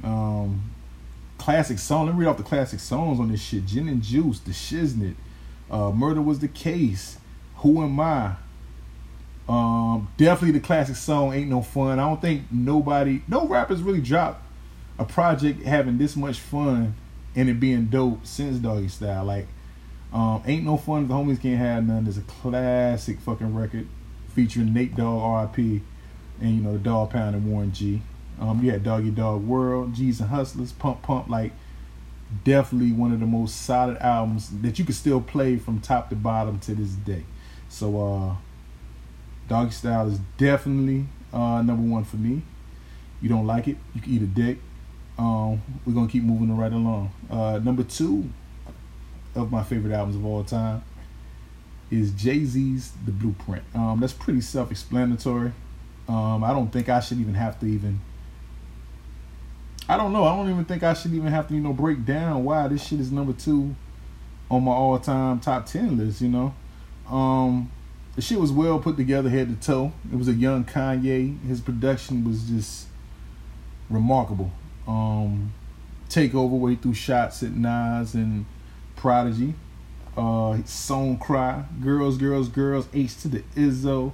Um, 0.04 0.72
classic 1.38 1.78
song. 1.78 2.08
Let 2.08 2.16
me 2.16 2.22
read 2.22 2.30
off 2.30 2.38
the 2.38 2.44
classic 2.44 2.80
songs 2.80 3.20
on 3.20 3.32
this 3.32 3.42
shit. 3.42 3.68
Gin 3.68 3.88
and 3.88 4.02
Juice, 4.02 4.40
The 4.40 4.52
Shiznit, 4.52 5.16
uh, 5.70 5.92
Murder 5.92 6.22
Was 6.22 6.40
the 6.40 6.48
Case, 6.48 7.20
Who 7.58 7.84
Am 7.84 8.00
I, 8.00 8.38
um, 9.48 10.10
definitely 10.18 10.60
the 10.60 10.66
classic 10.66 10.96
song 10.96 11.34
"Ain't 11.34 11.50
No 11.50 11.62
Fun." 11.62 12.00
I 12.00 12.10
don't 12.10 12.22
think 12.22 12.44
nobody, 12.52 13.22
no 13.28 13.48
rappers 13.48 13.82
really 13.82 14.02
dropped 14.02 14.44
a 15.00 15.06
project 15.06 15.62
having 15.64 15.98
this 15.98 16.16
much 16.16 16.40
fun 16.40 16.96
and 17.38 17.50
it 17.50 17.60
being 17.60 17.86
dope 17.86 18.26
since 18.26 18.58
Doggy 18.58 18.90
Style. 18.90 19.24
Like, 19.24 19.48
um, 20.12 20.42
"Ain't 20.46 20.66
No 20.66 20.76
Fun." 20.76 21.04
if 21.04 21.08
The 21.08 21.14
homies 21.14 21.40
can't 21.40 21.60
have 21.60 21.88
none. 21.88 22.08
Is 22.08 22.18
a 22.18 22.22
classic 22.22 23.20
fucking 23.20 23.56
record 23.56 23.88
featuring 24.28 24.74
Nate 24.74 24.96
Dogg, 24.96 25.22
R.I.P. 25.22 25.82
and 26.42 26.56
you 26.56 26.62
know 26.62 26.74
the 26.74 26.80
Dog 26.80 27.12
Pound 27.12 27.36
and 27.36 27.50
Warren 27.50 27.72
G. 27.72 28.02
Um, 28.42 28.64
you 28.64 28.72
had 28.72 28.84
Doggy 28.84 29.12
Dogg 29.12 29.44
World, 29.44 29.94
G's 29.94 30.20
and 30.20 30.30
Hustlers, 30.30 30.72
Pump 30.72 31.04
Pump. 31.04 31.30
Like, 31.30 31.54
definitely 32.44 32.92
one 32.92 33.14
of 33.14 33.20
the 33.20 33.26
most 33.26 33.62
solid 33.62 33.98
albums 33.98 34.50
that 34.62 34.78
you 34.78 34.86
could 34.86 34.96
still 34.96 35.22
play 35.22 35.58
from 35.58 35.80
top 35.80 36.10
to 36.10 36.16
bottom 36.16 36.60
to 36.62 36.76
this 36.76 36.92
day. 36.92 37.24
So, 37.70 38.02
uh 38.02 38.36
Doggy 39.48 39.72
Style 39.72 40.10
is 40.10 40.20
definitely 40.38 41.06
uh, 41.32 41.62
number 41.62 41.84
one 41.90 42.04
for 42.04 42.18
me. 42.18 42.42
You 43.22 43.30
don't 43.30 43.48
like 43.48 43.68
it, 43.68 43.78
you 43.96 44.02
can 44.02 44.14
eat 44.14 44.22
a 44.22 44.26
dick. 44.26 44.58
Um, 45.18 45.62
we're 45.86 45.94
gonna 45.94 46.08
keep 46.08 46.24
moving 46.24 46.56
right 46.56 46.72
along. 46.72 47.12
Uh, 47.30 47.60
number 47.64 47.84
two 47.84 48.30
of 49.36 49.52
my 49.52 49.64
favorite 49.64 49.94
albums 49.94 50.16
of 50.16 50.26
all 50.26 50.44
time 50.44 50.84
is 51.90 52.12
Jay 52.12 52.44
Z's 52.44 52.92
The 53.06 53.12
Blueprint. 53.12 53.64
Um, 53.74 54.00
that's 54.00 54.14
pretty 54.14 54.42
self-explanatory. 54.42 55.54
Um, 56.08 56.44
I 56.44 56.52
don't 56.52 56.72
think 56.72 56.90
I 56.90 57.00
should 57.00 57.20
even 57.20 57.34
have 57.34 57.60
to 57.60 57.66
even. 57.66 58.02
I 59.90 59.96
don't 59.96 60.12
know. 60.12 60.26
I 60.26 60.36
don't 60.36 60.50
even 60.50 60.66
think 60.66 60.84
I 60.84 60.94
should 60.94 61.14
even 61.14 61.28
have 61.28 61.48
to, 61.48 61.54
you 61.54 61.62
know, 61.62 61.74
break 61.74 62.06
down 62.06 62.44
why 62.44 62.68
this 62.68 62.86
shit 62.86 63.00
is 63.00 63.12
number 63.12 63.34
two 63.34 63.76
on 64.52 64.64
my 64.64 64.72
all-time 64.72 65.40
top 65.40 65.66
ten 65.66 65.98
list. 65.98 66.22
You 66.22 66.30
know, 66.30 66.54
um, 67.10 67.72
the 68.16 68.22
shit 68.22 68.40
was 68.40 68.52
well 68.52 68.80
put 68.80 68.98
together 68.98 69.30
head 69.30 69.48
to 69.48 69.66
toe. 69.66 69.94
It 70.12 70.18
was 70.18 70.28
a 70.28 70.34
young 70.34 70.66
Kanye. 70.66 71.42
His 71.44 71.62
production 71.62 72.26
was 72.26 72.44
just 72.50 72.88
remarkable. 73.90 74.52
Um, 74.88 75.54
Takeover 76.10 76.58
where 76.58 76.76
through 76.76 76.94
shots 76.94 77.44
at 77.44 77.52
Nas 77.52 78.14
and 78.14 78.46
Prodigy. 78.96 79.54
Uh, 80.16 80.58
Song 80.66 81.18
Cry, 81.18 81.66
Girls, 81.82 82.18
Girls, 82.18 82.48
Girls, 82.48 82.88
H 82.94 83.18
to 83.22 83.28
the 83.28 83.44
Izzo. 83.56 84.14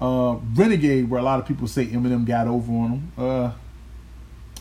Uh, 0.00 0.38
Renegade, 0.54 1.10
where 1.10 1.20
a 1.20 1.24
lot 1.24 1.40
of 1.40 1.46
people 1.46 1.66
say 1.66 1.86
Eminem 1.86 2.24
got 2.24 2.46
over 2.46 2.72
on 2.72 2.90
him. 2.90 3.12
Uh, 3.18 3.52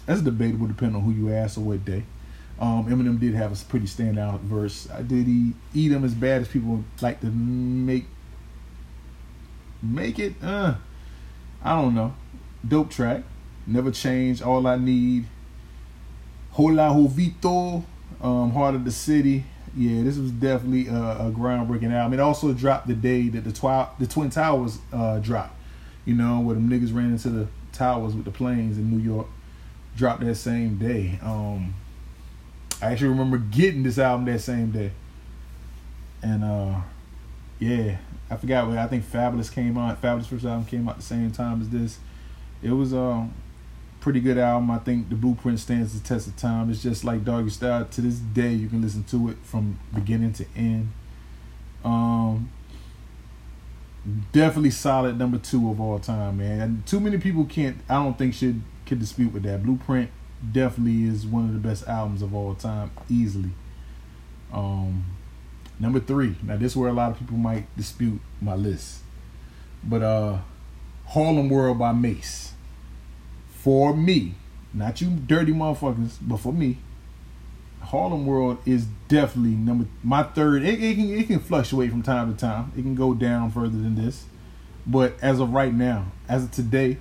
that's 0.06 0.22
debatable 0.22 0.68
depending 0.68 0.96
on 0.96 1.04
who 1.04 1.12
you 1.12 1.32
ask 1.34 1.58
or 1.58 1.62
what 1.62 1.86
day. 1.86 2.04
Um, 2.60 2.86
Eminem 2.88 3.20
did 3.20 3.36
have 3.36 3.52
a 3.52 3.66
pretty 3.66 3.86
standout 3.86 4.40
verse. 4.42 4.86
Did 5.08 5.28
he 5.28 5.54
eat 5.74 5.92
him 5.92 6.04
as 6.04 6.14
bad 6.14 6.42
as 6.42 6.48
people 6.48 6.84
like 7.02 7.22
to 7.22 7.28
make 7.28 8.06
make 9.82 10.20
it. 10.20 10.34
Uh, 10.42 10.76
I 11.64 11.82
don't 11.82 11.96
know. 11.96 12.14
Dope 12.68 12.90
track. 12.90 13.24
Never 13.70 13.92
Change, 13.92 14.42
All 14.42 14.66
I 14.66 14.76
Need, 14.78 15.26
Hola' 16.52 16.90
Hovito, 16.90 17.84
um, 18.22 18.52
Heart 18.52 18.76
of 18.76 18.86
the 18.86 18.92
City. 18.92 19.46
Yeah, 19.78 20.04
this 20.04 20.18
was 20.18 20.32
definitely 20.32 20.88
a, 20.88 21.28
a 21.28 21.32
groundbreaking 21.32 21.94
album. 21.94 22.20
It 22.20 22.22
also 22.22 22.52
dropped 22.54 22.88
the 22.88 22.96
day 22.96 23.30
that 23.30 23.44
the, 23.44 23.52
twi- 23.52 23.88
the 24.00 24.08
Twin 24.08 24.32
Towers 24.32 24.80
uh, 24.92 25.20
dropped. 25.20 25.56
You 26.06 26.16
know, 26.16 26.40
where 26.40 26.56
them 26.56 26.68
niggas 26.70 26.94
ran 26.94 27.12
into 27.12 27.30
the 27.30 27.48
towers 27.72 28.16
with 28.16 28.26
the 28.26 28.32
planes 28.32 28.78
in 28.78 28.90
New 28.90 29.04
York. 29.04 29.28
Dropped 29.96 30.22
that 30.22 30.36
same 30.36 30.78
day. 30.78 31.20
Um, 31.22 31.76
I 32.82 32.92
actually 32.92 33.10
remember 33.10 33.38
getting 33.38 33.84
this 33.84 34.00
album 34.00 34.26
that 34.26 34.40
same 34.40 34.72
day. 34.72 34.92
And 36.24 36.44
uh, 36.44 36.82
yeah, 37.60 37.98
I 38.30 38.38
forgot 38.38 38.70
I 38.70 38.88
think 38.88 39.04
Fabolous 39.04 39.54
came 39.54 39.78
out. 39.78 40.02
Fabolous 40.02 40.26
first 40.26 40.46
album 40.46 40.66
came 40.66 40.88
out 40.90 40.98
the 40.98 41.04
same 41.04 41.32
time 41.32 41.62
as 41.62 41.70
this. 41.70 42.00
It 42.64 42.72
was 42.72 42.94
um 42.94 43.34
pretty 44.00 44.20
good 44.20 44.38
album. 44.38 44.72
I 44.72 44.80
think 44.80 45.10
the 45.10 45.16
Blueprint 45.16 45.60
stands 45.60 46.00
the 46.00 46.08
test 46.08 46.28
of 46.28 46.36
time. 46.38 46.70
It's 46.70 46.82
just 46.82 47.04
like 47.04 47.24
Doggy 47.24 47.50
Style. 47.50 47.86
To 47.86 48.02
this 48.02 48.16
day, 48.16 48.54
you 48.54 48.70
can 48.70 48.82
listen 48.82 49.04
to 49.06 49.30
it 49.30 49.38
from 49.44 49.80
beginning 49.94 50.34
to 50.34 50.46
end. 50.56 50.92
Um, 51.84 52.50
definitely 54.32 54.72
solid 54.72 55.18
number 55.18 55.38
two 55.38 55.70
of 55.70 55.80
all 55.80 56.00
time, 56.00 56.38
man. 56.38 56.62
And 56.62 56.86
too 56.86 57.00
many 57.00 57.18
people 57.18 57.46
can't. 57.46 57.78
I 57.90 57.96
don't 57.96 58.18
think 58.18 58.34
should 58.34 58.62
can 58.86 59.00
dispute 59.00 59.34
with 59.34 59.44
that. 59.44 59.64
Blueprint 59.64 60.10
definitely 60.52 61.04
is 61.04 61.26
one 61.28 61.46
of 61.46 61.54
the 61.54 61.60
best 61.60 61.88
albums 61.88 62.22
of 62.22 62.34
all 62.34 62.56
time, 62.56 62.92
easily. 63.10 63.52
Um, 64.52 65.06
number 65.80 66.00
three. 66.00 66.36
Now 66.42 66.58
this 66.58 66.72
is 66.72 66.78
where 66.78 66.90
a 66.90 66.94
lot 66.94 67.12
of 67.12 67.20
people 67.20 67.38
might 67.38 67.66
dispute 67.78 68.20
my 68.42 68.56
list, 68.56 69.00
but 69.84 70.02
uh, 70.02 70.40
Harlem 71.08 71.50
World 71.50 71.78
by 71.78 71.92
Mase 71.92 72.54
for 73.64 73.96
me, 73.96 74.36
not 74.74 75.02
you 75.02 75.10
dirty 75.10 75.52
motherfuckers, 75.52 76.18
but 76.22 76.38
for 76.38 76.54
me, 76.54 76.78
Harlem 77.82 78.26
World 78.26 78.58
is 78.66 78.86
definitely 79.08 79.52
number 79.52 79.88
my 80.04 80.24
third. 80.24 80.64
It, 80.64 80.82
it, 80.84 80.96
can 80.96 81.10
it 81.10 81.28
can 81.28 81.40
fluctuate 81.40 81.92
from 81.92 82.04
time 82.04 82.34
to 82.34 82.40
time. 82.40 82.72
It 82.78 82.82
can 82.82 82.96
go 82.96 83.14
down 83.14 83.52
further 83.52 83.78
than 83.78 83.96
this, 83.96 84.26
but 84.86 85.14
as 85.22 85.40
of 85.40 85.52
right 85.52 85.74
now, 85.74 86.12
as 86.28 86.44
of 86.46 86.52
today, 86.52 86.98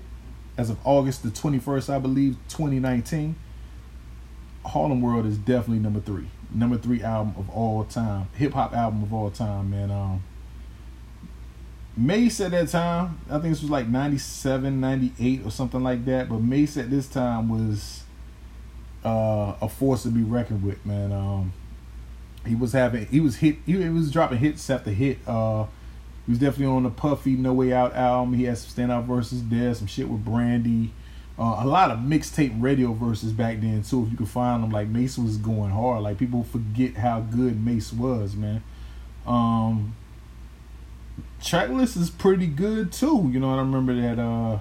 as 0.57 0.71
of 0.71 0.79
August 0.85 1.23
the 1.23 1.31
twenty 1.31 1.59
first, 1.59 1.91
I 1.91 1.99
believe, 1.99 2.37
twenty 2.49 2.79
nineteen, 2.81 3.37
Harlem 4.65 5.01
World 5.01 5.27
is 5.27 5.37
definitely 5.37 5.81
number 5.81 6.01
three. 6.01 6.29
Number 6.51 6.79
three 6.79 7.03
album 7.03 7.35
of 7.37 7.51
all 7.51 7.85
time, 7.85 8.29
hip 8.35 8.55
hop 8.55 8.75
album 8.75 9.03
of 9.03 9.13
all 9.13 9.31
time, 9.31 9.71
man. 9.71 9.91
Um, 9.91 10.23
Mase 11.99 12.41
at 12.41 12.53
that 12.53 12.69
time, 12.69 13.21
I 13.29 13.39
think 13.41 13.53
this 13.55 13.63
was 13.63 13.71
like 13.71 13.89
97, 13.89 14.81
98 14.81 15.45
or 15.45 15.51
something 15.51 15.83
like 15.83 16.05
that. 16.05 16.29
But 16.29 16.41
Mase 16.41 16.77
at 16.77 16.91
this 16.91 17.09
time 17.09 17.49
was 17.49 18.05
uh, 19.05 19.55
a 19.61 19.69
force 19.69 20.05
to 20.05 20.11
be 20.11 20.23
reckoned 20.23 20.63
with, 20.63 20.85
man. 20.87 21.13
Um, 21.13 21.53
he 22.47 22.55
was 22.55 22.73
having, 22.73 23.07
he 23.07 23.19
was 23.19 23.37
hit, 23.37 23.57
he, 23.67 23.83
he 23.83 23.89
was 23.89 24.13
dropping 24.13 24.39
hits 24.39 24.71
after 24.71 24.91
hit. 24.91 25.19
Uh, 25.27 25.65
he 26.25 26.33
was 26.33 26.39
definitely 26.39 26.67
on 26.67 26.85
the 26.85 26.91
Puffy 26.91 27.33
No 27.33 27.53
Way 27.53 27.73
Out 27.73 27.95
album. 27.97 28.35
He 28.35 28.45
had 28.45 28.59
some 28.59 28.89
standout 28.89 29.05
verses 29.05 29.45
there, 29.49 29.75
some 29.75 29.89
shit 29.89 30.09
with 30.09 30.25
Brandy. 30.25 30.93
Uh, 31.37 31.57
a 31.61 31.67
lot 31.67 31.91
of 31.91 31.99
mixtape 31.99 32.55
radio 32.63 32.93
verses 32.93 33.33
back 33.33 33.61
then 33.61 33.83
too. 33.83 34.05
If 34.05 34.13
you 34.13 34.17
could 34.17 34.29
find 34.29 34.63
them, 34.63 34.71
like 34.71 34.87
Mase 34.87 35.19
was 35.19 35.37
going 35.37 35.71
hard. 35.71 36.03
Like 36.05 36.19
people 36.19 36.45
forget 36.45 36.95
how 36.95 37.21
good 37.21 37.65
Mase 37.65 37.93
was, 37.93 38.37
man. 38.37 38.63
Um, 39.27 39.97
Tracklist 41.41 41.97
is 41.97 42.11
pretty 42.11 42.47
good 42.47 42.93
too. 42.93 43.31
You 43.33 43.41
know, 43.41 43.55
I 43.55 43.59
remember 43.59 43.95
that 44.01 44.19
uh 44.21 44.59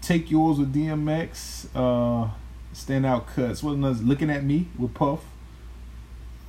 Take 0.00 0.30
Yours 0.30 0.58
with 0.58 0.74
DMX, 0.74 1.66
uh 1.74 2.30
standout 2.74 3.26
cuts. 3.28 3.62
What 3.62 3.76
was 3.78 4.02
looking 4.02 4.30
at 4.30 4.44
me 4.44 4.68
with 4.78 4.94
Puff. 4.94 5.20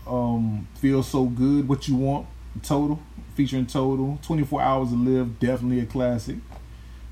Um 0.06 0.68
Feel 0.76 1.02
So 1.04 1.26
Good, 1.26 1.68
What 1.68 1.88
You 1.88 1.96
Want, 1.96 2.28
Total, 2.62 3.00
featuring 3.36 3.66
Total. 3.66 4.20
24 4.22 4.62
Hours 4.62 4.90
to 4.90 4.96
Live, 4.96 5.40
definitely 5.40 5.80
a 5.80 5.86
classic. 5.86 6.38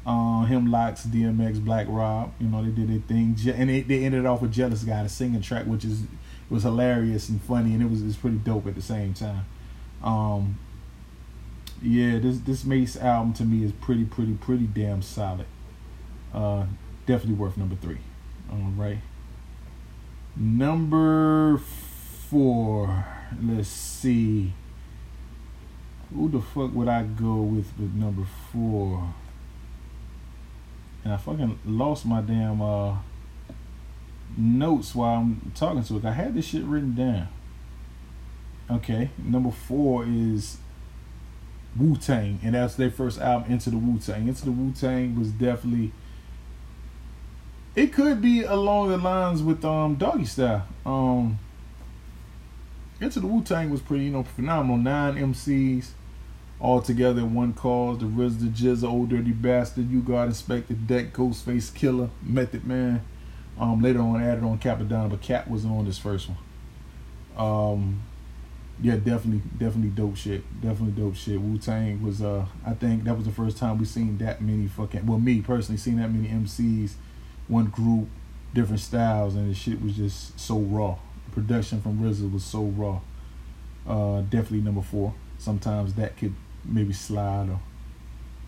Uh, 0.04 0.45
him 0.45 0.72
LOX, 0.72 1.06
DMX, 1.06 1.64
Black 1.64 1.86
Rob, 1.88 2.34
you 2.39 2.47
know, 2.47 2.64
they 2.64 2.72
did 2.72 2.89
their 2.89 3.08
thing. 3.08 3.38
And 3.54 3.70
they, 3.70 3.82
they 3.82 4.04
ended 4.04 4.26
off 4.26 4.41
with 4.41 4.52
Jealous 4.52 4.84
Guy, 4.84 5.04
the 5.04 5.10
singing 5.10 5.41
track, 5.41 5.68
which 5.68 5.86
is 5.86 6.04
was 6.49 6.64
hilarious 6.64 7.30
and 7.30 7.41
funny 7.41 7.74
and 7.74 7.82
it 7.82 7.89
was, 7.89 8.02
it 8.02 8.08
was 8.08 8.18
pretty 8.18 8.36
dope 8.38 8.68
at 8.68 8.76
the 8.76 8.82
same 8.82 9.14
time. 9.14 9.45
Um 10.04 10.58
yeah, 11.82 12.20
this 12.20 12.40
this 12.40 12.64
Mase 12.64 12.98
album 12.98 13.34
to 13.34 13.44
me 13.44 13.64
is 13.64 13.72
pretty, 13.72 14.06
pretty, 14.06 14.34
pretty 14.34 14.66
damn 14.66 15.02
solid. 15.02 15.48
Uh, 16.34 16.66
definitely 17.06 17.36
worth 17.36 17.58
number 17.58 17.76
three. 17.76 17.98
All 18.52 18.72
right. 18.76 19.00
Number 20.36 21.58
four. 21.58 23.06
Let's 23.42 23.68
see. 23.68 24.54
Who 26.14 26.30
the 26.30 26.42
fuck 26.42 26.74
would 26.74 26.88
I 26.88 27.04
go 27.04 27.36
with 27.38 27.72
with 27.78 27.94
number 27.94 28.26
four? 28.52 29.14
And 31.04 31.14
I 31.14 31.18
fucking 31.18 31.60
lost 31.66 32.06
my 32.06 32.22
damn 32.22 32.62
uh 32.62 32.98
notes 34.38 34.94
while 34.94 35.20
I'm 35.20 35.52
talking 35.56 35.84
to 35.84 35.98
it. 35.98 36.06
I 36.06 36.14
had 36.14 36.36
this 36.36 36.46
shit 36.46 36.64
written 36.64 36.96
down. 36.96 37.28
Okay, 38.70 39.10
number 39.18 39.52
four 39.52 40.06
is 40.06 40.58
Wu 41.78 41.96
Tang, 41.96 42.40
and 42.44 42.56
that's 42.56 42.76
their 42.76 42.92
first 42.92 43.20
album, 43.20 43.52
Enter 43.52 43.70
the 43.70 43.78
Wu 43.78 43.98
Tang. 44.00 44.28
Enter 44.28 44.46
the 44.46 44.52
Wu 44.52 44.72
Tang 44.72 45.18
was 45.18 45.30
definitely. 45.30 45.92
It 47.76 47.94
could 47.94 48.22
be 48.22 48.44
along 48.44 48.90
the 48.90 48.98
lines 48.98 49.42
with 49.42 49.64
um 49.64 49.96
Doggy 49.96 50.26
Style. 50.26 50.68
Um, 50.86 51.40
Enter 53.02 53.22
the 53.22 53.28
Wu 53.28 53.42
Tang 53.42 53.70
was 53.70 53.82
pretty, 53.82 54.06
you 54.06 54.12
know, 54.12 54.24
phenomenal. 54.24 54.78
Nine 54.78 55.16
MCs 55.16 55.92
all 56.60 56.82
together 56.82 57.22
in 57.22 57.34
one 57.34 57.54
cause. 57.54 58.00
The 58.00 58.06
RZA, 58.06 58.40
the 58.40 58.48
GZA, 58.48 58.84
Ol' 58.84 59.06
Dirty 59.06 59.32
Bastard, 59.32 59.90
U-God 59.90 60.30
Inspectah, 60.30 60.88
Deck, 60.88 61.14
Ghostface 61.14 61.72
Killah, 61.72 62.10
Method 62.22 62.66
Man. 62.66 63.02
Um, 63.60 63.82
later 63.82 64.00
on 64.00 64.22
added 64.22 64.44
on 64.44 64.60
Cappadonna, 64.60 65.10
but 65.10 65.22
Cap 65.22 65.48
wasn't 65.48 65.74
on 65.74 65.86
this 65.86 65.98
first 65.98 66.30
one. 66.30 66.38
Um, 67.38 68.02
yeah, 68.82 68.96
definitely, 68.96 69.42
definitely 69.58 69.90
dope 69.90 70.18
shit. 70.18 70.44
Definitely 70.62 71.00
dope 71.02 71.16
shit. 71.16 71.40
Wu 71.40 71.60
Tang 71.60 72.02
was, 72.02 72.22
uh, 72.22 72.46
I 72.66 72.74
think 72.74 73.04
that 73.04 73.16
was 73.16 73.26
the 73.26 73.32
first 73.32 73.58
time 73.58 73.78
we 73.78 73.86
seen 73.86 74.18
that 74.18 74.42
many 74.42 74.68
fucking, 74.68 75.06
well, 75.06 75.20
me 75.20 75.42
personally, 75.42 75.78
seen 75.78 75.98
that 75.98 76.12
many 76.12 76.28
MCs, 76.28 76.94
one 77.48 77.66
group, 77.66 78.08
different 78.56 78.82
styles, 78.82 79.36
and 79.36 79.50
the 79.50 79.54
shit 79.54 79.82
was 79.82 79.96
just 79.96 80.40
so 80.40 80.58
raw. 80.58 80.98
The 81.26 81.32
production 81.32 81.80
from 81.82 82.00
RZA 82.00 82.32
was 82.32 82.44
so 82.44 82.64
raw. 82.64 83.02
Uh, 83.88 84.22
definitely 84.22 84.62
number 84.62 84.82
four. 84.82 85.14
Sometimes 85.38 85.94
that 85.94 86.18
could 86.18 86.34
maybe 86.66 86.94
slide 86.94 87.50
or, 87.50 87.60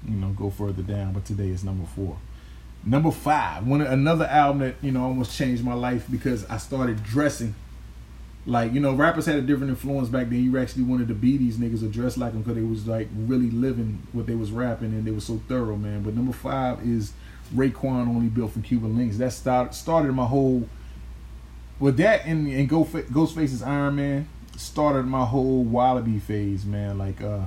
you 0.08 0.16
know, 0.16 0.30
go 0.30 0.50
further 0.50 0.82
down, 0.82 1.14
but 1.14 1.26
today 1.26 1.50
is 1.50 1.64
number 1.64 1.86
four. 1.86 2.18
Number 2.84 3.12
five, 3.12 3.66
one 3.66 3.82
another 3.82 4.26
album 4.26 4.60
that 4.60 4.76
you 4.82 4.92
know 4.92 5.04
almost 5.04 5.38
changed 5.38 5.64
my 5.64 5.74
life 5.74 6.06
because 6.12 6.46
I 6.50 6.58
started 6.58 7.02
dressing 7.02 7.56
like 8.46 8.74
you 8.74 8.80
know 8.80 8.94
rappers 8.94 9.26
had 9.26 9.38
a 9.38 9.42
different 9.42 9.70
influence 9.70 10.10
back 10.10 10.30
then. 10.30 10.44
You 10.44 10.58
actually 10.58 10.84
wanted 10.84 11.08
to 11.08 11.14
be 11.14 11.38
these 11.38 11.58
niggas 11.58 11.84
or 11.84 11.88
dress 11.88 12.18
like 12.18 12.34
them 12.34 12.42
because 12.42 12.56
they 12.56 12.62
was 12.62 12.88
like 12.88 13.08
really 13.16 13.50
living 13.50 14.06
what 14.12 14.26
they 14.26 14.36
was 14.36 14.52
rapping 14.52 14.88
and 14.88 15.06
they 15.06 15.12
was 15.12 15.26
so 15.26 15.42
thorough 15.48 15.78
man. 15.78 16.04
But 16.04 16.14
number 16.16 16.34
five 16.34 16.86
is 16.86 17.14
Raekwon 17.56 18.08
only 18.08 18.28
built 18.28 18.52
from 18.52 18.64
Cuban 18.64 18.98
Linx. 18.98 19.18
That 19.18 19.32
start, 19.32 19.74
started 19.74 20.12
my 20.14 20.26
whole 20.26 20.68
with 21.80 21.98
that 21.98 22.26
and, 22.26 22.48
and 22.48 22.70
Ghostface's 22.70 23.64
Iron 23.64 23.96
Man 23.96 24.28
started 24.58 25.04
my 25.04 25.26
whole 25.26 25.64
Wallaby 25.64 26.20
phase 26.20 26.66
man. 26.66 26.98
Like 26.98 27.22
uh 27.22 27.46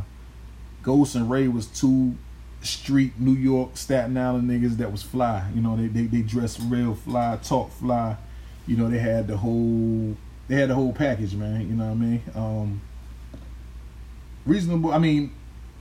Ghost 0.82 1.14
and 1.14 1.30
Ray 1.30 1.48
was 1.48 1.66
two 1.66 2.16
street 2.62 3.12
New 3.18 3.34
York 3.34 3.76
Staten 3.76 4.16
Island 4.16 4.48
niggas 4.48 4.78
that 4.78 4.90
was 4.90 5.02
fly. 5.02 5.50
You 5.54 5.60
know 5.60 5.76
they, 5.76 5.88
they, 5.88 6.06
they 6.06 6.22
dressed 6.22 6.60
real 6.64 6.94
fly 6.94 7.38
talk 7.42 7.70
fly. 7.72 8.16
You 8.66 8.76
know 8.76 8.88
they 8.88 8.98
had 8.98 9.28
the 9.28 9.36
whole 9.36 10.16
they 10.48 10.56
had 10.56 10.70
the 10.70 10.74
whole 10.74 10.92
package, 10.92 11.34
man. 11.34 11.62
You 11.62 11.74
know 11.74 11.84
what 11.84 11.90
I 11.90 11.94
mean? 11.94 12.22
Um, 12.34 12.80
reasonable. 14.44 14.92
I 14.92 14.98
mean, 14.98 15.32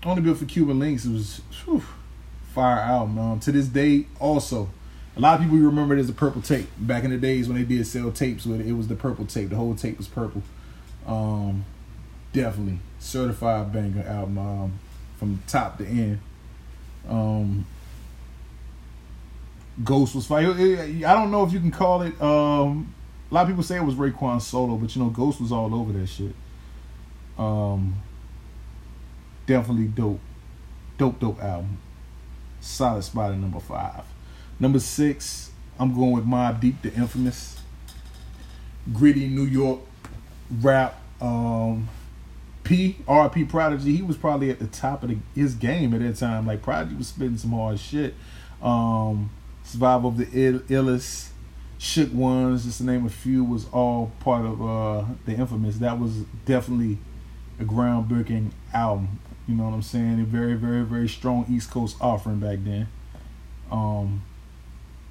only 0.04 0.22
built 0.22 0.38
for 0.38 0.46
Cuban 0.46 0.80
Linx. 0.80 1.06
It 1.06 1.12
was 1.12 1.42
whew, 1.64 1.84
fire 2.54 2.80
album. 2.80 3.20
Um, 3.20 3.40
to 3.42 3.52
this 3.52 3.68
day, 3.68 4.08
also, 4.20 4.70
a 5.16 5.20
lot 5.20 5.36
of 5.36 5.42
people 5.42 5.58
remember 5.58 5.96
it 5.96 6.00
as 6.00 6.08
the 6.08 6.14
purple 6.14 6.42
tape. 6.42 6.68
Back 6.78 7.04
in 7.04 7.12
the 7.12 7.18
days 7.18 7.48
when 7.48 7.58
they 7.58 7.64
did 7.64 7.86
sell 7.86 8.12
tapes 8.12 8.46
with 8.46 8.62
it, 8.62 8.68
it 8.68 8.74
was 8.74 8.88
the 8.88 8.96
purple 8.96 9.26
tape. 9.26 9.50
The 9.50 9.56
whole 9.56 9.76
tape 9.76 9.98
was 9.98 10.08
purple. 10.08 10.42
Um, 11.06 11.66
definitely 12.34 12.80
certified 13.00 13.72
banger 13.72 14.04
album 14.08 14.38
um, 14.38 14.80
from 15.18 15.42
top 15.48 15.78
to 15.78 15.86
end. 15.86 16.20
Um, 17.08 17.66
Ghost 19.84 20.16
was 20.16 20.26
fire. 20.26 20.52
I 20.52 21.14
don't 21.14 21.32
know 21.32 21.44
if 21.44 21.54
you 21.54 21.60
can 21.60 21.72
call 21.72 22.02
it 22.02 22.20
um, 22.22 22.95
a 23.30 23.34
lot 23.34 23.42
of 23.44 23.48
people 23.48 23.64
say 23.64 23.78
it 23.78 23.84
was 23.84 23.96
Raekwon 23.96 24.42
solo, 24.42 24.78
but 24.78 24.96
you 24.96 25.04
know, 25.04 25.10
Ghost 25.10 25.42
was 25.42 25.52
all 25.52 25.74
over 25.74 25.92
that 25.94 26.08
shit. 26.08 26.36
Um, 27.38 27.96
definitely 29.46 29.88
dope, 29.88 30.20
dope, 30.98 31.20
dope 31.20 31.42
album. 31.42 31.80
Solid 32.62 33.04
spot 33.04 33.32
at 33.32 33.38
number 33.38 33.60
five. 33.60 34.04
Number 34.60 34.80
six, 34.80 35.52
I'm 35.80 35.94
going 35.94 36.12
with 36.14 36.26
Mobb 36.26 36.62
Deep, 36.62 36.82
the 36.82 36.94
infamous, 36.94 37.60
gritty 38.94 39.28
New 39.28 39.44
York 39.46 39.80
rap. 40.62 41.02
Um, 41.22 41.90
P 42.64 42.98
RP 43.08 43.48
Prodigy, 43.48 43.96
he 43.96 44.02
was 44.02 44.18
probably 44.18 44.50
at 44.50 44.60
the 44.60 44.68
top 44.68 45.04
of 45.04 45.10
the, 45.10 45.18
his 45.36 45.54
game 45.54 45.94
at 45.94 46.02
that 46.02 46.16
time. 46.18 46.48
Like 46.48 46.62
Prodigy 46.62 46.96
was 46.96 47.08
spitting 47.08 47.38
some 47.38 47.52
hard 47.52 47.80
shit. 47.80 48.16
Um, 48.62 49.30
Survival 49.64 50.10
of 50.10 50.18
the 50.18 50.28
Ill- 50.32 50.60
Illest, 50.62 51.30
Shook 51.86 52.12
Ones, 52.14 52.66
just 52.66 52.80
to 52.80 52.84
name 52.84 53.06
a 53.06 53.10
few, 53.10 53.44
was 53.44 53.68
all 53.72 54.12
part 54.20 54.44
of 54.44 54.60
uh, 54.60 55.06
the 55.26 55.34
infamous. 55.34 55.78
That 55.78 56.00
was 56.00 56.24
definitely 56.46 56.98
a 57.60 57.64
groundbreaking 57.64 58.50
album. 58.74 59.20
You 59.48 59.54
know 59.54 59.66
what 59.66 59.74
I'm 59.74 59.84
saying? 59.84 60.20
A 60.20 60.24
very, 60.24 60.56
very, 60.56 60.82
very 60.82 61.08
strong 61.08 61.46
East 61.48 61.70
Coast 61.70 61.96
offering 62.02 62.40
back 62.40 62.58
then. 62.64 62.88
Um, 63.72 64.24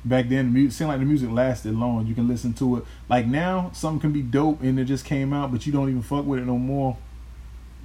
back 0.04 0.28
then, 0.28 0.46
the 0.46 0.52
music 0.52 0.76
seemed 0.76 0.88
like 0.88 0.98
the 0.98 1.06
music 1.06 1.30
lasted 1.30 1.76
long. 1.76 2.08
You 2.08 2.14
can 2.14 2.26
listen 2.26 2.52
to 2.54 2.78
it. 2.78 2.84
Like 3.08 3.26
now, 3.26 3.70
something 3.72 4.00
can 4.00 4.12
be 4.12 4.22
dope 4.22 4.60
and 4.60 4.78
it 4.78 4.86
just 4.86 5.04
came 5.04 5.32
out, 5.32 5.52
but 5.52 5.66
you 5.66 5.72
don't 5.72 5.88
even 5.88 6.02
fuck 6.02 6.26
with 6.26 6.40
it 6.40 6.44
no 6.44 6.58
more. 6.58 6.96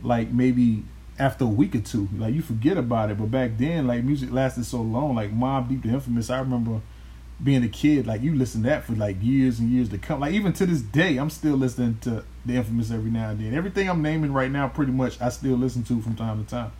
Like 0.01 0.31
maybe 0.31 0.83
after 1.19 1.43
a 1.43 1.47
week 1.47 1.75
or 1.75 1.81
two, 1.81 2.09
like 2.17 2.33
you 2.33 2.41
forget 2.41 2.75
about 2.75 3.11
it. 3.11 3.19
But 3.19 3.29
back 3.29 3.51
then, 3.57 3.85
like 3.85 4.03
music 4.03 4.31
lasted 4.31 4.65
so 4.65 4.81
long. 4.81 5.13
Like 5.13 5.31
Mobb 5.31 5.69
Deep, 5.69 5.83
the 5.83 5.89
infamous. 5.89 6.31
I 6.31 6.39
remember 6.39 6.81
being 7.41 7.63
a 7.63 7.69
kid, 7.69 8.05
like 8.05 8.21
you 8.21 8.35
listen 8.35 8.63
to 8.63 8.69
that 8.69 8.83
for 8.83 8.93
like 8.93 9.17
years 9.21 9.59
and 9.59 9.69
years 9.69 9.89
to 9.89 9.97
come. 9.97 10.19
Like 10.19 10.33
even 10.33 10.53
to 10.53 10.65
this 10.65 10.81
day, 10.81 11.17
I'm 11.17 11.29
still 11.29 11.55
listening 11.55 11.97
to 12.01 12.23
the 12.45 12.55
infamous 12.55 12.91
every 12.91 13.11
now 13.11 13.29
and 13.29 13.39
then. 13.39 13.53
Everything 13.53 13.89
I'm 13.89 14.01
naming 14.01 14.33
right 14.33 14.51
now, 14.51 14.67
pretty 14.67 14.91
much, 14.91 15.19
I 15.21 15.29
still 15.29 15.55
listen 15.55 15.83
to 15.83 16.01
from 16.01 16.15
time 16.15 16.43
to 16.43 16.49
time. 16.49 16.71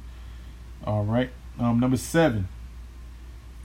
All 0.84 1.04
right, 1.04 1.30
um, 1.60 1.80
number 1.80 1.98
seven. 1.98 2.48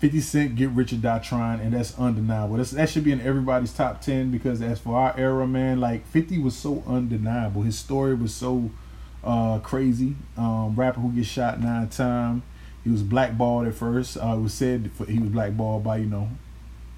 50 0.01 0.21
Cent, 0.21 0.57
Get 0.57 0.69
Rich 0.71 0.93
or 0.93 0.97
Die 0.97 1.19
Trying, 1.21 1.61
and 1.61 1.73
that's 1.73 1.99
undeniable. 1.99 2.57
That's, 2.57 2.73
that 2.73 2.91
should 2.91 3.05
be 3.05 3.13
in 3.13 3.23
everybody's 3.23 3.73
top 3.73 4.03
10 4.03 4.31
because, 4.31 4.61
as 4.61 4.79
for 4.79 4.97
our 4.97 5.17
era, 5.17 5.47
man, 5.47 5.81
like 5.81 6.07
50 6.07 6.39
was 6.41 6.55
so 6.55 6.83
undeniable. 6.87 7.63
His 7.63 7.79
story 7.79 8.15
was 8.15 8.35
so 8.35 8.71
uh, 9.23 9.61
crazy. 9.61 10.17
Um, 10.37 10.75
rapper 10.77 11.01
who 11.01 11.11
gets 11.13 11.29
shot 11.29 11.61
nine 11.61 11.89
times. 11.89 12.43
He 12.83 12.91
was 12.91 13.03
blackballed 13.03 13.67
at 13.67 13.75
first. 13.75 14.19
Uh, 14.19 14.35
it 14.37 14.43
was 14.43 14.53
said 14.53 14.91
he 15.09 15.19
was 15.19 15.31
blackballed 15.31 15.85
by, 15.85 15.97
you 15.97 16.07
know, 16.07 16.29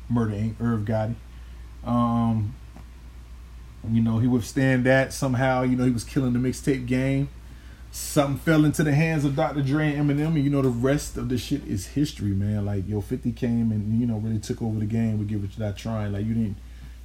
Murder 0.09 0.35
Inc., 0.35 0.55
Irv 0.61 0.81
Gotti. 0.81 1.15
Um, 1.85 2.55
you 3.91 4.03
know, 4.03 4.19
he 4.19 4.27
withstand 4.27 4.85
that 4.85 5.13
somehow. 5.13 5.63
You 5.63 5.77
know, 5.77 5.85
he 5.85 5.91
was 5.91 6.05
killing 6.05 6.33
the 6.33 6.39
mixtape 6.39 6.87
game. 6.87 7.29
Something 7.93 8.39
fell 8.39 8.65
into 8.65 8.83
the 8.83 8.93
hands 8.93 9.25
of 9.25 9.37
Dr. 9.37 9.63
Dre 9.63 9.95
and 9.95 10.11
Eminem, 10.11 10.27
and 10.27 10.45
you 10.45 10.51
know 10.51 10.61
the 10.61 10.69
rest 10.69 11.17
of 11.17 11.29
the 11.29 11.39
shit 11.39 11.65
is 11.67 11.89
history, 11.89 12.33
man. 12.33 12.67
Like 12.67 12.87
yo, 12.89 13.01
Fifty 13.01 13.33
came 13.33 13.71
and 13.71 13.99
you 14.01 14.07
know 14.07 14.19
really 14.19 14.39
took 14.39 14.61
over 14.61 14.79
the 14.79 14.87
game 14.87 15.19
with 15.19 15.29
Give 15.29 15.43
It 15.43 15.57
That 15.57 15.77
Trying. 15.77 16.13
Like 16.13 16.27
you 16.27 16.35
didn't, 16.35 16.57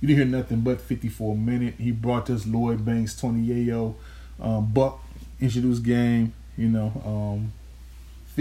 you 0.01 0.07
didn't 0.07 0.29
hear 0.29 0.39
nothing 0.39 0.61
but 0.61 0.81
Fifty 0.81 1.07
for 1.07 1.33
a 1.33 1.37
minute. 1.37 1.75
He 1.77 1.91
brought 1.91 2.29
us 2.29 2.45
Lloyd 2.45 2.83
Banks, 2.83 3.15
Tony 3.15 3.47
Yayo, 3.47 3.95
um, 4.41 4.71
Buck 4.73 4.99
introduced 5.39 5.83
game. 5.83 6.33
You 6.57 6.67
know, 6.67 6.91
um, 7.05 7.53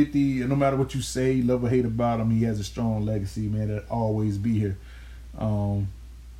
50, 0.04 0.18
no 0.46 0.56
matter 0.56 0.76
what 0.76 0.94
you 0.94 1.02
say, 1.02 1.42
love 1.42 1.64
or 1.64 1.68
hate 1.68 1.84
about 1.84 2.20
him, 2.20 2.30
he 2.30 2.44
has 2.44 2.58
a 2.58 2.64
strong 2.64 3.04
legacy, 3.04 3.48
man, 3.48 3.68
that 3.68 3.88
always 3.90 4.38
be 4.38 4.58
here. 4.58 4.78
Um, 5.38 5.88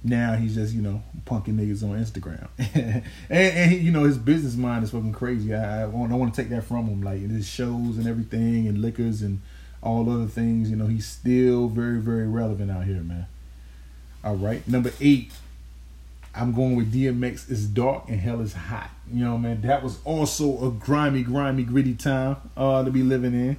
now 0.03 0.35
he's 0.35 0.55
just, 0.55 0.73
you 0.73 0.81
know, 0.81 1.03
punking 1.27 1.57
niggas 1.57 1.83
on 1.83 2.03
Instagram. 2.03 2.49
and, 2.75 3.05
and 3.29 3.71
he, 3.71 3.79
you 3.79 3.91
know, 3.91 4.05
his 4.05 4.17
business 4.17 4.57
mind 4.57 4.85
is 4.85 4.91
fucking 4.91 5.13
crazy. 5.13 5.55
I, 5.55 5.83
I, 5.83 5.87
want, 5.87 6.11
I 6.11 6.15
want 6.15 6.35
to 6.35 6.41
take 6.41 6.51
that 6.51 6.65
from 6.65 6.87
him. 6.87 7.03
Like, 7.03 7.21
his 7.21 7.47
shows 7.47 7.99
and 7.99 8.07
everything, 8.07 8.67
and 8.67 8.81
liquors 8.81 9.21
and 9.21 9.43
all 9.83 10.11
other 10.11 10.27
things, 10.27 10.71
you 10.71 10.77
know, 10.77 10.87
he's 10.87 11.07
still 11.07 11.69
very, 11.69 12.01
very 12.01 12.27
relevant 12.27 12.71
out 12.71 12.85
here, 12.85 13.03
man. 13.03 13.27
All 14.25 14.37
right. 14.37 14.67
Number 14.67 14.93
eight, 15.01 15.33
I'm 16.35 16.53
going 16.53 16.77
with 16.77 16.93
DMX 16.93 17.51
is 17.51 17.67
dark 17.67 18.09
and 18.09 18.21
hell 18.21 18.41
is 18.41 18.53
hot. 18.53 18.91
You 19.13 19.25
know, 19.25 19.37
man, 19.37 19.63
that 19.63 19.83
was 19.83 19.99
also 20.05 20.67
a 20.67 20.71
grimy, 20.71 21.23
grimy, 21.23 21.65
gritty 21.65 21.95
time 21.95 22.37
uh, 22.57 22.85
to 22.85 22.91
be 22.91 23.03
living 23.03 23.35
in. 23.35 23.57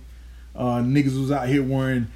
Uh, 0.56 0.78
niggas 0.78 1.20
was 1.20 1.32
out 1.32 1.48
here 1.48 1.64
wearing 1.64 2.08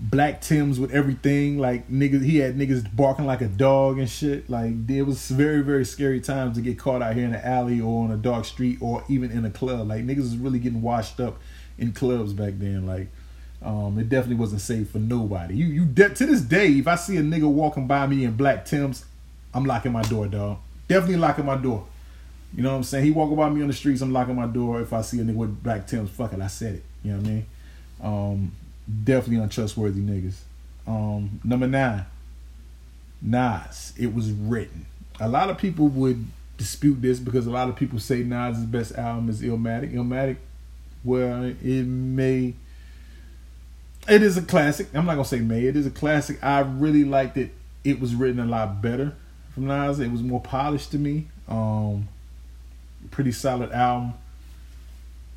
black 0.00 0.40
Tims 0.40 0.80
with 0.80 0.92
everything. 0.92 1.58
Like 1.58 1.90
niggas, 1.90 2.24
he 2.24 2.38
had 2.38 2.56
niggas 2.56 2.94
barking 2.94 3.26
like 3.26 3.42
a 3.42 3.48
dog 3.48 3.98
and 3.98 4.08
shit. 4.08 4.48
Like 4.48 4.72
it 4.88 5.02
was 5.02 5.28
very, 5.28 5.62
very 5.62 5.84
scary 5.84 6.20
times 6.20 6.56
to 6.56 6.62
get 6.62 6.78
caught 6.78 7.02
out 7.02 7.14
here 7.14 7.24
in 7.24 7.32
the 7.32 7.46
alley 7.46 7.80
or 7.80 8.04
on 8.04 8.10
a 8.10 8.16
dark 8.16 8.44
street 8.44 8.78
or 8.80 9.04
even 9.08 9.30
in 9.30 9.44
a 9.44 9.50
club. 9.50 9.88
Like 9.88 10.04
niggas 10.04 10.18
was 10.18 10.36
really 10.36 10.58
getting 10.58 10.82
washed 10.82 11.20
up 11.20 11.38
in 11.76 11.92
clubs 11.92 12.32
back 12.32 12.54
then. 12.56 12.86
Like 12.86 13.08
um, 13.62 13.98
it 13.98 14.08
definitely 14.08 14.36
wasn't 14.36 14.60
safe 14.60 14.90
for 14.90 14.98
nobody. 14.98 15.54
You 15.54 15.66
you 15.66 15.84
de- 15.84 16.14
to 16.14 16.26
this 16.26 16.40
day, 16.40 16.68
if 16.78 16.86
I 16.86 16.94
see 16.94 17.16
a 17.16 17.22
nigga 17.22 17.50
walking 17.50 17.86
by 17.86 18.06
me 18.06 18.24
in 18.24 18.36
black 18.36 18.64
Tims, 18.64 19.04
I'm 19.54 19.64
locking 19.64 19.92
my 19.92 20.02
door, 20.02 20.26
dog. 20.26 20.58
Definitely 20.88 21.16
locking 21.16 21.46
my 21.46 21.56
door. 21.56 21.86
You 22.54 22.62
know 22.62 22.70
what 22.70 22.76
I'm 22.76 22.84
saying? 22.84 23.04
He 23.04 23.10
walk 23.10 23.34
by 23.36 23.48
me 23.50 23.60
on 23.62 23.68
the 23.68 23.74
streets, 23.74 24.00
I'm 24.00 24.12
locking 24.12 24.34
my 24.34 24.46
door. 24.46 24.80
If 24.80 24.92
I 24.92 25.02
see 25.02 25.20
a 25.20 25.22
nigga 25.22 25.34
with 25.34 25.62
black 25.62 25.86
Tims, 25.86 26.10
fuck 26.10 26.32
it, 26.32 26.40
I 26.40 26.46
said 26.46 26.76
it. 26.76 26.82
You 27.02 27.12
know 27.12 27.18
what 27.18 27.26
I 27.26 27.30
mean? 27.30 27.46
Um, 28.02 28.52
definitely 29.04 29.42
untrustworthy 29.42 30.00
niggas. 30.00 30.36
Um, 30.86 31.40
number 31.44 31.66
nine, 31.66 32.06
Nas. 33.20 33.92
It 33.98 34.14
was 34.14 34.30
written. 34.30 34.86
A 35.20 35.28
lot 35.28 35.50
of 35.50 35.58
people 35.58 35.88
would 35.88 36.26
dispute 36.56 37.02
this 37.02 37.18
because 37.18 37.46
a 37.46 37.50
lot 37.50 37.68
of 37.68 37.76
people 37.76 37.98
say 37.98 38.22
Nas' 38.22 38.58
best 38.58 38.94
album 38.96 39.28
is 39.28 39.42
Illmatic. 39.42 39.92
Illmatic, 39.92 40.36
well, 41.04 41.44
it 41.44 41.84
may. 41.84 42.54
It 44.08 44.22
is 44.22 44.38
a 44.38 44.42
classic. 44.42 44.88
I'm 44.94 45.04
not 45.04 45.16
gonna 45.16 45.26
say 45.26 45.40
may. 45.40 45.66
It 45.66 45.76
is 45.76 45.86
a 45.86 45.90
classic. 45.90 46.42
I 46.42 46.60
really 46.60 47.04
liked 47.04 47.36
it. 47.36 47.50
It 47.84 48.00
was 48.00 48.14
written 48.14 48.40
a 48.40 48.46
lot 48.46 48.80
better 48.80 49.14
from 49.58 49.66
Nas. 49.66 49.98
It 50.00 50.10
was 50.10 50.22
more 50.22 50.40
polished 50.40 50.92
to 50.92 50.98
me. 50.98 51.26
Um, 51.48 52.08
pretty 53.10 53.32
solid 53.32 53.72
album. 53.72 54.14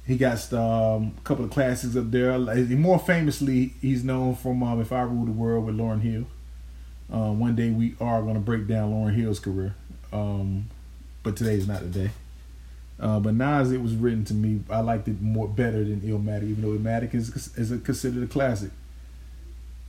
He 0.05 0.17
got 0.17 0.51
um, 0.53 1.13
a 1.17 1.21
couple 1.23 1.45
of 1.45 1.51
classics 1.51 1.95
up 1.95 2.11
there. 2.11 2.37
More 2.37 2.99
famously, 2.99 3.73
he's 3.81 4.03
known 4.03 4.35
from 4.35 4.63
um, 4.63 4.81
"If 4.81 4.91
I 4.91 5.01
Rule 5.01 5.25
the 5.25 5.31
World" 5.31 5.65
with 5.65 5.77
Lauryn 5.77 6.01
Hill. 6.01 6.25
Uh, 7.11 7.31
one 7.31 7.55
day 7.55 7.69
we 7.69 7.95
are 7.99 8.21
going 8.21 8.35
to 8.35 8.39
break 8.39 8.67
down 8.67 8.91
Lauryn 8.91 9.13
Hill's 9.13 9.39
career, 9.39 9.75
um, 10.13 10.69
but 11.23 11.35
today 11.35 11.55
is 11.55 11.67
not 11.67 11.81
the 11.81 11.87
day. 11.87 12.09
Uh, 12.99 13.19
but 13.19 13.33
Nas, 13.33 13.71
it 13.71 13.81
was 13.81 13.95
written 13.95 14.23
to 14.25 14.33
me. 14.33 14.61
I 14.69 14.79
liked 14.79 15.07
it 15.07 15.21
more 15.21 15.47
better 15.47 15.83
than 15.83 16.01
Illmatic, 16.01 16.43
even 16.43 16.61
though 16.61 16.77
Illmatic 16.77 17.13
is 17.13 17.55
is 17.57 17.69
considered 17.81 18.23
a 18.23 18.27
classic. 18.27 18.71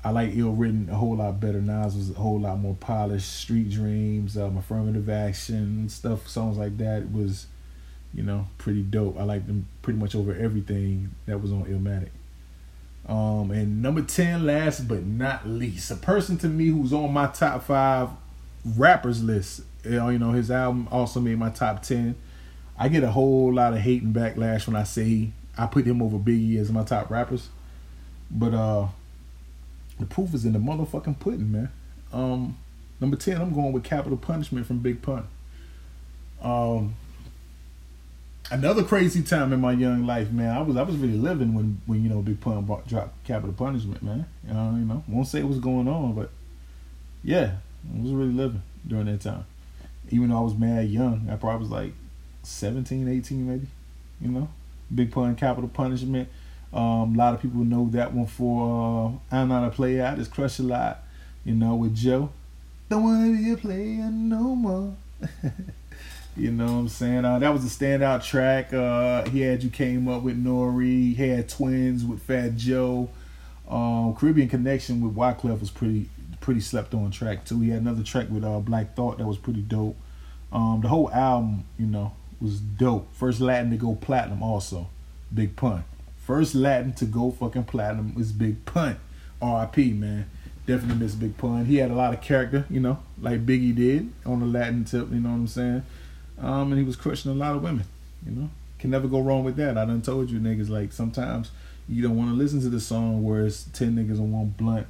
I 0.04 0.10
like 0.10 0.34
Ill 0.34 0.50
written 0.50 0.88
a 0.90 0.96
whole 0.96 1.16
lot 1.16 1.38
better. 1.38 1.60
Nas 1.60 1.96
was 1.96 2.10
a 2.10 2.14
whole 2.14 2.40
lot 2.40 2.58
more 2.58 2.74
polished. 2.74 3.32
Street 3.32 3.70
Dreams, 3.70 4.36
um, 4.36 4.56
Affirmative 4.56 5.08
Action, 5.08 5.88
stuff, 5.88 6.28
songs 6.28 6.58
like 6.58 6.76
that 6.78 7.12
was, 7.12 7.46
you 8.12 8.24
know, 8.24 8.48
pretty 8.58 8.82
dope. 8.82 9.18
I 9.18 9.22
liked 9.22 9.46
them 9.46 9.68
pretty 9.80 10.00
much 10.00 10.14
over 10.14 10.34
everything 10.34 11.12
that 11.26 11.40
was 11.40 11.52
on 11.52 11.64
Illmatic. 11.64 12.10
Um, 13.08 13.50
and 13.52 13.80
number 13.80 14.02
10, 14.02 14.44
last 14.44 14.88
but 14.88 15.04
not 15.04 15.46
least, 15.46 15.90
a 15.90 15.96
person 15.96 16.36
to 16.38 16.48
me 16.48 16.66
who's 16.66 16.92
on 16.92 17.12
my 17.12 17.28
top 17.28 17.62
five 17.62 18.10
rappers 18.76 19.22
list. 19.22 19.62
You 19.84 20.18
know, 20.18 20.32
his 20.32 20.50
album 20.50 20.88
also 20.90 21.20
made 21.20 21.38
my 21.38 21.50
top 21.50 21.82
10. 21.82 22.16
I 22.76 22.88
get 22.88 23.04
a 23.04 23.10
whole 23.10 23.52
lot 23.52 23.72
of 23.72 23.80
hate 23.80 24.02
and 24.02 24.14
backlash 24.14 24.66
when 24.66 24.74
I 24.74 24.84
say 24.84 25.30
I 25.56 25.66
put 25.66 25.84
him 25.84 26.02
over 26.02 26.18
Biggie 26.18 26.58
as 26.58 26.72
my 26.72 26.82
top 26.82 27.10
rappers. 27.10 27.48
But 28.30 28.54
uh 28.54 28.88
the 29.98 30.06
proof 30.06 30.34
is 30.34 30.44
in 30.44 30.52
the 30.52 30.58
motherfucking 30.58 31.18
pudding, 31.20 31.52
man. 31.52 31.70
Um, 32.12 32.58
number 33.00 33.16
ten, 33.16 33.40
I'm 33.40 33.54
going 33.54 33.72
with 33.72 33.84
Capital 33.84 34.16
Punishment 34.16 34.66
from 34.66 34.78
Big 34.78 35.02
Pun. 35.02 35.26
Um, 36.42 36.94
another 38.50 38.82
crazy 38.84 39.22
time 39.22 39.52
in 39.52 39.60
my 39.60 39.72
young 39.72 40.06
life, 40.06 40.30
man. 40.30 40.56
I 40.56 40.60
was 40.62 40.76
I 40.76 40.82
was 40.82 40.96
really 40.96 41.18
living 41.18 41.54
when 41.54 41.80
when 41.86 42.02
you 42.02 42.10
know 42.10 42.22
Big 42.22 42.40
Pun 42.40 42.64
brought, 42.64 42.86
dropped 42.86 43.24
Capital 43.24 43.52
Punishment, 43.52 44.02
man. 44.02 44.26
Know, 44.44 44.74
you 44.76 44.84
know, 44.84 45.04
won't 45.08 45.26
say 45.26 45.42
what's 45.42 45.60
going 45.60 45.88
on, 45.88 46.14
but 46.14 46.30
yeah, 47.22 47.56
I 47.94 48.00
was 48.00 48.12
really 48.12 48.32
living 48.32 48.62
during 48.86 49.06
that 49.06 49.20
time. 49.20 49.44
Even 50.10 50.28
though 50.28 50.38
I 50.38 50.40
was 50.40 50.54
mad 50.54 50.88
young, 50.88 51.28
I 51.30 51.36
probably 51.36 51.60
was 51.60 51.70
like 51.70 51.92
17, 52.42 53.08
18 53.08 53.48
maybe. 53.48 53.66
You 54.20 54.28
know, 54.28 54.48
Big 54.94 55.12
Pun 55.12 55.34
Capital 55.36 55.68
Punishment. 55.68 56.28
Um, 56.72 57.14
a 57.14 57.18
lot 57.18 57.34
of 57.34 57.42
people 57.42 57.64
know 57.64 57.88
that 57.92 58.14
one 58.14 58.26
for 58.26 59.20
uh, 59.30 59.36
I'm 59.36 59.48
Not 59.48 59.66
a 59.66 59.70
Player. 59.70 60.06
I 60.06 60.16
just 60.16 60.30
crush 60.30 60.58
a 60.58 60.62
lot, 60.62 61.02
you 61.44 61.54
know, 61.54 61.74
with 61.74 61.94
Joe. 61.94 62.30
Don't 62.88 63.04
want 63.04 63.36
to 63.36 63.42
be 63.42 63.52
a 63.52 63.56
player 63.56 64.10
no 64.10 64.54
more. 64.54 64.94
you 66.36 66.50
know 66.50 66.64
what 66.64 66.72
I'm 66.72 66.88
saying? 66.88 67.24
Uh, 67.24 67.38
that 67.38 67.52
was 67.52 67.64
a 67.64 67.68
standout 67.68 68.24
track. 68.24 68.72
Uh, 68.72 69.28
he 69.28 69.40
had 69.40 69.62
You 69.62 69.70
Came 69.70 70.08
Up 70.08 70.22
with 70.22 70.42
Nori. 70.42 71.14
He 71.14 71.28
had 71.28 71.48
Twins 71.48 72.04
with 72.04 72.22
Fat 72.22 72.56
Joe. 72.56 73.10
Um, 73.68 74.14
Caribbean 74.14 74.48
Connection 74.48 75.00
with 75.00 75.14
Wyclef 75.14 75.60
was 75.60 75.70
pretty 75.70 76.08
pretty 76.40 76.60
slept 76.60 76.92
on 76.92 77.10
track 77.10 77.44
too. 77.44 77.60
He 77.60 77.70
had 77.70 77.82
another 77.82 78.02
track 78.02 78.28
with 78.28 78.44
uh, 78.44 78.58
Black 78.58 78.96
Thought 78.96 79.18
that 79.18 79.26
was 79.26 79.38
pretty 79.38 79.60
dope. 79.60 79.96
Um, 80.52 80.80
the 80.82 80.88
whole 80.88 81.10
album, 81.12 81.64
you 81.78 81.86
know, 81.86 82.12
was 82.40 82.60
dope. 82.60 83.14
First 83.14 83.40
Latin 83.40 83.70
to 83.70 83.76
go 83.76 83.94
platinum 83.94 84.42
also. 84.42 84.88
Big 85.32 85.56
pun. 85.56 85.84
First 86.24 86.54
Latin 86.54 86.92
to 86.94 87.04
go 87.04 87.32
fucking 87.32 87.64
platinum 87.64 88.14
was 88.14 88.32
Big 88.32 88.64
Pun. 88.64 88.98
RIP, 89.42 89.76
man. 89.94 90.30
definitely 90.66 91.04
miss 91.04 91.16
Big 91.16 91.36
Pun. 91.36 91.64
He 91.64 91.76
had 91.76 91.90
a 91.90 91.94
lot 91.94 92.14
of 92.14 92.20
character, 92.20 92.64
you 92.70 92.78
know, 92.78 93.00
like 93.20 93.44
Biggie 93.44 93.74
did 93.74 94.12
on 94.24 94.38
the 94.38 94.46
Latin 94.46 94.84
tip. 94.84 95.10
You 95.10 95.18
know 95.18 95.30
what 95.30 95.34
I'm 95.34 95.46
saying? 95.48 95.82
Um, 96.38 96.70
and 96.70 96.78
he 96.78 96.84
was 96.84 96.94
crushing 96.94 97.32
a 97.32 97.34
lot 97.34 97.56
of 97.56 97.62
women. 97.62 97.84
You 98.24 98.32
know, 98.32 98.50
can 98.78 98.90
never 98.90 99.08
go 99.08 99.20
wrong 99.20 99.42
with 99.42 99.56
that. 99.56 99.76
I 99.76 99.84
done 99.84 100.00
told 100.00 100.30
you 100.30 100.38
niggas 100.38 100.68
like 100.68 100.92
sometimes 100.92 101.50
you 101.88 102.02
don't 102.02 102.16
want 102.16 102.30
to 102.30 102.36
listen 102.36 102.60
to 102.60 102.68
the 102.68 102.80
song 102.80 103.24
where 103.24 103.44
it's 103.44 103.64
ten 103.64 103.96
niggas 103.96 104.20
on 104.20 104.30
one 104.30 104.54
blunt, 104.56 104.86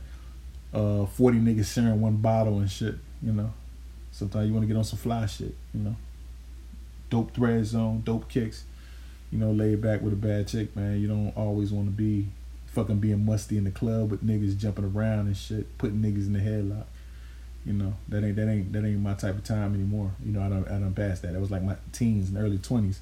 uh, 0.75 1.07
forty 1.07 1.39
niggas 1.39 1.73
sharing 1.73 2.01
one 2.01 2.17
bottle 2.17 2.59
and 2.59 2.71
shit. 2.71 2.97
You 3.23 3.33
know, 3.33 3.55
sometimes 4.11 4.49
you 4.49 4.53
want 4.53 4.65
to 4.65 4.69
get 4.69 4.77
on 4.77 4.85
some 4.85 4.99
fly 4.99 5.25
shit. 5.25 5.55
You 5.73 5.81
know, 5.81 5.97
dope 7.09 7.35
thread 7.35 7.65
zone, 7.65 8.03
dope 8.05 8.29
kicks. 8.29 8.65
You 9.33 9.39
know, 9.39 9.51
laid 9.51 9.81
back 9.81 10.03
with 10.03 10.13
a 10.13 10.17
bad 10.17 10.47
chick, 10.47 10.77
man. 10.77 11.01
You 11.01 11.09
don't 11.09 11.37
always 11.37 11.73
want 11.73 11.87
to 11.87 11.91
be 11.91 12.29
fucking 12.67 12.99
being 12.99 13.25
musty 13.25 13.57
in 13.57 13.65
the 13.65 13.71
club 13.71 14.11
with 14.11 14.25
niggas 14.25 14.57
jumping 14.57 14.85
around 14.85 15.27
and 15.27 15.37
shit, 15.37 15.77
putting 15.79 16.03
niggas 16.03 16.27
in 16.27 16.35
the 16.35 16.39
headlock. 16.39 16.85
You 17.65 17.73
know, 17.73 17.95
that 18.09 18.25
ain't 18.25 18.37
that 18.37 18.49
ain't 18.49 18.73
that 18.73 18.85
ain't 18.85 19.01
my 19.01 19.15
type 19.15 19.37
of 19.37 19.45
time 19.45 19.75
anymore. 19.75 20.13
You 20.25 20.33
know, 20.33 20.43
I 20.43 20.49
don't 20.49 20.69
I 20.69 20.73
don't 20.73 20.95
pass 20.95 21.21
that. 21.21 21.33
That 21.33 21.41
was 21.41 21.51
like 21.51 21.63
my 21.63 21.77
teens 21.93 22.29
and 22.29 22.39
early 22.39 22.59
twenties 22.59 23.01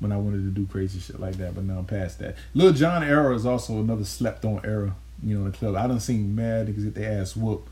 when 0.00 0.12
I 0.12 0.16
wanted 0.16 0.38
to 0.38 0.50
do 0.50 0.66
crazy 0.66 1.00
shit 1.00 1.20
like 1.20 1.36
that, 1.36 1.54
but 1.54 1.64
now 1.64 1.78
I'm 1.78 1.84
past 1.84 2.18
that. 2.20 2.36
Lil 2.54 2.72
Jon 2.72 3.02
era 3.02 3.34
is 3.34 3.44
also 3.44 3.80
another 3.80 4.04
slept 4.04 4.44
on 4.44 4.60
era, 4.64 4.94
you 5.22 5.34
know, 5.34 5.46
in 5.46 5.50
the 5.50 5.56
club. 5.56 5.76
I 5.76 5.86
don't 5.86 6.00
seen 6.00 6.34
mad 6.34 6.68
niggas 6.68 6.84
get 6.84 6.94
their 6.94 7.20
ass 7.20 7.36
whooped 7.36 7.68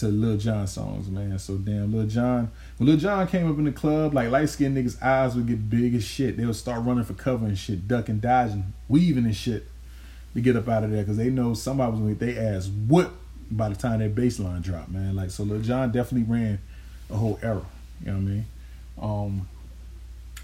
to 0.00 0.08
Lil 0.08 0.36
Jon 0.36 0.66
songs, 0.66 1.08
man. 1.08 1.38
So 1.38 1.56
damn 1.56 1.92
Lil 1.92 2.06
Jon 2.06 2.50
when 2.76 2.88
Lil 2.88 2.98
Jon 2.98 3.26
came 3.26 3.50
up 3.50 3.58
in 3.58 3.64
the 3.64 3.72
club, 3.72 4.14
like 4.14 4.30
light 4.30 4.48
skinned 4.48 4.76
niggas' 4.76 5.02
eyes 5.02 5.34
would 5.34 5.46
get 5.46 5.68
big 5.68 5.94
as 5.94 6.04
shit. 6.04 6.36
They 6.36 6.46
would 6.46 6.56
start 6.56 6.84
running 6.84 7.04
for 7.04 7.14
cover 7.14 7.46
and 7.46 7.58
shit, 7.58 7.88
ducking, 7.88 8.20
dodging, 8.20 8.72
weaving 8.88 9.24
and 9.24 9.36
shit 9.36 9.66
to 10.34 10.40
get 10.40 10.56
up 10.56 10.68
out 10.68 10.84
of 10.84 10.90
there 10.90 11.02
because 11.02 11.16
they 11.16 11.30
know 11.30 11.54
somebody 11.54 11.92
was 11.92 12.00
gonna 12.00 12.14
get 12.14 12.34
their 12.36 12.54
ass 12.56 12.68
whooped 12.68 13.14
by 13.50 13.68
the 13.68 13.76
time 13.76 14.00
that 14.00 14.14
baseline 14.14 14.62
dropped, 14.62 14.90
man. 14.90 15.16
Like 15.16 15.30
so 15.30 15.42
Lil 15.42 15.60
Jon 15.60 15.90
definitely 15.90 16.32
ran 16.32 16.58
a 17.10 17.16
whole 17.16 17.38
era. 17.42 17.64
You 18.00 18.06
know 18.06 18.12
what 18.12 18.18
I 18.18 18.20
mean? 18.20 18.46
Um 19.00 19.48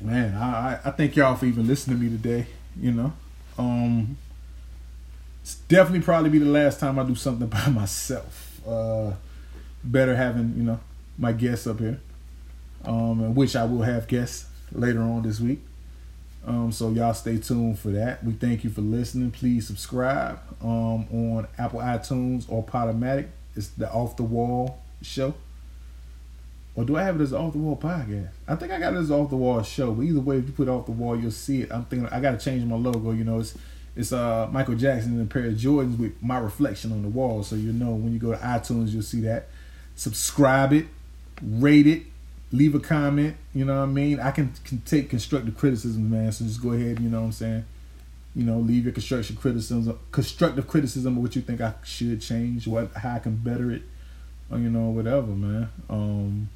man, 0.00 0.34
I, 0.34 0.78
I 0.84 0.90
thank 0.90 1.16
y'all 1.16 1.36
for 1.36 1.46
even 1.46 1.66
listening 1.66 1.98
to 1.98 2.04
me 2.04 2.10
today. 2.10 2.46
You 2.80 2.92
know, 2.92 3.12
um, 3.58 4.16
it's 5.42 5.56
definitely 5.56 6.00
probably 6.00 6.30
be 6.30 6.38
the 6.38 6.46
last 6.46 6.80
time 6.80 6.98
I 6.98 7.04
do 7.04 7.14
something 7.14 7.46
by 7.48 7.68
myself. 7.68 8.60
Uh, 8.66 9.12
better 9.84 10.16
having 10.16 10.54
you 10.56 10.62
know 10.62 10.80
my 11.18 11.32
guests 11.32 11.66
up 11.66 11.78
here, 11.78 12.00
um, 12.84 13.34
which 13.34 13.54
I 13.54 13.64
will 13.64 13.82
have 13.82 14.08
guests 14.08 14.46
later 14.72 15.02
on 15.02 15.22
this 15.22 15.40
week. 15.40 15.60
Um, 16.46 16.72
so 16.72 16.90
y'all 16.90 17.14
stay 17.14 17.38
tuned 17.38 17.78
for 17.78 17.88
that. 17.90 18.22
We 18.22 18.32
thank 18.32 18.64
you 18.64 18.70
for 18.70 18.82
listening. 18.82 19.30
Please 19.30 19.66
subscribe 19.66 20.40
um, 20.60 21.06
on 21.12 21.46
Apple 21.56 21.80
iTunes 21.80 22.44
or 22.48 22.62
Podomatic. 22.62 23.28
It's 23.56 23.68
the 23.68 23.90
Off 23.90 24.16
the 24.16 24.24
Wall 24.24 24.78
show. 25.00 25.34
Or 26.76 26.84
do 26.84 26.96
I 26.96 27.04
have 27.04 27.20
it 27.20 27.22
as 27.22 27.32
off 27.32 27.52
the 27.52 27.58
wall 27.58 27.76
podcast? 27.76 28.30
I 28.48 28.56
think 28.56 28.72
I 28.72 28.80
got 28.80 28.94
it 28.94 28.96
as 28.96 29.10
off 29.10 29.30
the 29.30 29.36
wall 29.36 29.62
show. 29.62 29.92
But 29.92 30.02
either 30.02 30.18
way, 30.18 30.38
if 30.38 30.46
you 30.46 30.52
put 30.52 30.68
off 30.68 30.86
the 30.86 30.92
wall, 30.92 31.16
you'll 31.16 31.30
see 31.30 31.62
it. 31.62 31.70
I'm 31.70 31.84
thinking 31.84 32.08
I 32.08 32.20
got 32.20 32.38
to 32.38 32.44
change 32.44 32.64
my 32.64 32.74
logo. 32.74 33.12
You 33.12 33.22
know, 33.22 33.38
it's 33.38 33.56
it's 33.94 34.12
uh 34.12 34.48
Michael 34.50 34.74
Jackson 34.74 35.12
and 35.12 35.22
a 35.22 35.32
pair 35.32 35.46
of 35.46 35.54
Jordans 35.54 35.96
with 35.96 36.20
my 36.20 36.38
reflection 36.38 36.90
on 36.90 37.02
the 37.02 37.08
wall. 37.08 37.44
So 37.44 37.54
you 37.54 37.72
know 37.72 37.92
when 37.92 38.12
you 38.12 38.18
go 38.18 38.32
to 38.32 38.38
iTunes, 38.38 38.90
you'll 38.90 39.02
see 39.02 39.20
that. 39.20 39.48
Subscribe 39.96 40.72
it, 40.72 40.86
rate 41.42 41.86
it, 41.86 42.02
leave 42.52 42.74
a 42.74 42.80
comment. 42.80 43.36
You 43.52 43.64
know 43.64 43.76
what 43.78 43.84
I 43.84 43.92
mean? 43.92 44.20
I 44.20 44.30
can, 44.30 44.52
can 44.64 44.80
take 44.82 45.10
constructive 45.10 45.56
criticism, 45.56 46.10
man. 46.10 46.32
So 46.32 46.44
just 46.44 46.62
go 46.62 46.72
ahead. 46.72 47.00
You 47.00 47.08
know 47.08 47.20
what 47.20 47.26
I'm 47.26 47.32
saying? 47.32 47.64
You 48.34 48.44
know, 48.44 48.58
leave 48.58 48.84
your 48.84 48.92
constructive 48.92 49.38
criticism, 49.38 49.98
constructive 50.10 50.66
criticism 50.66 51.16
of 51.16 51.22
what 51.22 51.36
you 51.36 51.42
think 51.42 51.60
I 51.60 51.74
should 51.84 52.20
change, 52.20 52.66
what 52.66 52.92
how 52.94 53.14
I 53.14 53.18
can 53.20 53.36
better 53.36 53.70
it, 53.70 53.82
or 54.50 54.58
you 54.58 54.70
know 54.70 54.90
whatever, 54.90 55.28
man. 55.28 55.68
Um, 55.88 56.48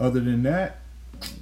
other 0.00 0.18
than 0.18 0.42
that, 0.42 0.80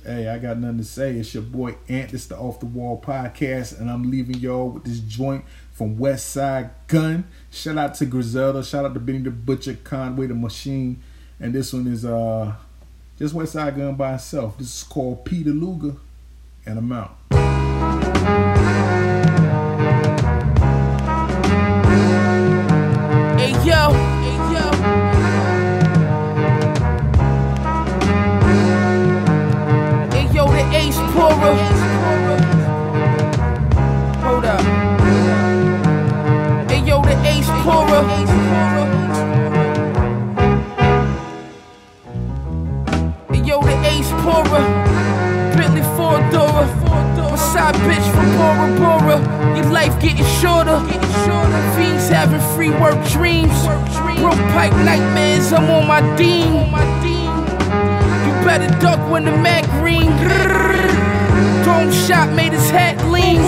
hey, 0.04 0.28
I 0.28 0.38
got 0.38 0.58
nothing 0.58 0.78
to 0.78 0.84
say. 0.84 1.16
It's 1.16 1.32
your 1.32 1.42
boy 1.42 1.76
Ant. 1.88 2.12
It's 2.12 2.26
the 2.26 2.36
Off 2.36 2.60
the 2.60 2.66
Wall 2.66 3.00
podcast, 3.00 3.80
and 3.80 3.90
I'm 3.90 4.10
leaving 4.10 4.36
y'all 4.36 4.68
with 4.68 4.84
this 4.84 5.00
joint 5.00 5.46
from 5.72 5.98
West 5.98 6.30
Side 6.30 6.70
Gun. 6.86 7.24
Shout 7.50 7.78
out 7.78 7.94
to 7.94 8.06
Griselda. 8.06 8.62
Shout 8.62 8.84
out 8.84 8.94
to 8.94 9.00
Benny 9.00 9.18
the 9.18 9.30
Butcher, 9.30 9.74
Conway 9.82 10.26
the 10.26 10.34
Machine, 10.34 11.02
and 11.40 11.54
this 11.54 11.72
one 11.72 11.86
is 11.86 12.04
uh 12.04 12.54
just 13.18 13.34
Westside 13.34 13.76
Gunn 13.76 13.94
by 13.94 14.14
itself. 14.14 14.58
This 14.58 14.74
is 14.74 14.82
called 14.82 15.24
Peter 15.24 15.50
Luger, 15.50 15.96
and 16.66 16.78
I'm 16.78 16.92
out. 16.92 17.16
Hey 23.38 23.52
yo. 23.64 24.11
Ace. 44.32 45.56
Bentley 45.56 45.82
Ford 45.96 46.22
Dora. 46.32 46.66
My 47.30 47.36
side 47.36 47.74
bitch 47.86 48.06
from 48.14 48.28
Bora 48.36 48.68
Bora. 48.78 49.56
Your 49.56 49.66
life 49.70 49.94
getting 50.00 50.24
shorter. 50.40 50.78
Fiends 51.76 52.08
having 52.08 52.40
free 52.54 52.70
work 52.70 52.98
dreams. 53.08 53.56
Broke 54.20 54.42
pipe 54.52 54.74
nightmares. 54.84 55.52
I'm 55.52 55.70
on 55.70 55.86
my 55.86 56.00
dean. 56.16 56.52
You 58.24 58.32
better 58.44 58.68
duck 58.80 59.00
when 59.10 59.24
the 59.24 59.32
Mac 59.32 59.64
ring. 59.82 60.10
Chrome 61.64 61.92
shot 61.92 62.32
made 62.34 62.52
his 62.52 62.70
hat 62.70 62.96
lean. 63.10 63.40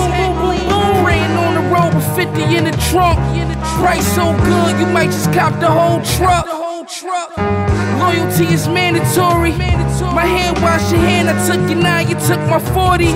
Praying 1.05 1.37
on 1.45 1.55
the 1.55 1.64
road 1.74 1.95
with 1.95 2.16
50 2.16 2.57
in 2.57 2.64
the 2.64 2.72
trunk. 2.91 3.18
Price 3.80 4.07
so 4.14 4.32
good, 4.45 4.78
you 4.78 4.87
might 4.87 5.11
just 5.11 5.32
cop 5.32 5.59
the 5.61 5.70
whole 5.70 6.01
truck. 6.16 6.63
Loyalty 8.05 8.52
is 8.52 8.68
mandatory. 8.68 9.52
My 10.12 10.26
hand 10.26 10.61
wash 10.61 10.92
your 10.92 11.00
hand, 11.00 11.30
I 11.30 11.34
took 11.46 11.62
you 11.70 11.76
now, 11.76 12.00
you 12.00 12.16
took 12.28 12.40
my 12.52 12.61
40. 12.61 13.07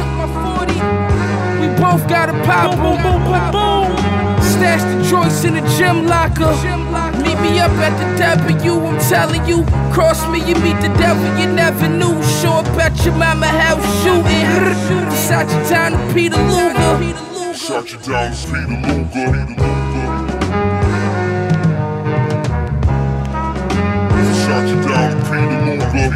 We 1.61 1.69
both 1.77 2.09
got 2.09 2.31
a 2.31 2.37
pop, 2.49 2.73
boom, 2.81 2.97
boom, 3.05 3.21
boom, 3.29 3.45
boom. 3.53 3.89
Stash 4.43 4.81
the 4.89 4.97
joints 5.11 5.45
in 5.45 5.55
the 5.55 5.65
gym 5.77 6.07
locker. 6.07 6.55
Meet 7.21 7.39
me 7.45 7.61
up 7.61 7.71
at 7.85 7.93
the 8.01 8.09
W, 8.17 8.81
I'm 8.87 8.99
telling 9.11 9.45
you. 9.45 9.63
Cross 9.93 10.27
me, 10.29 10.39
you 10.49 10.55
meet 10.65 10.81
the 10.81 10.93
devil, 10.97 11.29
you 11.39 11.53
never 11.53 11.87
knew. 11.87 12.17
Sure 12.41 12.63
bet 12.73 12.97
your 13.05 13.15
mama 13.15 13.47
house 13.47 13.85
shooting. 14.03 14.49
Shot 15.29 15.47
you 15.53 15.69
down 15.69 15.93
to 15.93 16.15
Peter 16.15 16.41
Luger. 16.49 17.55
Shot 17.55 17.93
you 17.93 17.99
down 17.99 18.33
to 18.33 18.47
Peter 18.47 19.53
Luger. 19.53 19.98
Shot 24.49 24.67
you 24.67 24.81
down 24.81 25.11
to 25.11 25.17
Peter 25.29 25.61
Luger. 25.67 26.09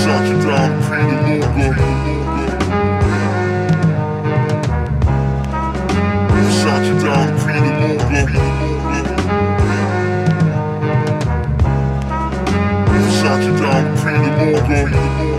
Shot 0.00 0.24
you 0.26 0.36
down 0.42 0.68
to 0.72 0.86
Peter 0.88 1.18
Luger. 1.28 1.92
shot 6.62 6.82
you 6.86 6.96
down, 7.02 7.28
Luger. 7.82 8.24
Shot 13.20 13.42
you 13.42 13.54
down. 13.58 13.82
You 15.26 15.31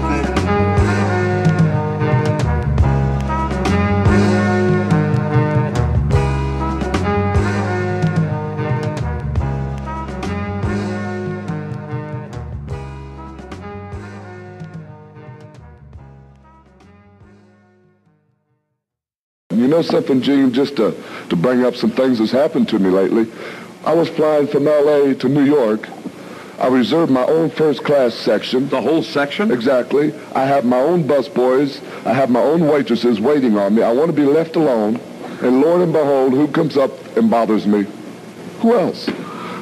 know 19.74 19.82
something, 19.82 20.22
Gene, 20.22 20.54
just 20.54 20.76
to, 20.76 20.96
to 21.30 21.36
bring 21.36 21.66
up 21.66 21.76
some 21.76 21.90
things 21.90 22.20
that's 22.20 22.32
happened 22.32 22.70
to 22.70 22.78
me 22.78 22.92
lately. 22.92 23.26
I 23.86 23.94
was 23.94 24.08
flying 24.10 24.48
from 24.48 24.68
L.A. 24.68 25.16
to 25.16 25.28
New 25.28 25.44
York. 25.44 25.90
I 26.60 26.68
reserved 26.68 27.12
my 27.12 27.26
own 27.26 27.50
first 27.50 27.84
class 27.84 28.14
section. 28.14 28.70
The 28.70 28.80
whole 28.82 29.02
section? 29.02 29.52
Exactly. 29.52 30.14
I 30.36 30.46
have 30.46 30.64
my 30.64 30.78
own 30.80 31.06
busboys. 31.06 31.82
I 32.06 32.14
have 32.14 32.30
my 32.30 32.40
own 32.40 32.68
waitresses 32.68 33.20
waiting 33.20 33.58
on 33.58 33.74
me. 33.74 33.82
I 33.82 33.92
want 33.92 34.12
to 34.12 34.16
be 34.16 34.26
left 34.26 34.56
alone. 34.56 34.98
And 35.42 35.62
Lord 35.62 35.82
and 35.82 35.92
behold, 35.92 36.34
who 36.34 36.48
comes 36.50 36.78
up 36.78 36.92
and 37.18 37.30
bothers 37.32 37.66
me? 37.66 37.88
Who 38.60 38.76
else? 38.76 39.08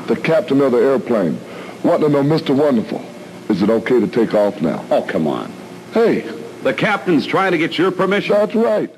The 0.08 0.20
captain 0.22 0.60
of 0.60 0.74
the 0.74 0.80
airplane. 0.80 1.40
Want 1.84 2.02
to 2.02 2.10
know, 2.10 2.22
Mr. 2.22 2.54
Wonderful, 2.56 3.04
is 3.50 3.62
it 3.64 3.70
okay 3.70 4.00
to 4.02 4.08
take 4.08 4.34
off 4.34 4.62
now? 4.62 4.86
Oh, 4.92 5.02
come 5.04 5.26
on. 5.26 5.52
Hey, 5.94 6.22
The 6.64 6.74
captain's 6.74 7.26
trying 7.26 7.54
to 7.54 7.58
get 7.58 7.78
your 7.78 7.92
permission. 7.92 8.36
that's 8.36 8.54
right. 8.54 8.94